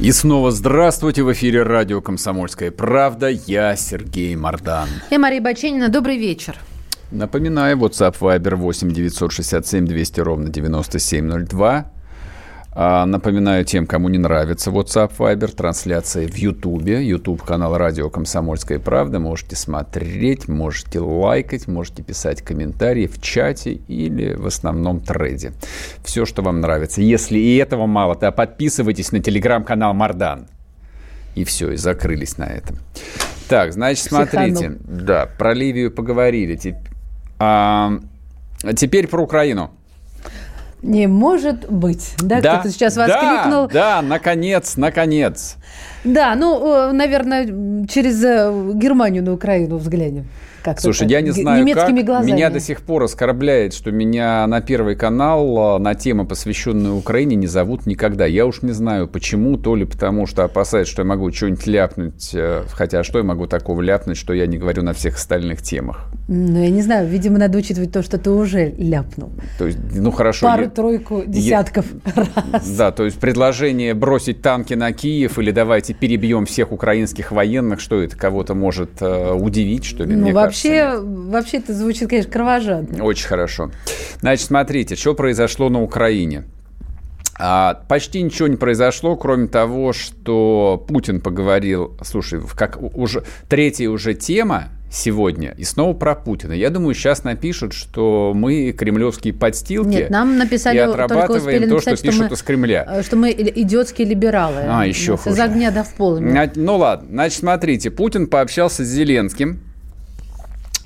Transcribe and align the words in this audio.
И 0.00 0.12
снова 0.12 0.52
здравствуйте 0.52 1.24
в 1.24 1.32
эфире 1.32 1.64
радио 1.64 2.00
«Комсомольская 2.00 2.70
правда». 2.70 3.26
Я 3.26 3.74
Сергей 3.74 4.36
Мордан. 4.36 4.88
И 5.10 5.18
Мария 5.18 5.40
Баченина. 5.40 5.88
Добрый 5.88 6.16
вечер. 6.16 6.56
Напоминаю, 7.10 7.76
WhatsApp 7.78 8.14
Viber 8.20 8.54
8 8.54 8.92
967 8.92 9.86
200 9.86 10.20
ровно 10.20 10.50
9702. 10.50 11.90
А, 12.72 13.06
напоминаю 13.06 13.64
тем, 13.64 13.86
кому 13.86 14.08
не 14.08 14.18
нравится 14.18 14.70
WhatsApp 14.70 15.12
Viber, 15.18 15.54
трансляция 15.54 16.28
в 16.28 16.36
YouTube, 16.36 16.86
YouTube 16.86 17.42
канал 17.42 17.76
Радио 17.76 18.10
Комсомольская 18.10 18.78
правда. 18.78 19.18
Можете 19.18 19.56
смотреть, 19.56 20.48
можете 20.48 21.00
лайкать, 21.00 21.66
можете 21.66 22.02
писать 22.02 22.42
комментарии 22.42 23.06
в 23.06 23.20
чате 23.20 23.72
или 23.72 24.34
в 24.34 24.46
основном 24.46 25.00
треде. 25.00 25.52
Все, 26.04 26.24
что 26.24 26.42
вам 26.42 26.60
нравится. 26.60 27.00
Если 27.00 27.38
и 27.38 27.56
этого 27.56 27.86
мало, 27.86 28.14
то 28.14 28.30
подписывайтесь 28.30 29.12
на 29.12 29.20
телеграм-канал 29.20 29.94
Мардан. 29.94 30.46
И 31.34 31.44
все, 31.44 31.72
и 31.72 31.76
закрылись 31.76 32.36
на 32.36 32.44
этом. 32.44 32.78
Так, 33.48 33.72
значит, 33.72 34.04
смотрите. 34.04 34.76
Да, 34.84 35.26
про 35.38 35.54
Ливию 35.54 35.90
поговорили. 35.90 36.58
А, 37.38 37.92
теперь 38.76 39.08
про 39.08 39.22
Украину. 39.22 39.70
Не 40.82 41.08
может 41.08 41.70
быть. 41.70 42.14
Да, 42.20 42.40
да 42.40 42.54
кто-то 42.54 42.70
сейчас 42.70 42.96
воскликнул. 42.96 43.66
Да, 43.68 44.00
да, 44.00 44.02
наконец, 44.02 44.76
наконец. 44.76 45.56
Да, 46.04 46.34
ну, 46.36 46.90
э, 46.90 46.92
наверное, 46.92 47.86
через 47.88 48.22
э, 48.22 48.72
Германию 48.74 49.24
на 49.24 49.32
Украину 49.32 49.78
взглянем. 49.78 50.26
Как 50.74 50.80
Слушай, 50.80 51.08
я 51.08 51.20
не 51.20 51.30
знаю, 51.30 51.66
как. 51.74 51.88
Глазами. 52.04 52.32
Меня 52.32 52.50
до 52.50 52.60
сих 52.60 52.82
пор 52.82 53.02
оскорбляет, 53.04 53.74
что 53.74 53.90
меня 53.90 54.46
на 54.46 54.60
Первый 54.60 54.96
канал 54.96 55.76
а, 55.76 55.78
на 55.78 55.94
темы, 55.94 56.26
посвященные 56.26 56.92
Украине, 56.92 57.36
не 57.36 57.46
зовут 57.46 57.86
никогда. 57.86 58.26
Я 58.26 58.46
уж 58.46 58.62
не 58.62 58.72
знаю, 58.72 59.08
почему. 59.08 59.56
То 59.56 59.74
ли 59.74 59.84
потому, 59.84 60.26
что 60.26 60.44
опасаюсь, 60.44 60.88
что 60.88 61.02
я 61.02 61.06
могу 61.06 61.32
что-нибудь 61.32 61.66
ляпнуть. 61.66 62.30
Э, 62.34 62.62
хотя 62.72 63.02
что 63.04 63.18
я 63.18 63.24
могу 63.24 63.46
такого 63.46 63.80
ляпнуть, 63.80 64.16
что 64.16 64.32
я 64.32 64.46
не 64.46 64.58
говорю 64.58 64.82
на 64.82 64.92
всех 64.92 65.16
остальных 65.16 65.62
темах? 65.62 66.06
Ну, 66.28 66.62
я 66.62 66.70
не 66.70 66.82
знаю. 66.82 67.08
Видимо, 67.08 67.38
надо 67.38 67.58
учитывать 67.58 67.92
то, 67.92 68.02
что 68.02 68.18
ты 68.18 68.30
уже 68.30 68.72
ляпнул. 68.76 69.32
То 69.58 69.66
есть, 69.66 69.78
ну, 69.94 70.10
хорошо. 70.10 70.46
Пару-тройку 70.46 71.24
десятков 71.26 71.86
я... 72.04 72.26
раз. 72.52 72.68
Да, 72.70 72.92
то 72.92 73.04
есть 73.04 73.18
предложение 73.18 73.94
бросить 73.94 74.42
танки 74.42 74.74
на 74.74 74.92
Киев 74.92 75.38
или 75.38 75.50
давайте 75.50 75.94
перебьем 75.94 76.46
всех 76.46 76.72
украинских 76.72 77.32
военных, 77.32 77.80
что 77.80 78.02
это 78.02 78.16
кого-то 78.16 78.54
может 78.54 79.00
э, 79.00 79.32
удивить, 79.32 79.84
что 79.84 80.04
ли? 80.04 80.14
Ну, 80.14 80.22
мне 80.22 80.32
вообще, 80.32 80.57
кажется, 80.62 81.02
вообще 81.04 81.56
это 81.58 81.74
звучит, 81.74 82.08
конечно, 82.08 82.30
кровожадно. 82.30 83.04
Очень 83.04 83.26
хорошо. 83.26 83.70
Значит, 84.20 84.46
смотрите, 84.46 84.96
что 84.96 85.14
произошло 85.14 85.68
на 85.68 85.82
Украине. 85.82 86.44
А, 87.40 87.82
почти 87.88 88.20
ничего 88.20 88.48
не 88.48 88.56
произошло, 88.56 89.16
кроме 89.16 89.46
того, 89.46 89.92
что 89.92 90.84
Путин 90.88 91.20
поговорил, 91.20 91.96
слушай, 92.02 92.40
как 92.56 92.78
уже 92.80 93.22
третья 93.48 93.88
уже 93.88 94.14
тема, 94.14 94.70
сегодня. 94.90 95.54
И 95.56 95.64
снова 95.64 95.92
про 95.92 96.14
Путина. 96.14 96.52
Я 96.52 96.70
думаю, 96.70 96.94
сейчас 96.94 97.24
напишут, 97.24 97.72
что 97.72 98.32
мы 98.34 98.72
кремлевские 98.72 99.34
подстилки. 99.34 99.88
Нет, 99.88 100.10
нам 100.10 100.38
написали, 100.38 100.76
и 100.76 100.80
отрабатываем 100.80 101.68
то, 101.68 101.74
написать, 101.74 101.98
что 101.98 102.06
пишут 102.06 102.20
что 102.20 102.30
мы, 102.30 102.34
из 102.34 102.42
Кремля. 102.42 102.86
Э, 102.88 103.02
что 103.02 103.16
мы 103.16 103.30
идиотские 103.32 104.08
либералы. 104.08 104.62
А, 104.66 104.86
еще 104.86 105.16
хуже. 105.16 105.36
Из 105.36 105.40
огня 105.40 105.70
до 105.70 105.84
в 105.84 105.92
пол. 105.94 106.18
Ну 106.20 106.76
ладно, 106.76 107.08
значит, 107.10 107.38
смотрите. 107.38 107.90
Путин 107.90 108.26
пообщался 108.26 108.84
с 108.84 108.88
Зеленским. 108.88 109.60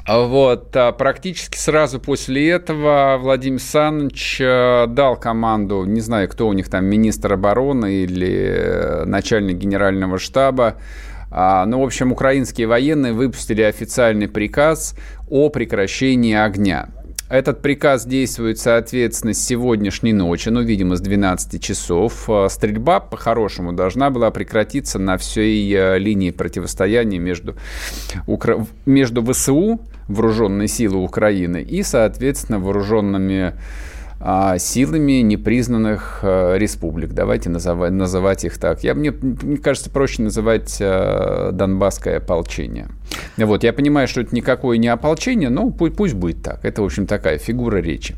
Вот, 0.06 0.76
а 0.76 0.90
практически 0.92 1.56
сразу 1.56 2.00
после 2.00 2.50
этого 2.50 3.18
Владимир 3.20 3.60
Саныч 3.60 4.40
э, 4.40 4.86
дал 4.88 5.16
команду, 5.16 5.84
не 5.84 6.00
знаю, 6.00 6.28
кто 6.28 6.48
у 6.48 6.52
них 6.52 6.68
там, 6.68 6.86
министр 6.86 7.34
обороны 7.34 8.02
или 8.02 8.28
э, 8.28 9.04
начальник 9.04 9.58
генерального 9.58 10.18
штаба, 10.18 10.76
а, 11.30 11.64
ну, 11.66 11.80
в 11.80 11.84
общем, 11.84 12.12
украинские 12.12 12.66
военные 12.66 13.12
выпустили 13.12 13.62
официальный 13.62 14.28
приказ 14.28 14.94
о 15.30 15.48
прекращении 15.48 16.34
огня. 16.34 16.88
Этот 17.32 17.62
приказ 17.62 18.04
действует, 18.04 18.59
соответственно, 18.59 19.32
с 19.32 19.43
сегодняшней 19.43 20.12
ночи, 20.12 20.50
ну, 20.50 20.60
видимо, 20.60 20.97
с 20.97 21.00
12 21.00 21.62
часов. 21.62 22.28
А, 22.28 22.47
стрельба, 22.50 23.00
по-хорошему, 23.00 23.72
должна 23.72 24.10
была 24.10 24.31
прекратиться 24.31 24.98
на 24.98 25.16
всей 25.16 25.75
э, 25.75 25.98
линии 25.98 26.31
противостояния 26.31 27.19
между, 27.19 27.56
Укра... 28.26 28.66
между 28.84 29.25
ВСУ, 29.25 29.81
вооруженные 30.09 30.69
силы 30.69 31.03
Украины, 31.03 31.62
и, 31.62 31.82
соответственно, 31.82 32.59
вооруженными 32.59 33.54
силами 34.59 35.21
непризнанных 35.22 36.21
а, 36.22 36.56
республик. 36.56 37.12
Давайте 37.12 37.50
называть, 37.50 37.93
называть 37.93 38.44
их 38.44 38.59
так. 38.59 38.84
Я, 38.84 38.94
мне, 38.94 39.10
мне 39.10 39.56
кажется, 39.56 39.91
проще 39.91 40.22
называть 40.22 40.78
а, 40.81 41.50
Донбасское 41.53 42.19
ополчение. 42.19 42.88
Вот, 43.37 43.65
я 43.65 43.72
понимаю, 43.72 44.09
что 44.09 44.21
это 44.21 44.34
никакое 44.34 44.78
не 44.78 44.88
ополчение, 44.88 45.50
но 45.50 45.71
пусть, 45.71 45.97
пусть 45.97 46.15
будет 46.15 46.43
так. 46.43 46.65
Это, 46.65 46.82
в 46.82 46.84
общем, 46.84 47.06
такая 47.06 47.38
фигура 47.38 47.78
речи. 47.78 48.15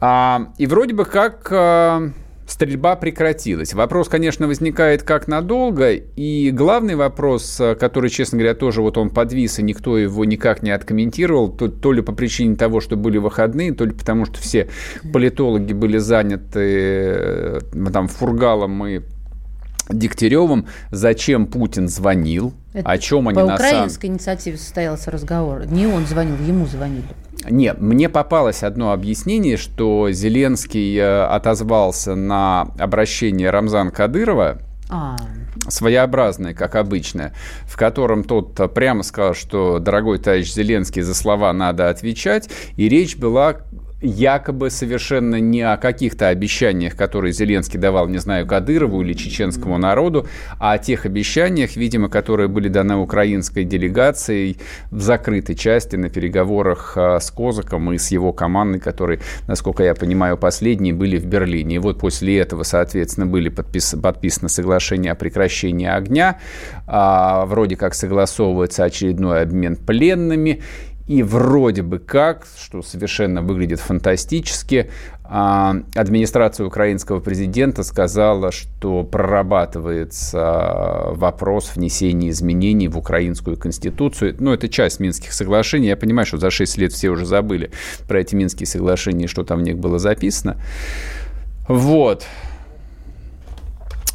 А, 0.00 0.52
и 0.58 0.66
вроде 0.66 0.94
бы 0.94 1.04
как... 1.04 2.12
Стрельба 2.46 2.96
прекратилась. 2.96 3.72
Вопрос, 3.74 4.08
конечно, 4.08 4.46
возникает 4.46 5.02
как 5.02 5.28
надолго, 5.28 5.92
и 5.92 6.50
главный 6.50 6.94
вопрос, 6.94 7.58
э, 7.58 7.74
который, 7.74 8.10
честно 8.10 8.38
говоря, 8.38 8.54
тоже 8.54 8.82
вот 8.82 8.98
он 8.98 9.10
подвис, 9.10 9.58
и 9.58 9.62
никто 9.62 9.96
его 9.96 10.24
никак 10.24 10.62
не 10.62 10.70
откомментировал, 10.70 11.48
то, 11.48 11.68
то 11.68 11.92
ли 11.92 12.02
по 12.02 12.12
причине 12.12 12.56
того, 12.56 12.80
что 12.80 12.96
были 12.96 13.18
выходные, 13.18 13.72
то 13.72 13.84
ли 13.84 13.92
потому, 13.92 14.26
что 14.26 14.38
все 14.38 14.68
политологи 15.12 15.72
были 15.72 15.98
заняты 15.98 16.60
э, 16.60 17.60
там 17.92 18.08
Фургалом 18.08 18.86
и 18.86 19.00
Дегтяревым, 19.90 20.66
зачем 20.90 21.46
Путин 21.46 21.88
звонил, 21.88 22.54
Это 22.72 22.88
о 22.88 22.98
чем 22.98 23.28
они 23.28 23.36
на 23.36 23.44
самом... 23.44 23.58
По 23.58 23.62
украинской 23.62 24.06
инициативе 24.06 24.56
состоялся 24.56 25.10
разговор. 25.10 25.66
Не 25.66 25.86
он 25.86 26.06
звонил, 26.06 26.36
ему 26.46 26.66
звонили. 26.66 27.04
Нет, 27.48 27.80
мне 27.80 28.08
попалось 28.08 28.62
одно 28.62 28.92
объяснение, 28.92 29.56
что 29.56 30.10
Зеленский 30.10 30.96
э, 30.96 31.24
отозвался 31.24 32.14
на 32.14 32.72
обращение 32.78 33.50
Рамзана 33.50 33.90
Кадырова, 33.90 34.58
а. 34.90 35.16
своеобразное, 35.68 36.54
как 36.54 36.74
обычно, 36.74 37.32
в 37.66 37.76
котором 37.76 38.24
тот 38.24 38.74
прямо 38.74 39.02
сказал, 39.02 39.34
что, 39.34 39.78
дорогой 39.78 40.18
товарищ 40.18 40.52
Зеленский, 40.52 41.02
за 41.02 41.14
слова 41.14 41.52
надо 41.52 41.88
отвечать, 41.88 42.48
и 42.76 42.88
речь 42.88 43.16
была 43.16 43.56
якобы 44.04 44.70
совершенно 44.70 45.40
не 45.40 45.62
о 45.62 45.76
каких-то 45.76 46.28
обещаниях, 46.28 46.94
которые 46.94 47.32
Зеленский 47.32 47.78
давал, 47.78 48.08
не 48.08 48.18
знаю, 48.18 48.46
Кадырову 48.46 49.02
или 49.02 49.14
чеченскому 49.14 49.78
народу, 49.78 50.26
а 50.58 50.72
о 50.72 50.78
тех 50.78 51.06
обещаниях, 51.06 51.76
видимо, 51.76 52.08
которые 52.08 52.48
были 52.48 52.68
даны 52.68 52.96
украинской 52.96 53.64
делегацией 53.64 54.58
в 54.90 55.00
закрытой 55.00 55.54
части 55.54 55.96
на 55.96 56.10
переговорах 56.10 56.94
а, 56.96 57.18
с 57.18 57.30
Козаком 57.30 57.92
и 57.92 57.98
с 57.98 58.10
его 58.10 58.32
командой, 58.32 58.78
которые, 58.78 59.20
насколько 59.46 59.82
я 59.82 59.94
понимаю, 59.94 60.36
последние 60.36 60.92
были 60.92 61.16
в 61.16 61.24
Берлине. 61.24 61.76
И 61.76 61.78
вот 61.78 61.98
после 61.98 62.38
этого, 62.38 62.62
соответственно, 62.62 63.26
были 63.26 63.48
подпис 63.48 63.94
подписаны 64.02 64.48
соглашения 64.48 65.12
о 65.12 65.14
прекращении 65.14 65.88
огня, 65.88 66.38
а, 66.86 67.46
вроде 67.46 67.76
как 67.76 67.94
согласовывается 67.94 68.84
очередной 68.84 69.42
обмен 69.42 69.76
пленными, 69.76 70.62
и 71.06 71.22
вроде 71.22 71.82
бы 71.82 71.98
как, 71.98 72.46
что 72.58 72.82
совершенно 72.82 73.42
выглядит 73.42 73.80
фантастически, 73.80 74.90
а, 75.22 75.76
администрация 75.94 76.66
украинского 76.66 77.20
президента 77.20 77.82
сказала, 77.82 78.52
что 78.52 79.04
прорабатывается 79.04 81.12
вопрос 81.12 81.72
внесения 81.74 82.30
изменений 82.30 82.88
в 82.88 82.98
украинскую 82.98 83.56
конституцию. 83.56 84.36
Ну, 84.38 84.52
это 84.52 84.68
часть 84.68 85.00
Минских 85.00 85.32
соглашений. 85.32 85.88
Я 85.88 85.96
понимаю, 85.96 86.26
что 86.26 86.38
за 86.38 86.50
6 86.50 86.78
лет 86.78 86.92
все 86.92 87.10
уже 87.10 87.26
забыли 87.26 87.70
про 88.08 88.20
эти 88.20 88.34
Минские 88.34 88.66
соглашения, 88.66 89.26
что 89.26 89.44
там 89.44 89.60
в 89.60 89.62
них 89.62 89.78
было 89.78 89.98
записано. 89.98 90.56
Вот. 91.68 92.26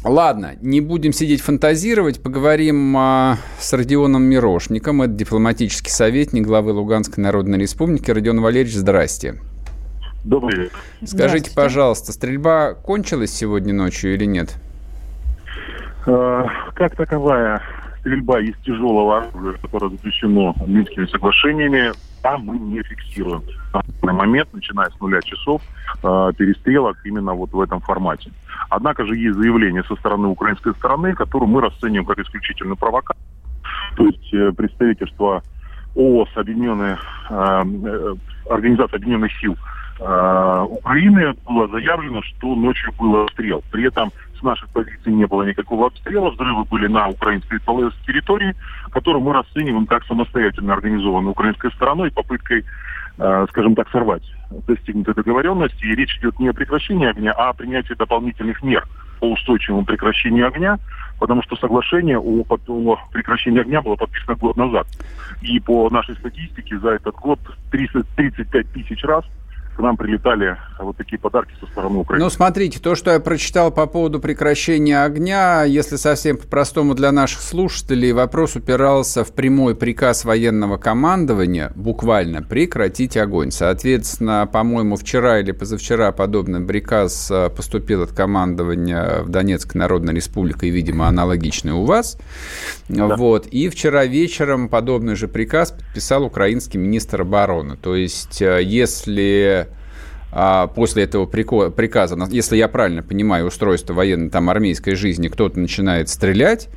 Ладно, 0.02 0.54
не 0.62 0.80
будем 0.80 1.12
сидеть 1.12 1.42
фантазировать, 1.42 2.22
поговорим 2.22 2.96
а, 2.96 3.36
с 3.58 3.70
Родионом 3.74 4.22
Мирошником. 4.22 5.02
Это 5.02 5.12
дипломатический 5.12 5.90
советник 5.90 6.46
главы 6.46 6.72
Луганской 6.72 7.22
Народной 7.22 7.58
Республики. 7.58 8.10
Родион 8.10 8.40
Валерьевич, 8.40 8.76
здрасте. 8.76 9.34
Добрый 10.24 10.56
вечер. 10.56 10.78
Скажите, 11.04 11.50
пожалуйста, 11.54 12.12
стрельба 12.12 12.72
кончилась 12.72 13.30
сегодня 13.30 13.74
ночью 13.74 14.14
или 14.14 14.24
нет? 14.24 14.56
Э, 16.06 16.44
как 16.74 16.96
таковая 16.96 17.62
стрельба 18.00 18.40
из 18.40 18.56
тяжелого 18.64 19.18
оружия, 19.18 19.58
которое 19.60 19.90
запрещено 19.90 20.54
Минскими 20.66 21.04
соглашениями, 21.06 21.92
там 22.22 22.44
мы 22.44 22.58
не 22.58 22.82
фиксируем. 22.82 23.42
На 24.02 24.12
момент, 24.12 24.48
начиная 24.52 24.90
с 24.90 25.00
нуля 25.00 25.20
часов, 25.22 25.62
э, 26.02 26.32
перестрелок 26.36 26.96
именно 27.04 27.34
вот 27.34 27.52
в 27.52 27.60
этом 27.60 27.80
формате. 27.80 28.30
Однако 28.68 29.04
же 29.04 29.16
есть 29.16 29.36
заявление 29.36 29.84
со 29.84 29.96
стороны 29.96 30.28
украинской 30.28 30.74
стороны, 30.74 31.14
которое 31.14 31.46
мы 31.46 31.60
расцениваем 31.60 32.04
как 32.04 32.18
исключительную 32.18 32.76
провокацию. 32.76 33.24
То 33.96 34.06
есть 34.06 34.34
э, 34.34 34.52
представительство 34.52 35.42
ООС, 35.96 36.28
Объединенная, 36.34 36.98
э, 37.28 37.62
э, 37.84 38.14
Организация 38.48 38.96
Объединенных 38.96 39.32
Сил 39.40 39.56
э, 39.98 40.66
Украины 40.68 41.34
было 41.46 41.68
заявлено, 41.68 42.22
что 42.22 42.54
ночью 42.54 42.92
был 42.98 43.22
обстрел. 43.22 43.62
При 43.70 43.86
этом 43.86 44.12
с 44.40 44.42
наших 44.42 44.68
позиций 44.70 45.12
не 45.12 45.26
было 45.26 45.42
никакого 45.42 45.86
обстрела, 45.86 46.30
взрывы 46.30 46.64
были 46.64 46.86
на 46.86 47.08
украинской 47.08 47.60
территории, 48.06 48.54
которую 48.90 49.22
мы 49.22 49.32
расцениваем 49.32 49.86
как 49.86 50.04
самостоятельно 50.04 50.72
организованную 50.72 51.32
украинской 51.32 51.70
стороной 51.72 52.10
попыткой, 52.10 52.64
э, 53.18 53.46
скажем 53.50 53.74
так, 53.74 53.88
сорвать 53.90 54.22
достигнутой 54.66 55.14
договоренности. 55.14 55.84
И 55.84 55.94
речь 55.94 56.16
идет 56.18 56.38
не 56.38 56.48
о 56.48 56.52
прекращении 56.52 57.08
огня, 57.08 57.32
а 57.32 57.50
о 57.50 57.52
принятии 57.52 57.94
дополнительных 57.94 58.62
мер 58.62 58.86
по 59.20 59.30
устойчивому 59.30 59.84
прекращению 59.84 60.48
огня, 60.48 60.78
потому 61.18 61.42
что 61.42 61.56
соглашение 61.56 62.18
о, 62.18 62.44
о 62.48 62.96
прекращении 63.12 63.60
огня 63.60 63.82
было 63.82 63.96
подписано 63.96 64.36
год 64.36 64.56
назад. 64.56 64.86
И 65.42 65.60
по 65.60 65.90
нашей 65.90 66.16
статистике 66.16 66.78
за 66.78 66.90
этот 66.90 67.14
год 67.16 67.38
30, 67.70 68.08
35 68.16 68.72
тысяч 68.72 69.04
раз– 69.04 69.24
к 69.76 69.80
нам 69.80 69.96
прилетали 69.96 70.56
вот 70.78 70.96
такие 70.96 71.18
подарки 71.18 71.52
со 71.60 71.66
стороны 71.66 71.98
Украины. 71.98 72.24
Ну, 72.24 72.30
смотрите, 72.30 72.80
то, 72.80 72.94
что 72.94 73.12
я 73.12 73.20
прочитал 73.20 73.70
по 73.70 73.86
поводу 73.86 74.20
прекращения 74.20 75.02
огня, 75.02 75.64
если 75.64 75.96
совсем 75.96 76.36
по-простому 76.36 76.94
для 76.94 77.12
наших 77.12 77.40
слушателей, 77.40 78.12
вопрос 78.12 78.56
упирался 78.56 79.24
в 79.24 79.32
прямой 79.32 79.74
приказ 79.74 80.24
военного 80.24 80.76
командования 80.76 81.72
буквально 81.74 82.42
прекратить 82.42 83.16
огонь. 83.16 83.50
Соответственно, 83.50 84.48
по-моему, 84.50 84.96
вчера 84.96 85.40
или 85.40 85.52
позавчера 85.52 86.12
подобный 86.12 86.60
приказ 86.60 87.30
э, 87.30 87.50
поступил 87.50 88.02
от 88.02 88.12
командования 88.12 89.22
в 89.22 89.28
Донецкой 89.28 89.78
Народной 89.78 90.14
Республике, 90.14 90.68
и, 90.68 90.70
видимо, 90.70 91.06
аналогичный 91.08 91.72
у 91.72 91.84
вас. 91.84 92.18
Да. 92.88 93.16
Вот. 93.16 93.46
И 93.46 93.68
вчера 93.68 94.04
вечером 94.04 94.68
подобный 94.68 95.14
же 95.14 95.28
приказ 95.28 95.72
подписал 95.72 96.24
украинский 96.24 96.78
министр 96.78 97.22
обороны. 97.22 97.76
То 97.76 97.94
есть, 97.94 98.42
э, 98.42 98.60
если 98.62 99.69
после 100.74 101.04
этого 101.04 101.26
приказа, 101.26 102.16
если 102.30 102.56
я 102.56 102.68
правильно 102.68 103.02
понимаю 103.02 103.46
устройство 103.46 103.94
военной 103.94 104.30
там 104.30 104.48
армейской 104.50 104.94
жизни, 104.94 105.28
кто-то 105.28 105.58
начинает 105.58 106.08
стрелять, 106.08 106.68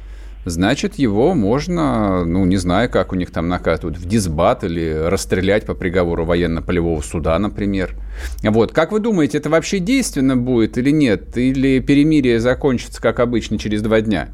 значит, 0.46 0.96
его 0.96 1.34
можно, 1.36 2.26
ну, 2.26 2.46
не 2.46 2.58
знаю, 2.58 2.90
как 2.90 3.14
у 3.14 3.16
них 3.16 3.32
там 3.32 3.48
накатывают, 3.48 3.98
в 3.98 4.06
дисбат 4.06 4.64
или 4.64 4.92
расстрелять 4.92 5.66
по 5.66 5.74
приговору 5.74 6.26
военно-полевого 6.26 7.02
суда, 7.02 7.40
например. 7.40 7.96
Вот, 8.44 8.74
как 8.74 8.92
вы 8.92 9.00
думаете, 9.00 9.38
это 9.38 9.50
вообще 9.50 9.80
действенно 9.80 10.36
будет 10.36 10.78
или 10.78 10.92
нет? 10.92 11.38
Или 11.38 11.80
перемирие 11.80 12.40
закончится, 12.40 13.02
как 13.02 13.20
обычно, 13.20 13.58
через 13.58 13.82
два 13.82 14.02
дня? 14.02 14.30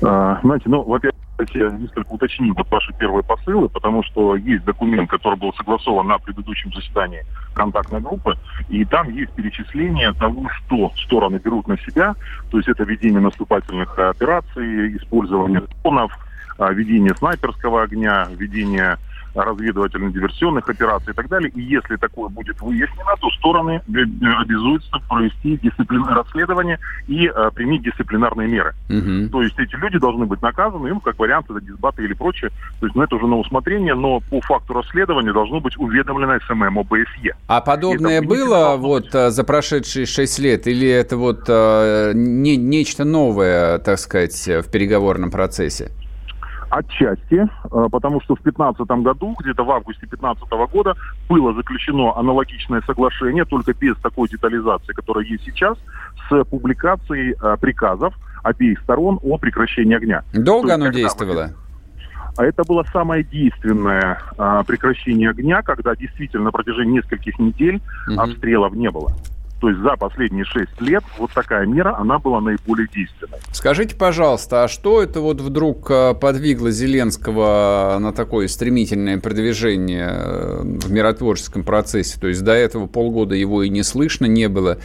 А, 0.00 0.40
знаете, 0.42 0.64
ну, 0.66 0.82
во-первых, 0.82 1.20
я 1.54 1.70
несколько 1.70 2.12
уточним 2.12 2.54
вот 2.54 2.70
ваши 2.70 2.92
первые 2.94 3.22
посылы, 3.22 3.68
потому 3.68 4.02
что 4.02 4.36
есть 4.36 4.64
документ, 4.64 5.10
который 5.10 5.38
был 5.38 5.52
согласован 5.54 6.06
на 6.08 6.18
предыдущем 6.18 6.72
заседании 6.72 7.24
контактной 7.54 8.00
группы, 8.00 8.36
и 8.68 8.84
там 8.84 9.10
есть 9.10 9.32
перечисление 9.32 10.12
того, 10.14 10.48
что 10.50 10.92
стороны 11.04 11.36
берут 11.36 11.68
на 11.68 11.78
себя, 11.78 12.14
то 12.50 12.56
есть 12.58 12.68
это 12.68 12.84
ведение 12.84 13.20
наступательных 13.20 13.98
операций, 13.98 14.96
использование 14.96 15.62
дронов, 15.82 16.12
ведение 16.58 17.14
снайперского 17.16 17.82
огня, 17.82 18.28
ведение 18.36 18.98
разведывательно-диверсионных 19.34 20.68
операций 20.68 21.12
и 21.12 21.14
так 21.14 21.28
далее. 21.28 21.50
И 21.54 21.62
если 21.62 21.96
такое 21.96 22.28
будет 22.28 22.60
выяснено, 22.60 23.14
то 23.20 23.30
стороны 23.30 23.80
обязуются 23.88 24.98
провести 25.08 25.58
дисциплинарное 25.58 26.22
расследование 26.22 26.78
и 27.06 27.26
э, 27.26 27.50
применить 27.54 27.82
дисциплинарные 27.82 28.48
меры. 28.48 28.74
Угу. 28.88 29.30
То 29.30 29.42
есть 29.42 29.58
эти 29.58 29.74
люди 29.76 29.98
должны 29.98 30.26
быть 30.26 30.42
наказаны, 30.42 30.88
им 30.88 31.00
как 31.00 31.18
вариант 31.18 31.50
это 31.50 31.60
дисбаты 31.60 32.04
или 32.04 32.12
прочее. 32.12 32.50
То 32.80 32.86
есть 32.86 32.96
ну, 32.96 33.02
это 33.02 33.16
уже 33.16 33.26
на 33.26 33.36
усмотрение, 33.36 33.94
но 33.94 34.20
по 34.20 34.40
факту 34.40 34.74
расследования 34.74 35.32
должно 35.32 35.60
быть 35.60 35.76
уведомлено 35.78 36.38
СММ 36.46 36.78
ОБСЕ. 36.78 37.34
А 37.46 37.60
подобное 37.60 38.18
это 38.18 38.28
было 38.28 38.76
вот 38.76 39.14
э, 39.14 39.30
за 39.30 39.44
прошедшие 39.44 40.06
шесть 40.06 40.38
лет 40.38 40.66
или 40.66 40.88
это 40.88 41.16
вот 41.16 41.44
э, 41.48 42.12
не, 42.14 42.56
нечто 42.56 43.04
новое, 43.04 43.78
так 43.78 43.98
сказать, 43.98 44.46
в 44.46 44.70
переговорном 44.70 45.30
процессе? 45.30 45.90
Отчасти, 46.72 47.34
э, 47.34 47.88
потому 47.90 48.22
что 48.22 48.34
в 48.34 48.42
2015 48.42 49.02
году, 49.02 49.36
где-то 49.38 49.62
в 49.62 49.70
августе 49.70 50.06
2015 50.06 50.44
года, 50.72 50.96
было 51.28 51.52
заключено 51.52 52.16
аналогичное 52.16 52.80
соглашение, 52.86 53.44
только 53.44 53.74
без 53.74 53.94
такой 53.98 54.26
детализации, 54.30 54.94
которая 54.94 55.26
есть 55.26 55.44
сейчас, 55.44 55.76
с 56.30 56.44
публикацией 56.44 57.34
э, 57.34 57.56
приказов 57.60 58.14
обеих 58.42 58.80
сторон 58.80 59.20
о 59.22 59.36
прекращении 59.36 59.94
огня. 59.94 60.22
Долго 60.32 60.68
есть, 60.68 60.80
оно 60.80 60.88
действовало? 60.90 61.50
А 62.38 62.44
это 62.46 62.64
было 62.64 62.86
самое 62.90 63.22
действенное 63.22 64.18
а, 64.38 64.64
прекращение 64.64 65.28
огня, 65.28 65.60
когда 65.60 65.94
действительно 65.94 66.44
на 66.44 66.52
протяжении 66.52 66.94
нескольких 66.94 67.38
недель 67.38 67.82
угу. 68.08 68.18
обстрелов 68.18 68.72
не 68.72 68.90
было. 68.90 69.12
То 69.62 69.68
есть 69.68 69.80
за 69.80 69.94
последние 69.96 70.44
шесть 70.44 70.80
лет 70.80 71.04
вот 71.18 71.30
такая 71.30 71.66
мера, 71.66 71.96
она 71.96 72.18
была 72.18 72.40
наиболее 72.40 72.88
действенной. 72.92 73.38
Скажите, 73.52 73.94
пожалуйста, 73.94 74.64
а 74.64 74.68
что 74.68 75.00
это 75.00 75.20
вот 75.20 75.40
вдруг 75.40 75.88
э, 75.88 76.14
подвигло 76.14 76.72
Зеленского 76.72 77.96
на 78.00 78.12
такое 78.12 78.48
стремительное 78.48 79.20
продвижение 79.20 80.08
э, 80.10 80.62
в 80.64 80.90
миротворческом 80.90 81.62
процессе? 81.62 82.18
То 82.18 82.26
есть 82.26 82.42
до 82.42 82.50
этого 82.54 82.88
полгода 82.88 83.36
его 83.36 83.62
и 83.62 83.68
не 83.68 83.84
слышно 83.84 84.26
не 84.26 84.48
было. 84.48 84.78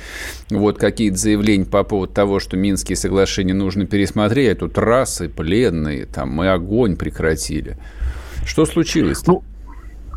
Вот 0.51 0.77
какие-то 0.77 1.17
заявления 1.17 1.65
по 1.65 1.83
поводу 1.83 2.13
того, 2.13 2.39
что 2.39 2.55
Минские 2.55 2.97
соглашения 2.97 3.55
нужно 3.55 3.87
пересмотреть, 3.87 4.57
а 4.57 4.59
тут 4.59 4.77
расы, 4.77 5.27
пленные, 5.27 6.05
там, 6.05 6.29
мы 6.29 6.49
огонь 6.49 6.97
прекратили. 6.97 7.77
Что 8.45 8.67
случилось? 8.67 9.23
-то? 9.23 9.25
Ну, 9.25 9.43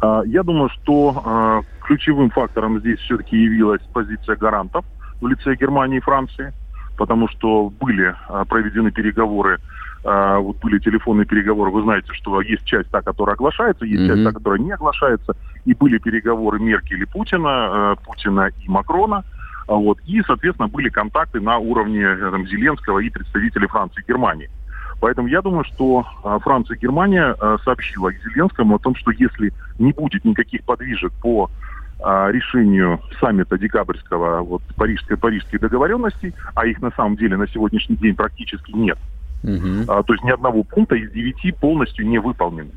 а, 0.02 0.22
я 0.26 0.42
думаю, 0.42 0.68
что 0.68 1.22
а, 1.24 1.60
ключевым 1.90 2.30
фактором 2.30 2.78
здесь 2.78 3.00
все-таки 3.00 3.36
явилась 3.36 3.82
позиция 3.92 4.36
гарантов 4.36 4.84
в 5.20 5.26
лице 5.26 5.56
Германии 5.56 5.98
и 5.98 6.00
Франции, 6.00 6.52
потому 6.96 7.26
что 7.28 7.68
были 7.80 8.14
а, 8.28 8.44
проведены 8.44 8.92
переговоры, 8.92 9.58
вот 10.02 10.56
были 10.60 10.78
телефонные 10.78 11.26
переговоры, 11.26 11.70
вы 11.70 11.82
знаете, 11.82 12.10
что 12.14 12.40
есть 12.40 12.64
часть 12.64 12.88
та, 12.90 13.02
которая 13.02 13.34
оглашается, 13.34 13.84
есть 13.84 14.00
mm-hmm. 14.00 14.06
часть 14.06 14.24
та, 14.24 14.32
которая 14.32 14.58
не 14.58 14.72
оглашается, 14.72 15.36
и 15.66 15.74
были 15.74 15.98
переговоры 15.98 16.58
Меркель 16.58 17.02
и 17.02 17.04
Путина, 17.04 17.96
Путина 18.06 18.48
и 18.64 18.68
Макрона, 18.68 19.24
вот, 19.66 19.98
и, 20.06 20.22
соответственно, 20.26 20.68
были 20.68 20.88
контакты 20.88 21.38
на 21.40 21.58
уровне 21.58 22.16
там, 22.16 22.46
Зеленского 22.46 23.00
и 23.00 23.10
представителей 23.10 23.66
Франции 23.66 24.02
и 24.02 24.08
Германии. 24.08 24.48
Поэтому 25.00 25.28
я 25.28 25.40
думаю, 25.40 25.64
что 25.64 26.06
а, 26.22 26.38
Франция 26.38 26.76
и 26.76 26.80
Германия 26.80 27.34
а, 27.40 27.56
сообщила 27.64 28.12
Зеленскому 28.12 28.76
о 28.76 28.78
том, 28.78 28.94
что 28.94 29.10
если 29.10 29.52
не 29.78 29.92
будет 29.92 30.24
никаких 30.24 30.62
подвижек 30.64 31.12
по 31.22 31.46
а, 31.46 31.50
решению 32.02 33.00
саммита 33.20 33.58
декабрьского 33.58 34.42
вот, 34.42 34.62
парижской, 34.76 35.16
парижских 35.16 35.60
договоренностей, 35.60 36.34
а 36.54 36.66
их 36.66 36.80
на 36.80 36.90
самом 36.92 37.16
деле 37.16 37.36
на 37.36 37.46
сегодняшний 37.48 37.96
день 37.96 38.14
практически 38.14 38.72
нет, 38.72 38.98
угу. 39.42 39.84
а, 39.88 40.02
то 40.02 40.12
есть 40.12 40.24
ни 40.24 40.30
одного 40.30 40.62
пункта 40.62 40.94
из 40.94 41.10
девяти 41.10 41.52
полностью 41.52 42.06
не 42.06 42.18
выполнены. 42.18 42.70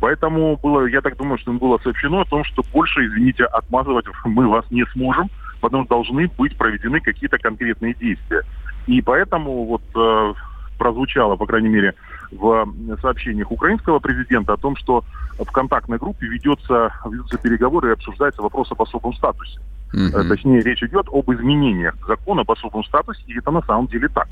Поэтому 0.00 0.58
было, 0.62 0.86
я 0.86 1.00
так 1.00 1.16
думаю, 1.16 1.38
что 1.38 1.52
им 1.52 1.58
было 1.58 1.78
сообщено 1.78 2.20
о 2.20 2.24
том, 2.24 2.44
что 2.44 2.62
больше, 2.72 3.06
извините, 3.06 3.44
отмазывать 3.44 4.06
мы 4.24 4.48
вас 4.48 4.64
не 4.70 4.84
сможем, 4.92 5.30
потому 5.60 5.84
что 5.84 5.94
должны 5.94 6.28
быть 6.36 6.56
проведены 6.56 7.00
какие-то 7.00 7.38
конкретные 7.38 7.94
действия. 7.94 8.42
И 8.86 9.00
поэтому 9.00 9.64
вот 9.64 9.82
прозвучало, 10.78 11.36
по 11.36 11.46
крайней 11.46 11.68
мере, 11.68 11.94
в 12.32 12.66
сообщениях 13.00 13.50
украинского 13.50 13.98
президента 13.98 14.52
о 14.52 14.56
том, 14.56 14.76
что 14.76 15.04
в 15.38 15.50
контактной 15.50 15.98
группе 15.98 16.26
ведется, 16.26 16.92
ведутся 17.04 17.38
переговоры 17.38 17.90
и 17.90 17.92
обсуждается 17.92 18.42
вопрос 18.42 18.70
об 18.72 18.82
особом 18.82 19.14
статусе. 19.14 19.60
Mm-hmm. 19.92 20.28
Точнее, 20.28 20.60
речь 20.60 20.82
идет 20.82 21.06
об 21.12 21.30
изменениях 21.30 21.94
закона 22.06 22.42
об 22.42 22.50
особом 22.50 22.84
статусе, 22.84 23.22
и 23.26 23.38
это 23.38 23.50
на 23.50 23.62
самом 23.62 23.86
деле 23.86 24.08
так. 24.08 24.28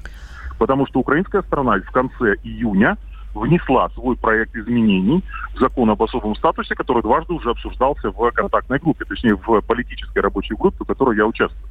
Потому 0.59 0.87
что 0.87 1.01
украинская 1.01 1.43
сторона 1.43 1.79
в 1.81 1.93
конце 1.93 2.35
июня 2.43 2.97
внесла 3.35 3.89
свой 3.91 4.17
проект 4.17 4.55
изменений 4.55 5.25
в 5.55 5.59
закон 5.61 5.89
об 5.91 6.03
особом 6.03 6.37
статусе, 6.37 6.75
который 6.75 7.03
дважды 7.03 7.33
уже 7.33 7.51
обсуждался 7.51 8.11
в 8.11 8.31
контактной 8.33 8.79
группе, 8.79 9.05
точнее 9.05 9.37
в 9.37 9.61
политической 9.63 10.19
рабочей 10.19 10.55
группе, 10.55 10.85
в 10.85 10.87
которой 10.87 11.17
я 11.17 11.27
участвую. 11.27 11.69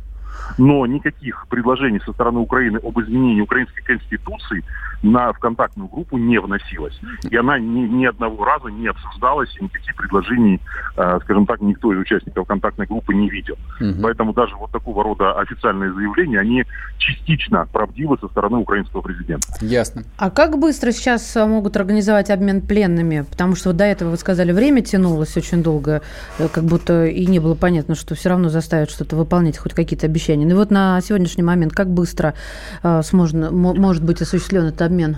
но 0.57 0.85
никаких 0.85 1.47
предложений 1.49 2.01
со 2.05 2.13
стороны 2.13 2.39
Украины 2.39 2.77
об 2.77 2.99
изменении 2.99 3.41
украинской 3.41 3.81
конституции 3.81 4.63
на 5.03 5.33
в 5.33 5.39
контактную 5.39 5.89
группу 5.89 6.17
не 6.17 6.39
вносилось. 6.39 6.99
И 7.29 7.35
она 7.35 7.59
ни, 7.59 7.81
ни 7.87 8.05
одного 8.05 8.45
раза 8.45 8.67
не 8.67 8.87
обсуждалась, 8.87 9.49
и 9.59 9.63
никаких 9.63 9.95
предложений, 9.95 10.61
э, 10.97 11.19
скажем 11.23 11.45
так, 11.45 11.61
никто 11.61 11.93
из 11.93 11.99
участников 11.99 12.47
контактной 12.47 12.85
группы 12.85 13.13
не 13.13 13.29
видел. 13.29 13.55
Угу. 13.79 14.01
Поэтому 14.03 14.33
даже 14.33 14.55
вот 14.55 14.71
такого 14.71 15.03
рода 15.03 15.33
официальные 15.39 15.93
заявления, 15.93 16.39
они 16.39 16.63
частично 16.97 17.67
правдивы 17.71 18.17
со 18.19 18.27
стороны 18.27 18.57
украинского 18.57 19.01
президента. 19.01 19.47
Ясно. 19.61 20.03
А 20.17 20.29
как 20.29 20.59
быстро 20.59 20.91
сейчас 20.91 21.35
э, 21.35 21.45
могут 21.45 21.75
организовать 21.77 22.29
обмен 22.29 22.61
пленными? 22.61 23.25
Потому 23.29 23.55
что 23.55 23.69
вот 23.69 23.77
до 23.77 23.85
этого, 23.85 24.11
вы 24.11 24.17
сказали, 24.17 24.51
время 24.51 24.81
тянулось 24.81 25.35
очень 25.35 25.63
долго, 25.63 26.01
э, 26.37 26.47
как 26.47 26.63
будто 26.63 27.05
и 27.05 27.25
не 27.25 27.39
было 27.39 27.55
понятно, 27.55 27.95
что 27.95 28.15
все 28.15 28.29
равно 28.29 28.49
заставят 28.49 28.91
что-то 28.91 29.15
выполнять, 29.15 29.57
хоть 29.57 29.73
какие-то 29.73 30.05
обещания. 30.05 30.45
Ну 30.45 30.55
вот 30.55 30.69
на 30.69 31.01
сегодняшний 31.01 31.43
момент 31.43 31.73
как 31.73 31.89
быстро 31.89 32.35
э, 32.83 33.01
сможно, 33.03 33.51
может 33.51 34.03
быть 34.03 34.21
осуществлен 34.21 34.65
этот 34.65 34.90
обмен? 34.91 35.17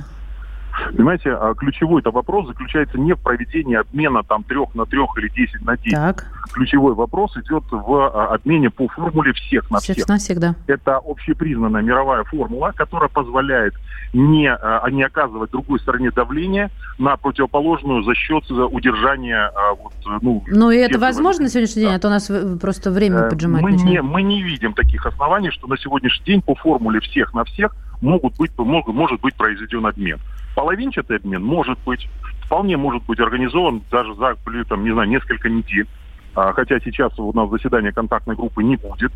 Понимаете, 0.96 1.32
а 1.34 1.54
ключевой 1.54 2.02
это 2.02 2.10
вопрос 2.10 2.48
заключается 2.48 2.98
не 2.98 3.14
в 3.14 3.20
проведении 3.20 3.76
обмена 3.76 4.24
там 4.24 4.44
трех 4.44 4.74
на 4.74 4.86
трех 4.86 5.16
или 5.18 5.30
десять 5.30 5.62
на 5.64 5.78
десять. 5.78 5.94
Так. 5.94 6.26
Ключевой 6.52 6.96
вопрос 6.96 7.38
идет 7.38 7.64
в 7.72 7.94
а, 7.94 8.34
обмене 8.34 8.70
по 8.72 8.88
формуле 8.88 9.34
всех 9.34 9.70
на 9.70 9.80
всех. 9.80 9.98
Всех 9.98 10.08
на 10.08 10.18
всех, 10.18 10.40
да. 10.40 10.56
Это 10.66 10.98
общепризнанная 10.98 11.84
мировая 11.84 12.24
формула, 12.24 12.74
которая 12.76 13.10
позволяет 13.10 13.76
не, 14.14 14.52
а, 14.52 14.90
не 14.90 15.04
оказывать 15.04 15.52
другой 15.52 15.80
стороне 15.80 16.10
давления 16.10 16.72
на 16.98 17.18
противоположную 17.18 18.04
за 18.04 18.16
счет 18.16 18.44
удержания 18.50 19.52
вот, 19.80 19.94
ну, 20.22 20.44
ну 20.48 20.72
и 20.72 20.78
это 20.78 20.98
возможно 20.98 21.44
на 21.44 21.50
сегодняшний 21.50 21.84
день, 21.84 21.92
да. 21.92 21.96
а 21.96 22.00
то 22.00 22.08
у 22.08 22.12
нас 22.12 22.32
просто 22.60 22.90
время 22.90 23.20
э, 23.20 23.30
поджимает. 23.30 23.64
Мы 23.64 23.72
не, 23.74 24.02
мы 24.02 24.22
не 24.24 24.42
видим 24.42 24.74
таких 24.74 25.06
оснований, 25.06 25.52
что 25.52 25.68
на 25.68 25.78
сегодняшний 25.78 26.26
день 26.26 26.42
по 26.42 26.56
формуле 26.56 27.00
всех 27.00 27.34
на 27.34 27.44
всех 27.44 27.76
могут 28.04 28.38
быть, 28.38 28.52
могут, 28.58 28.94
может 28.94 29.20
быть 29.22 29.36
произведен 29.36 29.86
обмен. 29.86 30.20
Половинчатый 30.56 31.18
обмен 31.18 31.44
может 31.44 31.80
быть, 31.86 32.08
вполне 32.46 32.78
может 32.78 33.04
быть 33.06 33.20
организован 33.20 33.82
даже 33.90 34.14
за, 34.16 34.36
там, 34.68 34.84
не 34.84 34.92
знаю, 34.92 35.10
несколько 35.10 35.50
недель. 35.50 35.88
А, 36.36 36.54
хотя 36.54 36.80
сейчас 36.80 37.18
у 37.18 37.32
нас 37.34 37.50
заседание 37.50 37.92
контактной 37.92 38.36
группы 38.36 38.64
не 38.64 38.76
будет 38.76 39.12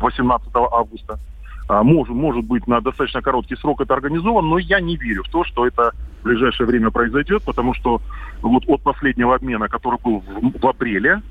18 0.00 0.48
августа. 0.54 1.18
А, 1.68 1.82
может, 1.82 2.14
может 2.14 2.44
быть, 2.44 2.66
на 2.66 2.80
достаточно 2.80 3.22
короткий 3.22 3.56
срок 3.56 3.80
это 3.80 3.94
организовано, 3.94 4.48
но 4.48 4.58
я 4.58 4.80
не 4.80 4.96
верю 4.96 5.22
в 5.22 5.28
то, 5.28 5.44
что 5.44 5.66
это 5.66 5.92
в 6.20 6.24
ближайшее 6.24 6.66
время 6.66 6.90
произойдет, 6.90 7.44
потому 7.44 7.74
что 7.74 8.00
вот 8.42 8.64
от 8.66 8.82
последнего 8.82 9.34
обмена, 9.34 9.68
который 9.68 9.98
был 10.02 10.20
в, 10.20 10.60
в 10.60 10.66
апреле, 10.66 11.22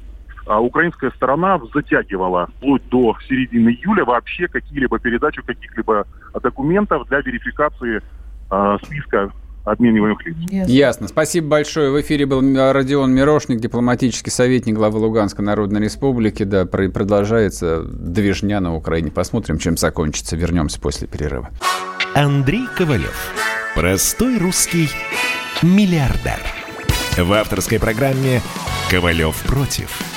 украинская 0.47 1.11
сторона 1.11 1.59
затягивала 1.73 2.47
вплоть 2.57 2.87
до 2.89 3.15
середины 3.27 3.69
июля 3.69 4.05
вообще 4.05 4.47
какие-либо 4.47 4.99
передачу 4.99 5.43
каких-либо 5.45 6.05
документов 6.41 7.07
для 7.09 7.19
верификации 7.19 8.01
э, 8.49 8.77
списка 8.83 9.31
обмениваемых 9.65 10.25
лиц. 10.25 10.35
Ясно. 10.49 10.71
Ясно. 10.71 11.07
Спасибо 11.07 11.47
большое. 11.49 11.91
В 11.91 11.99
эфире 12.01 12.25
был 12.25 12.41
Родион 12.71 13.13
Мирошник, 13.13 13.59
дипломатический 13.59 14.31
советник 14.31 14.75
главы 14.75 14.99
Луганской 14.99 15.43
Народной 15.43 15.81
Республики. 15.81 16.43
Да, 16.43 16.65
продолжается 16.65 17.83
движня 17.83 18.59
на 18.61 18.75
Украине. 18.75 19.11
Посмотрим, 19.11 19.57
чем 19.57 19.75
закончится. 19.77 20.37
Вернемся 20.37 20.79
после 20.79 21.07
перерыва. 21.07 21.49
Андрей 22.15 22.65
Ковалев. 22.77 23.33
Простой 23.75 24.39
русский 24.39 24.89
миллиардер. 25.61 26.39
В 27.17 27.33
авторской 27.33 27.79
программе 27.79 28.41
«Ковалев 28.89 29.35
против». 29.43 30.16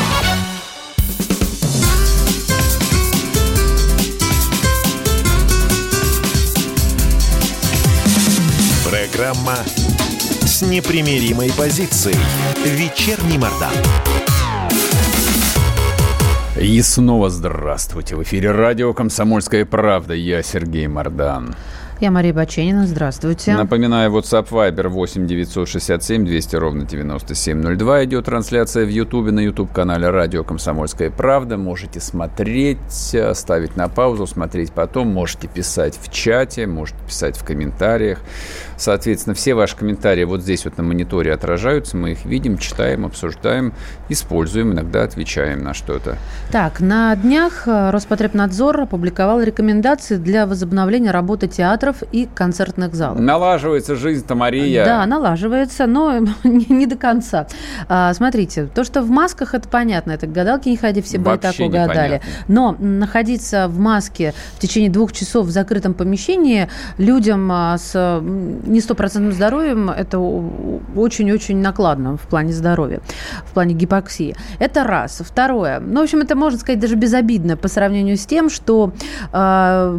Программа 9.21 9.57
с 10.41 10.63
непримиримой 10.63 11.51
позицией. 11.55 12.17
Вечерний 12.65 13.37
Мордан. 13.37 13.71
И 16.59 16.81
снова 16.81 17.29
здравствуйте. 17.29 18.15
В 18.15 18.23
эфире 18.23 18.49
радио 18.49 18.95
«Комсомольская 18.95 19.63
правда». 19.65 20.15
Я 20.15 20.41
Сергей 20.41 20.87
Мордан. 20.87 21.55
Я 22.01 22.09
Мария 22.09 22.33
Баченина. 22.33 22.87
Здравствуйте. 22.87 23.53
Напоминаю, 23.53 24.09
WhatsApp 24.11 24.49
Viber 24.49 24.87
8 24.87 25.27
967 25.27 26.25
200 26.25 26.55
ровно 26.55 26.83
9702. 26.83 28.05
Идет 28.05 28.25
трансляция 28.25 28.87
в 28.87 28.89
Ютубе 28.89 29.31
на 29.31 29.39
YouTube-канале 29.41 30.09
«Радио 30.09 30.43
Комсомольская 30.43 31.11
правда». 31.11 31.57
Можете 31.57 31.99
смотреть, 31.99 32.79
ставить 32.89 33.75
на 33.75 33.87
паузу, 33.87 34.25
смотреть 34.25 34.71
потом. 34.71 35.09
Можете 35.09 35.47
писать 35.47 35.99
в 36.01 36.11
чате, 36.11 36.65
можете 36.65 36.97
писать 37.05 37.37
в 37.37 37.45
комментариях. 37.45 38.17
Соответственно, 38.77 39.35
все 39.35 39.53
ваши 39.53 39.77
комментарии 39.77 40.23
вот 40.23 40.41
здесь 40.41 40.65
вот 40.65 40.79
на 40.79 40.83
мониторе 40.83 41.31
отражаются. 41.31 41.97
Мы 41.97 42.13
их 42.13 42.25
видим, 42.25 42.57
читаем, 42.57 43.05
обсуждаем, 43.05 43.75
используем, 44.09 44.71
иногда 44.73 45.03
отвечаем 45.03 45.63
на 45.63 45.75
что-то. 45.75 46.17
Так, 46.51 46.79
на 46.79 47.15
днях 47.15 47.67
Роспотребнадзор 47.67 48.81
опубликовал 48.81 49.43
рекомендации 49.43 50.15
для 50.15 50.47
возобновления 50.47 51.11
работы 51.11 51.47
театров 51.47 51.90
театров 51.91 52.03
и 52.11 52.27
концертных 52.33 52.93
залов. 52.95 53.19
Налаживается 53.19 53.95
жизнь-то, 53.95 54.35
Мария. 54.35 54.85
Да, 54.85 55.05
налаживается, 55.05 55.87
но 55.87 56.17
не, 56.43 56.65
не 56.69 56.85
до 56.85 56.95
конца. 56.95 57.47
А, 57.87 58.13
смотрите, 58.13 58.67
то, 58.73 58.83
что 58.83 59.01
в 59.01 59.09
масках, 59.09 59.53
это 59.53 59.67
понятно. 59.67 60.11
Это 60.11 60.27
гадалки 60.27 60.69
не 60.69 60.77
ходи, 60.77 61.01
все 61.01 61.17
бы 61.17 61.35
и 61.35 61.37
так 61.37 61.55
угадали. 61.59 62.21
Но 62.47 62.75
находиться 62.79 63.67
в 63.67 63.79
маске 63.79 64.33
в 64.55 64.59
течение 64.59 64.89
двух 64.89 65.13
часов 65.13 65.47
в 65.47 65.51
закрытом 65.51 65.93
помещении 65.93 66.67
людям 66.97 67.49
а, 67.51 67.77
с 67.77 68.21
не 68.21 68.81
стопроцентным 68.81 69.33
здоровьем, 69.33 69.89
это 69.89 70.19
очень-очень 70.19 71.57
накладно 71.57 72.17
в 72.17 72.21
плане 72.21 72.53
здоровья, 72.53 73.01
в 73.45 73.53
плане 73.53 73.73
гипоксии. 73.73 74.35
Это 74.59 74.83
раз. 74.83 75.21
Второе. 75.25 75.79
Ну, 75.79 76.01
в 76.01 76.03
общем, 76.03 76.19
это, 76.19 76.35
можно 76.35 76.59
сказать, 76.59 76.79
даже 76.79 76.95
безобидно 76.95 77.57
по 77.57 77.67
сравнению 77.67 78.17
с 78.17 78.25
тем, 78.25 78.49
что 78.49 78.93
э, 79.31 79.97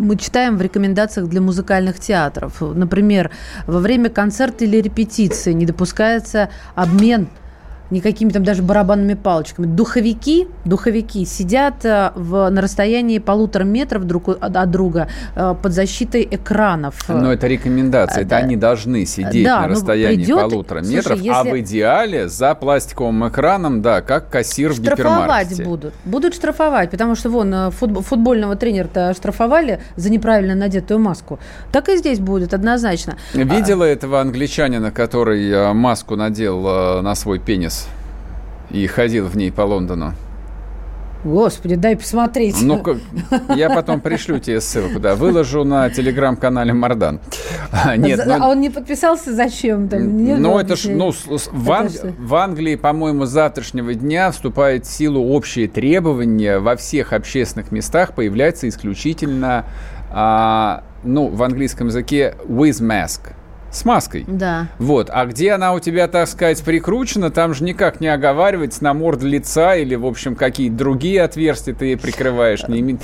мы 0.00 0.16
читаем 0.16 0.56
в 0.56 0.62
рекомендациях 0.62 1.19
рекомендациях 1.20 1.28
для 1.28 1.40
музыкальных 1.40 2.00
театров. 2.00 2.60
Например, 2.60 3.30
во 3.66 3.78
время 3.78 4.10
концерта 4.10 4.64
или 4.64 4.80
репетиции 4.80 5.52
не 5.52 5.66
допускается 5.66 6.48
обмен 6.74 7.28
никакими 7.90 8.30
там 8.30 8.44
даже 8.44 8.62
барабанными 8.62 9.14
палочками. 9.14 9.66
Духовики, 9.66 10.48
духовики 10.64 11.24
сидят 11.24 11.84
э, 11.84 12.12
в, 12.14 12.48
на 12.48 12.60
расстоянии 12.60 13.18
полутора 13.18 13.64
метров 13.64 14.04
друг 14.04 14.28
от 14.28 14.70
друга 14.70 15.08
э, 15.34 15.54
под 15.60 15.72
защитой 15.72 16.26
экранов. 16.30 16.96
Но 17.08 17.32
это 17.32 17.46
рекомендация, 17.46 18.24
да. 18.24 18.36
это 18.38 18.44
они 18.44 18.56
должны 18.56 19.04
сидеть 19.06 19.44
да, 19.44 19.62
на 19.62 19.66
ну, 19.68 19.72
расстоянии 19.74 20.16
придет, 20.16 20.36
полутора 20.36 20.80
метров, 20.80 21.18
слушай, 21.18 21.30
а 21.30 21.38
если... 21.38 21.50
а 21.50 21.52
в 21.52 21.60
идеале 21.60 22.28
за 22.28 22.54
пластиковым 22.54 23.28
экраном, 23.28 23.82
да, 23.82 24.02
как 24.02 24.30
кассир 24.30 24.72
в 24.72 24.80
гипермаркете. 24.80 25.64
будут. 25.64 25.94
Будут 26.04 26.34
штрафовать, 26.34 26.90
потому 26.90 27.14
что 27.14 27.30
вон 27.30 27.52
э, 27.52 27.70
футбольного 27.70 28.56
тренера-то 28.56 29.14
штрафовали 29.14 29.80
за 29.96 30.10
неправильно 30.10 30.54
надетую 30.54 31.00
маску. 31.00 31.38
Так 31.72 31.88
и 31.88 31.96
здесь 31.96 32.20
будет 32.20 32.54
однозначно. 32.54 33.16
Видела 33.34 33.84
а... 33.84 33.88
этого 33.88 34.20
англичанина, 34.20 34.90
который 34.90 35.72
маску 35.72 36.16
надел 36.16 36.60
на 37.02 37.14
свой 37.14 37.38
пенис? 37.38 37.79
И 38.70 38.86
ходил 38.86 39.26
в 39.26 39.36
ней 39.36 39.50
по 39.50 39.62
Лондону. 39.62 40.14
Господи, 41.22 41.74
дай 41.74 41.96
посмотреть. 41.96 42.62
Ну, 42.62 42.82
я 43.54 43.68
потом 43.68 44.00
пришлю 44.00 44.38
тебе 44.38 44.60
ссылку, 44.60 44.98
да. 44.98 45.14
Выложу 45.14 45.64
на 45.64 45.90
телеграм-канале 45.90 46.72
Мардан. 46.72 47.20
А, 47.70 47.96
нет, 47.96 48.20
а, 48.20 48.38
но... 48.38 48.44
а 48.46 48.48
он 48.48 48.60
не 48.60 48.70
подписался 48.70 49.34
зачем? 49.34 49.88
Там, 49.88 50.16
ну, 50.40 50.58
это 50.58 50.76
ж, 50.76 50.86
ну, 50.86 51.12
в, 51.12 51.72
Ан... 51.72 51.90
в 52.18 52.34
Англии, 52.34 52.76
по-моему, 52.76 53.26
с 53.26 53.30
завтрашнего 53.30 53.92
дня 53.92 54.30
вступает 54.30 54.86
в 54.86 54.90
силу 54.90 55.22
общее 55.34 55.68
требование 55.68 56.58
во 56.58 56.76
всех 56.76 57.12
общественных 57.12 57.70
местах 57.70 58.14
появляется 58.14 58.66
исключительно, 58.68 59.66
а, 60.10 60.84
ну, 61.04 61.28
в 61.28 61.42
английском 61.42 61.88
языке 61.88 62.34
with 62.48 62.80
mask 62.80 63.34
с 63.70 63.84
маской. 63.84 64.24
Да. 64.26 64.68
Вот. 64.78 65.10
А 65.12 65.26
где 65.26 65.52
она 65.52 65.72
у 65.72 65.80
тебя, 65.80 66.08
так 66.08 66.28
сказать, 66.28 66.62
прикручена, 66.62 67.30
там 67.30 67.54
же 67.54 67.64
никак 67.64 68.00
не 68.00 68.08
оговаривается 68.08 68.82
на 68.84 68.94
морд 68.94 69.22
лица 69.22 69.76
или, 69.76 69.94
в 69.94 70.06
общем, 70.06 70.34
какие-то 70.34 70.76
другие 70.76 71.22
отверстия 71.22 71.74
ты 71.74 71.96
прикрываешь. 71.96 72.66
Не... 72.68 72.98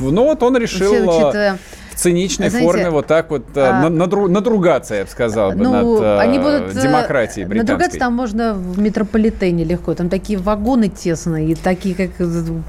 Ну 0.00 0.24
вот 0.24 0.42
он 0.42 0.56
решил... 0.56 0.92
Вообще, 0.92 1.24
учитывая 1.24 1.58
циничной 2.02 2.50
Знаете, 2.50 2.66
форме 2.66 2.90
вот 2.90 3.06
так 3.06 3.30
вот 3.30 3.56
э, 3.56 3.60
а, 3.60 3.88
надру, 3.88 4.28
надругаться, 4.28 4.94
я 4.94 5.04
бы 5.04 5.10
сказал, 5.10 5.52
ну, 5.52 6.00
над 6.00 6.20
они 6.20 6.38
будут, 6.38 6.74
демократией 6.74 7.46
британской. 7.46 7.74
Надругаться 7.74 7.98
там 7.98 8.14
можно 8.14 8.54
в 8.54 8.78
метрополитене 8.78 9.64
легко. 9.64 9.94
Там 9.94 10.08
такие 10.08 10.38
вагоны 10.38 10.88
тесные, 10.88 11.52
и 11.52 11.54
такие, 11.54 11.94
как 11.94 12.10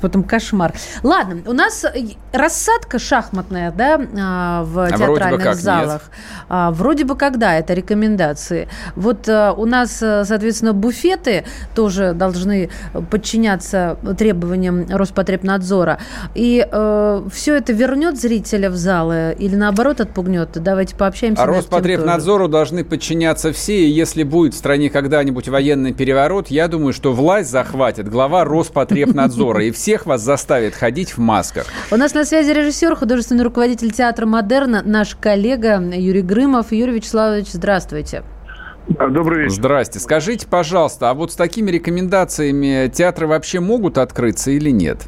потом 0.01 0.23
кошмар. 0.23 0.73
Ладно, 1.01 1.41
у 1.47 1.53
нас 1.53 1.85
рассадка 2.31 2.99
шахматная, 2.99 3.71
да, 3.71 3.97
в 3.97 4.79
а 4.79 4.91
театральных 4.91 5.43
как 5.43 5.55
залах. 5.55 6.01
Нет. 6.01 6.01
А, 6.49 6.71
вроде 6.71 7.05
бы 7.05 7.15
когда 7.15 7.55
это 7.55 7.73
рекомендации. 7.73 8.67
Вот 8.95 9.27
у 9.27 9.65
нас, 9.65 9.97
соответственно, 9.97 10.73
буфеты 10.73 11.45
тоже 11.75 12.13
должны 12.13 12.69
подчиняться 13.09 13.97
требованиям 14.17 14.85
Роспотребнадзора. 14.89 15.99
И 16.35 16.65
э, 16.69 17.23
все 17.31 17.55
это 17.55 17.73
вернет 17.73 18.19
зрителя 18.19 18.69
в 18.69 18.75
залы 18.75 19.22
или 19.31 19.55
наоборот 19.55 20.01
отпугнет? 20.01 20.49
Давайте 20.55 20.95
пообщаемся. 20.95 21.43
А 21.43 21.45
Роспотребнадзору 21.45 22.47
должны 22.47 22.83
подчиняться 22.83 23.51
все, 23.51 23.85
и 23.85 23.89
если 23.89 24.23
будет 24.23 24.53
в 24.53 24.57
стране 24.57 24.89
когда-нибудь 24.89 25.47
военный 25.47 25.93
переворот, 25.93 26.47
я 26.49 26.67
думаю, 26.67 26.93
что 26.93 27.13
власть 27.13 27.49
захватит 27.49 28.09
глава 28.09 28.43
Роспотребнадзора 28.43 29.65
и 29.65 29.71
всех 29.71 30.05
вас 30.05 30.21
заставит 30.21 30.75
ходить 30.75 31.17
в 31.17 31.19
масках. 31.19 31.65
У 31.91 31.95
нас 31.95 32.13
на 32.13 32.25
связи 32.25 32.51
режиссер, 32.51 32.95
художественный 32.95 33.43
руководитель 33.43 33.91
театра 33.91 34.25
«Модерна», 34.25 34.81
наш 34.83 35.15
коллега 35.15 35.79
Юрий 35.79 36.21
Грымов. 36.21 36.71
Юрий 36.71 36.93
Вячеславович, 36.93 37.47
здравствуйте. 37.51 38.23
Добрый 38.87 39.43
вечер. 39.43 39.55
Здрасте. 39.55 39.99
Скажите, 39.99 40.45
пожалуйста, 40.45 41.09
а 41.09 41.13
вот 41.13 41.31
с 41.31 41.35
такими 41.35 41.71
рекомендациями 41.71 42.91
театры 42.93 43.27
вообще 43.27 43.59
могут 43.59 43.97
открыться 43.97 44.51
или 44.51 44.71
нет? 44.71 45.07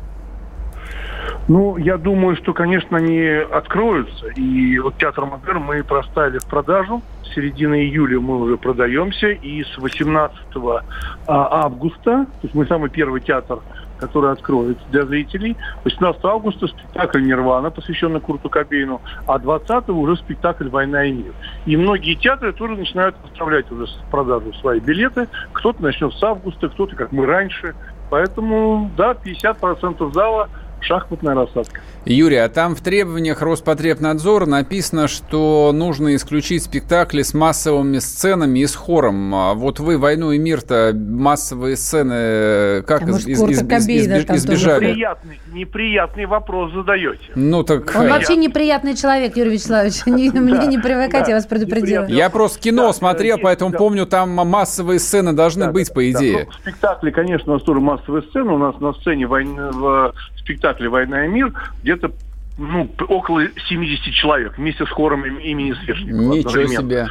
Ну, 1.47 1.77
я 1.77 1.97
думаю, 1.97 2.35
что, 2.37 2.53
конечно, 2.53 2.97
они 2.97 3.21
откроются. 3.23 4.27
И 4.35 4.79
вот 4.79 4.97
театр 4.97 5.25
Модерн 5.25 5.61
мы 5.61 5.83
проставили 5.83 6.39
в 6.39 6.45
продажу. 6.45 7.03
С 7.23 7.35
середины 7.35 7.83
июля 7.83 8.19
мы 8.19 8.41
уже 8.41 8.57
продаемся. 8.57 9.27
И 9.27 9.63
с 9.63 9.77
18 9.77 10.37
а, 10.55 10.83
августа, 11.27 12.25
то 12.25 12.39
есть 12.41 12.55
мы 12.55 12.65
самый 12.65 12.89
первый 12.89 13.21
театр, 13.21 13.59
который 13.99 14.31
откроется 14.31 14.83
для 14.89 15.05
зрителей. 15.05 15.55
18 15.83 16.25
августа 16.25 16.67
спектакль 16.67 17.23
«Нирвана», 17.23 17.69
посвященный 17.69 18.21
Курту 18.21 18.49
Кобейну, 18.49 19.01
а 19.27 19.37
20 19.37 19.89
уже 19.89 20.15
спектакль 20.17 20.67
«Война 20.69 21.05
и 21.05 21.11
мир». 21.11 21.33
И 21.67 21.77
многие 21.77 22.15
театры 22.15 22.53
тоже 22.53 22.75
начинают 22.75 23.15
поставлять 23.17 23.71
уже 23.71 23.85
в 23.85 24.09
продажу 24.09 24.51
свои 24.53 24.79
билеты. 24.79 25.27
Кто-то 25.53 25.83
начнет 25.83 26.11
с 26.11 26.23
августа, 26.23 26.69
кто-то, 26.69 26.95
как 26.95 27.11
мы 27.11 27.27
раньше. 27.27 27.75
Поэтому, 28.09 28.89
да, 28.97 29.11
50% 29.11 30.11
зала– 30.11 30.49
шахматная 30.85 31.35
рассадка. 31.35 31.81
Юрий, 32.05 32.37
а 32.37 32.49
там 32.49 32.75
в 32.75 32.81
требованиях 32.81 33.41
Роспотребнадзора 33.41 34.45
написано, 34.45 35.07
что 35.07 35.71
нужно 35.73 36.15
исключить 36.15 36.63
спектакли 36.63 37.23
с 37.23 37.33
массовыми 37.33 37.97
сценами 37.97 38.59
и 38.59 38.67
с 38.67 38.75
хором. 38.75 39.33
А 39.33 39.53
вот 39.55 39.79
вы 39.79 39.97
«Войну 39.97 40.31
и 40.31 40.37
мир»-то 40.37 40.91
массовые 40.95 41.75
сцены 41.77 42.13
э, 42.13 42.81
как 42.85 43.01
а 43.01 43.05
из, 43.05 43.27
из, 43.27 43.41
из, 43.41 43.87
из, 43.89 44.29
избежали? 44.29 44.89
Неприятный, 44.89 45.39
неприятный 45.51 46.25
вопрос 46.27 46.73
задаете. 46.73 47.31
Ну 47.33 47.63
так... 47.63 47.95
Он 47.95 48.07
вообще 48.07 48.35
неприятный 48.35 48.95
человек, 48.95 49.35
Юрий 49.35 49.51
Вячеславович. 49.51 49.93
Мне 50.05 50.29
не 50.29 50.77
привыкать, 50.77 51.27
я 51.27 51.35
вас 51.35 51.47
предупредила. 51.47 52.05
Я 52.05 52.29
просто 52.29 52.59
кино 52.59 52.93
смотрел, 52.93 53.39
поэтому 53.41 53.71
помню, 53.71 54.05
там 54.05 54.29
массовые 54.29 54.99
сцены 54.99 55.33
должны 55.33 55.71
быть, 55.71 55.91
по 55.91 56.11
идее. 56.11 56.45
Ну, 56.45 56.51
спектакли, 56.51 57.09
конечно, 57.09 57.53
у 57.53 57.55
нас 57.55 57.63
тоже 57.63 57.79
массовые 57.79 58.23
сцены. 58.23 58.53
У 58.53 58.57
нас 58.57 58.79
на 58.79 58.93
сцене 58.93 59.27
в 59.27 60.13
спектакле 60.37 60.89
«Война 60.89 61.25
и 61.25 61.27
мир» 61.27 61.53
где-то 61.95 62.13
ну, 62.57 62.89
около 63.09 63.43
70 63.67 64.13
человек 64.13 64.57
вместе 64.57 64.85
с 64.85 64.89
хором 64.89 65.25
имени 65.25 65.73
Свешникова. 65.83 66.35
Ничего 66.35 66.65
себе. 66.67 67.07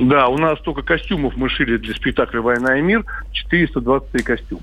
Да, 0.00 0.28
у 0.28 0.38
нас 0.38 0.58
только 0.60 0.82
костюмов 0.82 1.36
мы 1.36 1.48
шили 1.48 1.76
для 1.76 1.94
спектакля 1.94 2.40
«Война 2.40 2.78
и 2.78 2.82
мир», 2.82 3.04
423 3.32 4.22
костюма. 4.22 4.62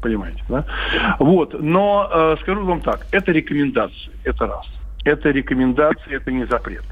Понимаете, 0.00 0.42
да? 0.48 0.64
Вот, 1.18 1.60
но 1.60 2.08
э, 2.10 2.36
скажу 2.42 2.64
вам 2.64 2.80
так, 2.80 3.06
это 3.10 3.32
рекомендации, 3.32 4.10
это 4.22 4.46
раз. 4.46 4.64
Это 5.04 5.30
рекомендации, 5.30 6.14
это 6.14 6.30
не 6.30 6.46
запрет 6.46 6.84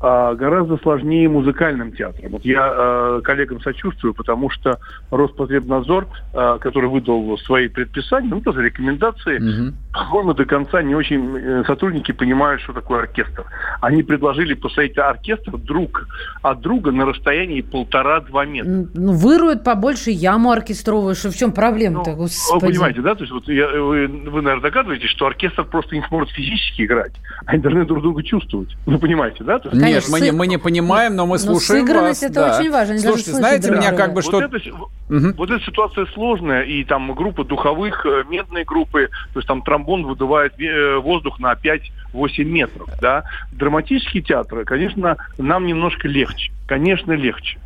гораздо 0.00 0.76
сложнее 0.78 1.28
музыкальным 1.28 1.92
театром. 1.92 2.32
Вот 2.32 2.44
я 2.44 2.60
а, 2.62 3.20
коллегам 3.22 3.60
сочувствую, 3.60 4.14
потому 4.14 4.50
что 4.50 4.78
Роспотребнадзор, 5.10 6.06
а, 6.34 6.58
который 6.58 6.90
выдал 6.90 7.38
свои 7.38 7.68
предписания, 7.68 8.28
ну, 8.28 8.40
тоже 8.40 8.62
рекомендации, 8.62 9.38
угу. 9.38 9.76
по-моему, 9.92 10.34
до 10.34 10.44
конца 10.44 10.82
не 10.82 10.94
очень 10.94 11.36
э, 11.36 11.64
сотрудники 11.66 12.12
понимают, 12.12 12.60
что 12.62 12.72
такое 12.72 13.00
оркестр. 13.00 13.44
Они 13.80 14.02
предложили 14.02 14.54
посадить 14.54 14.98
оркестр 14.98 15.56
друг 15.58 16.06
от 16.42 16.60
друга 16.60 16.92
на 16.92 17.06
расстоянии 17.06 17.60
полтора-два 17.60 18.44
метра. 18.44 18.86
Ну, 18.94 19.12
выруют 19.12 19.64
побольше 19.64 20.10
яму 20.10 20.50
оркестровую, 20.50 21.14
что 21.14 21.30
в 21.30 21.36
чем 21.36 21.52
проблема-то, 21.52 22.10
ну, 22.10 22.16
Вы 22.54 22.60
понимаете, 22.60 23.00
да? 23.00 23.14
То 23.14 23.22
есть 23.22 23.32
вот 23.32 23.48
я, 23.48 23.68
вы, 23.68 24.06
вы, 24.06 24.42
наверное, 24.42 24.60
догадываетесь, 24.60 25.08
что 25.10 25.26
оркестр 25.26 25.64
просто 25.64 25.94
не 25.94 26.02
сможет 26.08 26.30
физически 26.30 26.82
играть, 26.82 27.12
а 27.46 27.52
они 27.52 27.62
должны 27.62 27.84
друг 27.84 28.02
друга 28.02 28.22
чувствовать. 28.22 28.76
Вы 28.86 28.98
понимаете, 28.98 29.44
да? 29.44 29.55
То 29.58 29.68
есть, 29.70 29.80
Нет, 29.80 30.04
мы, 30.10 30.20
не, 30.20 30.32
мы 30.32 30.46
не 30.46 30.58
понимаем, 30.58 31.16
но 31.16 31.24
мы 31.26 31.32
но 31.32 31.38
слушаем 31.38 31.86
вас. 31.86 32.22
это 32.22 32.34
да. 32.34 32.58
очень 32.58 32.70
важно. 32.70 32.98
Слушайте, 32.98 33.32
знаете, 33.32 33.70
меня 33.70 33.92
как 33.92 34.14
бы 34.14 34.22
что... 34.22 34.40
Вот, 34.40 34.54
это, 34.54 34.70
угу. 34.70 35.32
вот 35.36 35.50
эта 35.50 35.64
ситуация 35.64 36.06
сложная, 36.06 36.62
и 36.62 36.84
там 36.84 37.14
группы 37.14 37.44
духовых, 37.44 38.04
э, 38.06 38.24
медные 38.28 38.64
группы, 38.64 39.08
то 39.32 39.38
есть 39.38 39.48
там 39.48 39.62
тромбон 39.62 40.04
выдувает 40.04 40.58
э, 40.60 40.96
воздух 40.96 41.38
на 41.38 41.54
5-8 41.54 42.44
метров, 42.44 42.88
да. 43.00 43.24
Драматические 43.52 44.22
театры, 44.22 44.64
конечно, 44.64 45.16
нам 45.38 45.66
немножко 45.66 46.08
легче, 46.08 46.52
конечно, 46.66 47.12
легче. 47.12 47.58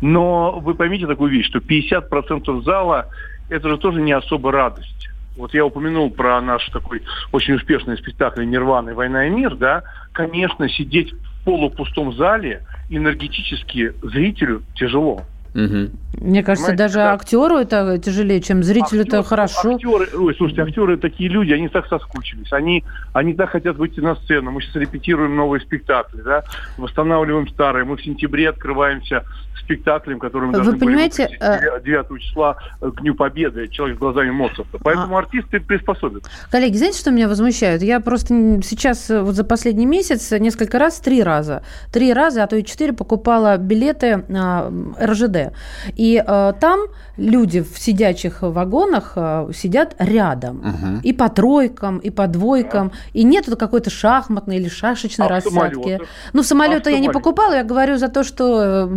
Но 0.00 0.60
вы 0.60 0.74
поймите 0.74 1.06
такую 1.06 1.30
вещь, 1.30 1.46
что 1.46 1.58
50% 1.58 2.62
зала– 2.62 3.06
это 3.48 3.68
же 3.68 3.78
тоже 3.78 4.00
не 4.00 4.12
особо 4.12 4.52
радость. 4.52 5.08
Вот 5.36 5.54
я 5.54 5.64
упомянул 5.64 6.10
про 6.10 6.40
наш 6.40 6.66
такой 6.70 7.02
очень 7.30 7.54
успешный 7.54 7.96
спектакль 7.96 8.44
«Нирвана. 8.44 8.92
Война 8.92 9.26
и 9.26 9.30
мир», 9.30 9.54
да, 9.54 9.84
конечно, 10.12 10.68
сидеть 10.68 11.14
полупустом 11.48 12.12
зале 12.12 12.60
энергетически 12.90 13.94
зрителю 14.02 14.62
тяжело. 14.74 15.22
Угу. 15.54 15.90
Мне 16.20 16.42
кажется, 16.42 16.72
Понимаете, 16.72 16.76
даже 16.76 16.94
да. 16.96 17.14
актеру 17.14 17.56
это 17.56 17.98
тяжелее, 17.98 18.42
чем 18.42 18.62
зрителю 18.62 19.00
это 19.00 19.22
хорошо. 19.22 19.76
Актеры, 19.76 20.08
ой, 20.14 20.34
слушайте, 20.36 20.62
актеры 20.62 20.98
такие 20.98 21.30
люди, 21.30 21.54
они 21.54 21.68
так 21.68 21.86
соскучились, 21.86 22.52
они, 22.52 22.84
они 23.14 23.32
так 23.32 23.48
хотят 23.48 23.76
выйти 23.76 24.00
на 24.00 24.14
сцену. 24.16 24.50
Мы 24.50 24.60
сейчас 24.60 24.76
репетируем 24.76 25.36
новые 25.36 25.62
спектакли, 25.62 26.20
да, 26.20 26.44
восстанавливаем 26.76 27.48
старые. 27.48 27.86
Мы 27.86 27.96
в 27.96 28.04
сентябре 28.04 28.50
открываемся 28.50 29.24
спектаклем, 29.68 30.18
который 30.18 30.46
мы 30.46 30.52
Вы 30.52 30.64
должны 30.64 30.78
понимаете, 30.78 31.26
были 31.26 31.82
9 31.84 32.06
э, 32.10 32.18
числа 32.18 32.56
к 32.80 33.00
Дню 33.00 33.14
Победы 33.14 33.68
«Человек 33.68 33.98
глазами 33.98 34.30
Моцарта». 34.30 34.78
Поэтому 34.82 35.16
а... 35.16 35.18
артисты 35.20 35.60
приспособят. 35.60 36.24
Коллеги, 36.50 36.76
знаете, 36.76 36.98
что 36.98 37.10
меня 37.10 37.28
возмущает? 37.28 37.82
Я 37.82 38.00
просто 38.00 38.60
сейчас 38.62 39.10
э, 39.10 39.20
вот 39.20 39.34
за 39.34 39.44
последний 39.44 39.86
месяц 39.86 40.30
несколько 40.32 40.78
раз, 40.78 41.00
три 41.00 41.22
раза, 41.22 41.62
три 41.92 42.12
раза, 42.14 42.44
а 42.44 42.46
то 42.46 42.56
и 42.56 42.64
четыре 42.64 42.94
покупала 42.94 43.58
билеты 43.58 44.24
на 44.28 44.72
РЖД. 45.00 45.52
И 45.94 46.22
э, 46.26 46.52
там 46.60 46.80
люди 47.18 47.60
в 47.60 47.78
сидячих 47.78 48.42
вагонах 48.42 49.12
э, 49.16 49.50
сидят 49.54 49.96
рядом. 49.98 50.60
Угу. 50.60 51.00
И 51.02 51.12
по 51.12 51.28
тройкам, 51.28 51.98
и 51.98 52.10
по 52.10 52.26
двойкам. 52.26 52.88
Да. 52.88 52.94
И 53.12 53.24
нету 53.24 53.56
какой-то 53.56 53.90
шахматной 53.90 54.56
или 54.56 54.68
шашечной 54.68 55.26
а 55.26 55.28
рассадки. 55.28 56.00
Ну, 56.32 56.42
в 56.42 56.46
самолеты 56.46 56.90
а 56.90 56.92
я 56.92 57.00
не 57.00 57.10
покупала, 57.10 57.54
я 57.54 57.64
говорю 57.64 57.96
за 57.98 58.08
то, 58.08 58.24
что 58.24 58.88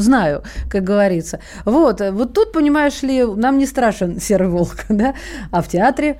знаю, 0.00 0.42
как 0.70 0.84
говорится. 0.84 1.40
Вот, 1.64 2.00
вот 2.00 2.32
тут, 2.32 2.52
понимаешь 2.52 3.02
ли, 3.02 3.24
нам 3.24 3.58
не 3.58 3.66
страшен 3.66 4.20
серый 4.20 4.48
волк, 4.48 4.76
да? 4.88 5.14
А 5.50 5.62
в 5.62 5.68
театре 5.68 6.18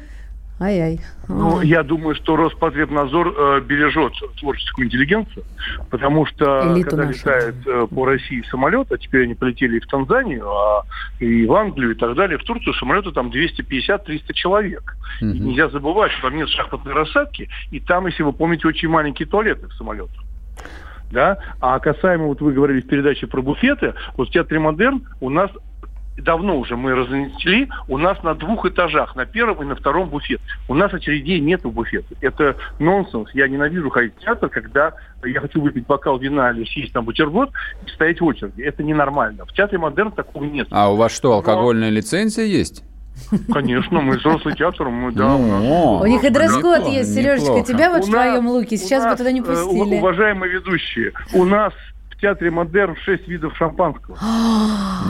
Ай-яй. 0.61 1.01
Ну, 1.29 1.61
я 1.61 1.85
думаю, 1.85 2.17
что 2.17 2.35
Роспотребнадзор 2.35 3.29
э, 3.29 3.61
бережет 3.61 4.13
творческую 4.41 4.87
интеллигенцию, 4.87 5.45
потому 5.89 6.27
что 6.27 6.75
Элиту 6.75 6.91
когда 6.91 7.05
нашу. 7.05 7.19
летает 7.19 7.55
э, 7.65 7.87
по 7.87 8.07
России 8.07 8.43
самолет, 8.51 8.91
а 8.91 8.99
теперь 8.99 9.25
они 9.25 9.35
полетели 9.35 9.77
и 9.77 9.81
в 9.81 9.87
Танзанию, 9.87 10.51
а 10.51 10.83
и 11.21 11.47
в 11.47 11.53
Англию 11.53 11.93
и 11.93 11.95
так 11.95 12.17
далее, 12.17 12.39
в 12.39 12.45
Турцию 12.45 12.75
самолеты 12.75 13.13
там 13.13 13.31
250-300 13.31 14.33
человек. 14.33 14.97
Угу. 15.21 15.31
И 15.31 15.39
нельзя 15.39 15.69
забывать, 15.69 16.11
что 16.13 16.23
там 16.23 16.37
нет 16.37 16.49
шахматной 16.49 16.93
рассадки, 16.93 17.49
и 17.71 17.79
там, 17.79 18.09
если 18.09 18.25
вы 18.25 18.33
помните, 18.33 18.67
очень 18.67 18.89
маленькие 18.89 19.29
туалеты 19.29 19.69
в 19.69 19.75
самолетах 19.75 20.25
да, 21.11 21.39
а 21.61 21.79
касаемо, 21.79 22.27
вот 22.27 22.41
вы 22.41 22.53
говорили 22.53 22.81
в 22.81 22.87
передаче 22.87 23.27
про 23.27 23.43
буфеты, 23.43 23.95
вот 24.17 24.29
в 24.29 24.33
Театре 24.33 24.61
Модерн 24.61 25.07
у 25.21 25.31
нас 25.31 25.51
давно 26.23 26.59
уже 26.59 26.77
мы 26.77 26.95
разнесли, 26.95 27.69
у 27.87 27.99
нас 27.99 28.23
на 28.23 28.35
двух 28.35 28.67
этажах, 28.67 29.17
на 29.17 29.27
первом 29.27 29.63
и 29.63 29.67
на 29.67 29.77
втором 29.77 30.09
буфет. 30.09 30.41
У 30.69 30.75
нас 30.75 30.93
очередей 30.93 31.41
нет 31.41 31.65
в 31.65 31.71
буфете. 31.71 32.17
Это 32.21 32.57
нонсенс. 32.79 33.31
Я 33.35 33.49
ненавижу 33.49 33.91
ходить 33.91 34.15
в 34.17 34.21
театр, 34.21 34.49
когда 34.49 34.95
я 35.25 35.41
хочу 35.41 35.61
выпить 35.61 35.87
бокал 35.87 36.19
вина 36.19 36.51
или 36.51 36.65
съесть 36.65 36.93
там 36.93 37.05
бутерброд 37.05 37.51
и 37.87 37.91
стоять 37.91 38.21
в 38.21 38.25
очереди. 38.25 38.63
Это 38.63 38.83
ненормально. 38.83 39.45
В 39.47 39.53
театре 39.53 39.79
Модерн 39.79 40.13
такого 40.13 40.45
нет. 40.45 40.69
А 40.71 40.93
у 40.93 40.97
вас 40.97 41.15
что, 41.15 41.33
алкогольная 41.33 41.91
Но... 41.91 41.97
лицензия 41.97 42.45
есть? 42.45 42.85
Конечно, 43.53 44.01
мы 44.01 44.17
взрослый 44.17 44.55
театр, 44.55 44.89
мы, 44.89 45.13
да. 45.13 45.37
Ну, 45.37 46.01
у 46.01 46.07
них 46.07 46.25
и 46.25 46.31
дресс-код 46.31 46.89
есть, 46.89 47.15
Сережечка, 47.15 47.63
тебя 47.63 47.91
вот 47.91 48.07
в 48.07 48.11
твоем 48.11 48.49
луке 48.49 48.77
сейчас 48.77 49.05
бы 49.05 49.17
туда 49.17 49.33
не 49.33 49.41
э, 49.41 49.43
пустили. 49.43 49.97
Уважаемые 49.97 50.53
ведущие, 50.53 51.13
у 51.35 51.45
нас 51.45 51.73
в 52.11 52.21
театре 52.21 52.51
«Модерн» 52.51 52.97
шесть 52.97 53.29
видов 53.29 53.57
шампанского. 53.57 54.19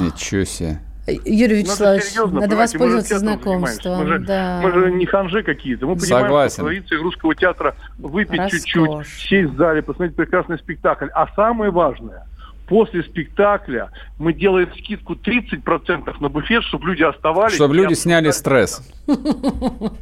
Ничего 0.01 0.45
себе. 0.45 0.81
Юрий 1.25 1.63
Вячеславович, 1.63 2.15
надо, 2.17 2.35
надо 2.35 2.57
воспользоваться 2.57 3.19
знакомством. 3.19 4.01
Мы 4.01 4.07
же, 4.07 4.19
да. 4.19 4.61
мы 4.63 4.73
же 4.73 4.93
не 4.93 5.07
ханжи 5.07 5.43
какие-то. 5.43 5.87
Мы 5.87 5.97
понимаем, 5.97 6.27
Согласен. 6.27 6.55
что 6.55 6.65
традиции 6.65 6.97
русского 6.97 7.35
театра 7.35 7.75
выпить 7.97 8.51
чуть-чуть, 8.51 9.07
сесть 9.07 9.53
в 9.53 9.57
зале, 9.57 9.81
посмотреть 9.81 10.17
прекрасный 10.17 10.59
спектакль. 10.59 11.07
А 11.15 11.29
самое 11.35 11.71
важное– 11.71 12.27
после 12.69 13.03
спектакля 13.03 13.91
мы 14.19 14.33
делаем 14.33 14.69
скидку 14.79 15.15
30% 15.15 16.13
на 16.21 16.29
буфет, 16.29 16.63
чтобы 16.65 16.89
люди 16.89 17.03
оставались. 17.03 17.55
Чтобы 17.55 17.75
люди 17.75 17.95
сняли 17.95 18.31
стресс. 18.31 18.83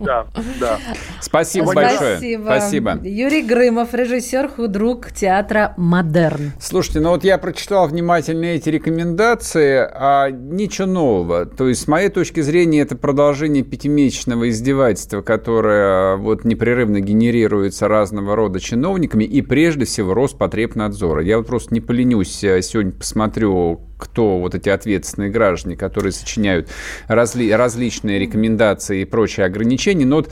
Да, 0.01 0.27
да. 0.61 0.79
Спасибо 1.21 1.73
большое. 1.73 2.39
Спасибо. 2.43 2.99
Юрий 3.03 3.43
Грымов, 3.43 3.95
режиссер, 3.95 4.49
худрук 4.49 5.13
театра 5.13 5.75
«Модерн». 5.77 6.53
Слушайте, 6.61 7.01
ну 7.01 7.11
вот 7.11 7.25
я 7.25 7.39
прочитал 7.39 7.89
внимательно 7.89 8.47
эти 8.47 8.69
рекомендации, 8.69 9.79
а 9.79 10.31
ничего 10.31 10.87
нового. 10.87 11.47
То 11.47 11.69
есть, 11.69 11.83
с 11.83 11.89
моей 11.89 12.09
точки 12.09 12.41
зрения, 12.41 12.81
это 12.81 12.97
продолжение 12.97 13.63
пятимесячного 13.63 14.49
издевательства, 14.49 15.23
которое 15.23 16.17
вот 16.17 16.45
непрерывно 16.45 17.01
генерируется 17.01 17.89
разного 17.89 18.35
рода 18.37 18.61
чиновниками 18.61 19.25
и 19.25 19.41
прежде 19.43 19.85
всего 19.85 20.15
Роспотребнадзора. 20.15 21.23
Я 21.23 21.39
вот 21.39 21.47
просто 21.47 21.73
не 21.75 21.81
поленюсь 21.81 22.29
сегодня 22.63 22.93
посмотрю, 22.93 23.81
кто 23.99 24.39
вот 24.39 24.55
эти 24.55 24.69
ответственные 24.69 25.31
граждане, 25.31 25.77
которые 25.77 26.13
сочиняют 26.13 26.69
разли, 27.09 27.51
различные 27.51 28.19
рекомендации 28.19 29.03
и 29.03 29.05
прочие 29.05 29.47
ограничения. 29.47 30.05
Но 30.05 30.17
вот, 30.17 30.31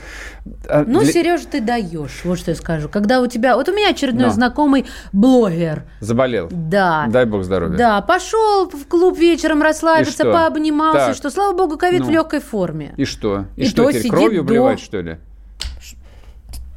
а, 0.67 0.83
ну, 0.85 1.01
для... 1.01 1.11
Сереж, 1.11 1.41
ты 1.49 1.61
даешь, 1.61 2.21
вот 2.23 2.39
что 2.39 2.51
я 2.51 2.55
скажу. 2.55 2.89
Когда 2.89 3.21
у 3.21 3.27
тебя... 3.27 3.55
Вот 3.55 3.67
у 3.69 3.73
меня 3.73 3.89
очередной 3.89 4.27
Но. 4.27 4.33
знакомый 4.33 4.85
блогер. 5.13 5.83
Заболел? 5.99 6.47
Да. 6.51 7.07
Дай 7.09 7.25
бог 7.25 7.43
здоровья. 7.43 7.77
Да, 7.77 8.01
пошел 8.01 8.69
в 8.69 8.85
клуб 8.87 9.17
вечером 9.17 9.61
расслабиться, 9.61 10.23
пообнимался, 10.23 11.07
так. 11.07 11.15
что, 11.15 11.29
слава 11.29 11.55
богу, 11.55 11.77
ковид 11.77 12.01
ну. 12.01 12.07
в 12.07 12.09
легкой 12.11 12.41
форме. 12.41 12.93
И 12.97 13.05
что? 13.05 13.45
И, 13.55 13.63
и 13.63 13.65
что, 13.65 13.91
теперь 13.91 14.09
кровью 14.09 14.43
до... 14.43 14.47
блевать, 14.49 14.79
что 14.79 15.01
ли? 15.01 15.17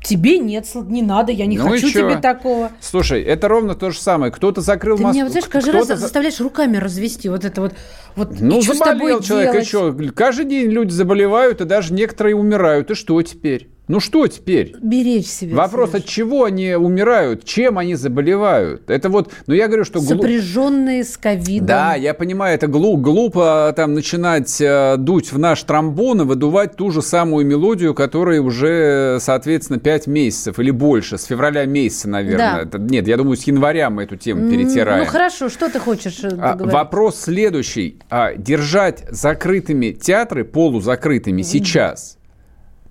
Тебе 0.08 0.38
нет, 0.38 0.66
не 0.74 1.02
надо, 1.02 1.32
я 1.32 1.44
не 1.44 1.58
ну 1.58 1.68
хочу 1.68 1.90
тебе 1.90 2.16
такого. 2.16 2.72
Слушай, 2.80 3.22
это 3.22 3.46
ровно 3.46 3.74
то 3.74 3.90
же 3.90 3.98
самое. 4.00 4.32
Кто-то 4.32 4.62
закрыл 4.62 4.96
Ты 4.96 5.02
Москву. 5.02 5.20
меня, 5.20 5.30
знаешь, 5.30 5.46
каждый 5.46 5.74
раз 5.74 5.86
заставляешь 5.86 6.40
руками 6.40 6.78
развести 6.78 7.28
вот 7.28 7.44
это 7.44 7.60
вот. 7.60 7.74
вот 8.16 8.40
ну, 8.40 8.62
заболел 8.62 9.20
человек, 9.20 9.52
делать? 9.52 9.66
и 9.66 9.68
что? 9.68 10.12
Каждый 10.14 10.46
день 10.46 10.70
люди 10.70 10.92
заболевают, 10.92 11.60
и 11.60 11.66
даже 11.66 11.92
некоторые 11.92 12.36
умирают. 12.36 12.90
И 12.90 12.94
что 12.94 13.20
теперь? 13.20 13.68
Ну 13.88 14.00
что 14.00 14.26
теперь? 14.26 14.74
Беречь 14.82 15.26
себя. 15.26 15.56
Вопрос, 15.56 15.94
от 15.94 16.04
чего 16.04 16.44
они 16.44 16.74
умирают, 16.74 17.44
чем 17.44 17.78
они 17.78 17.94
заболевают. 17.94 18.90
Это 18.90 19.08
вот, 19.08 19.32
ну 19.46 19.54
я 19.54 19.66
говорю, 19.66 19.84
что... 19.84 20.00
Сопряженные 20.00 21.02
глуп... 21.02 21.12
с 21.12 21.16
ковидом. 21.16 21.66
Да, 21.66 21.94
я 21.94 22.12
понимаю, 22.12 22.54
это 22.54 22.66
глуп, 22.66 23.00
глупо 23.00 23.72
там 23.74 23.94
начинать 23.94 24.60
э, 24.60 24.96
дуть 24.98 25.32
в 25.32 25.38
наш 25.38 25.62
тромбон 25.62 26.20
и 26.20 26.24
выдувать 26.24 26.76
ту 26.76 26.90
же 26.90 27.00
самую 27.00 27.46
мелодию, 27.46 27.94
которая 27.94 28.42
уже, 28.42 29.16
соответственно, 29.20 29.78
5 29.78 30.06
месяцев 30.06 30.58
или 30.58 30.70
больше, 30.70 31.16
с 31.16 31.24
февраля 31.24 31.64
месяца, 31.64 32.10
наверное. 32.10 32.56
Да. 32.56 32.62
Это, 32.62 32.78
нет, 32.78 33.08
я 33.08 33.16
думаю, 33.16 33.38
с 33.38 33.44
января 33.44 33.88
мы 33.88 34.02
эту 34.02 34.16
тему 34.16 34.50
перетираем. 34.50 35.04
Ну 35.04 35.10
хорошо, 35.10 35.48
что 35.48 35.70
ты 35.70 35.80
хочешь 35.80 36.18
э, 36.22 36.28
а, 36.38 36.56
Вопрос 36.58 37.20
следующий. 37.20 38.00
А, 38.10 38.34
держать 38.34 39.04
закрытыми 39.08 39.92
театры, 39.92 40.44
полузакрытыми 40.44 41.40
сейчас– 41.40 42.16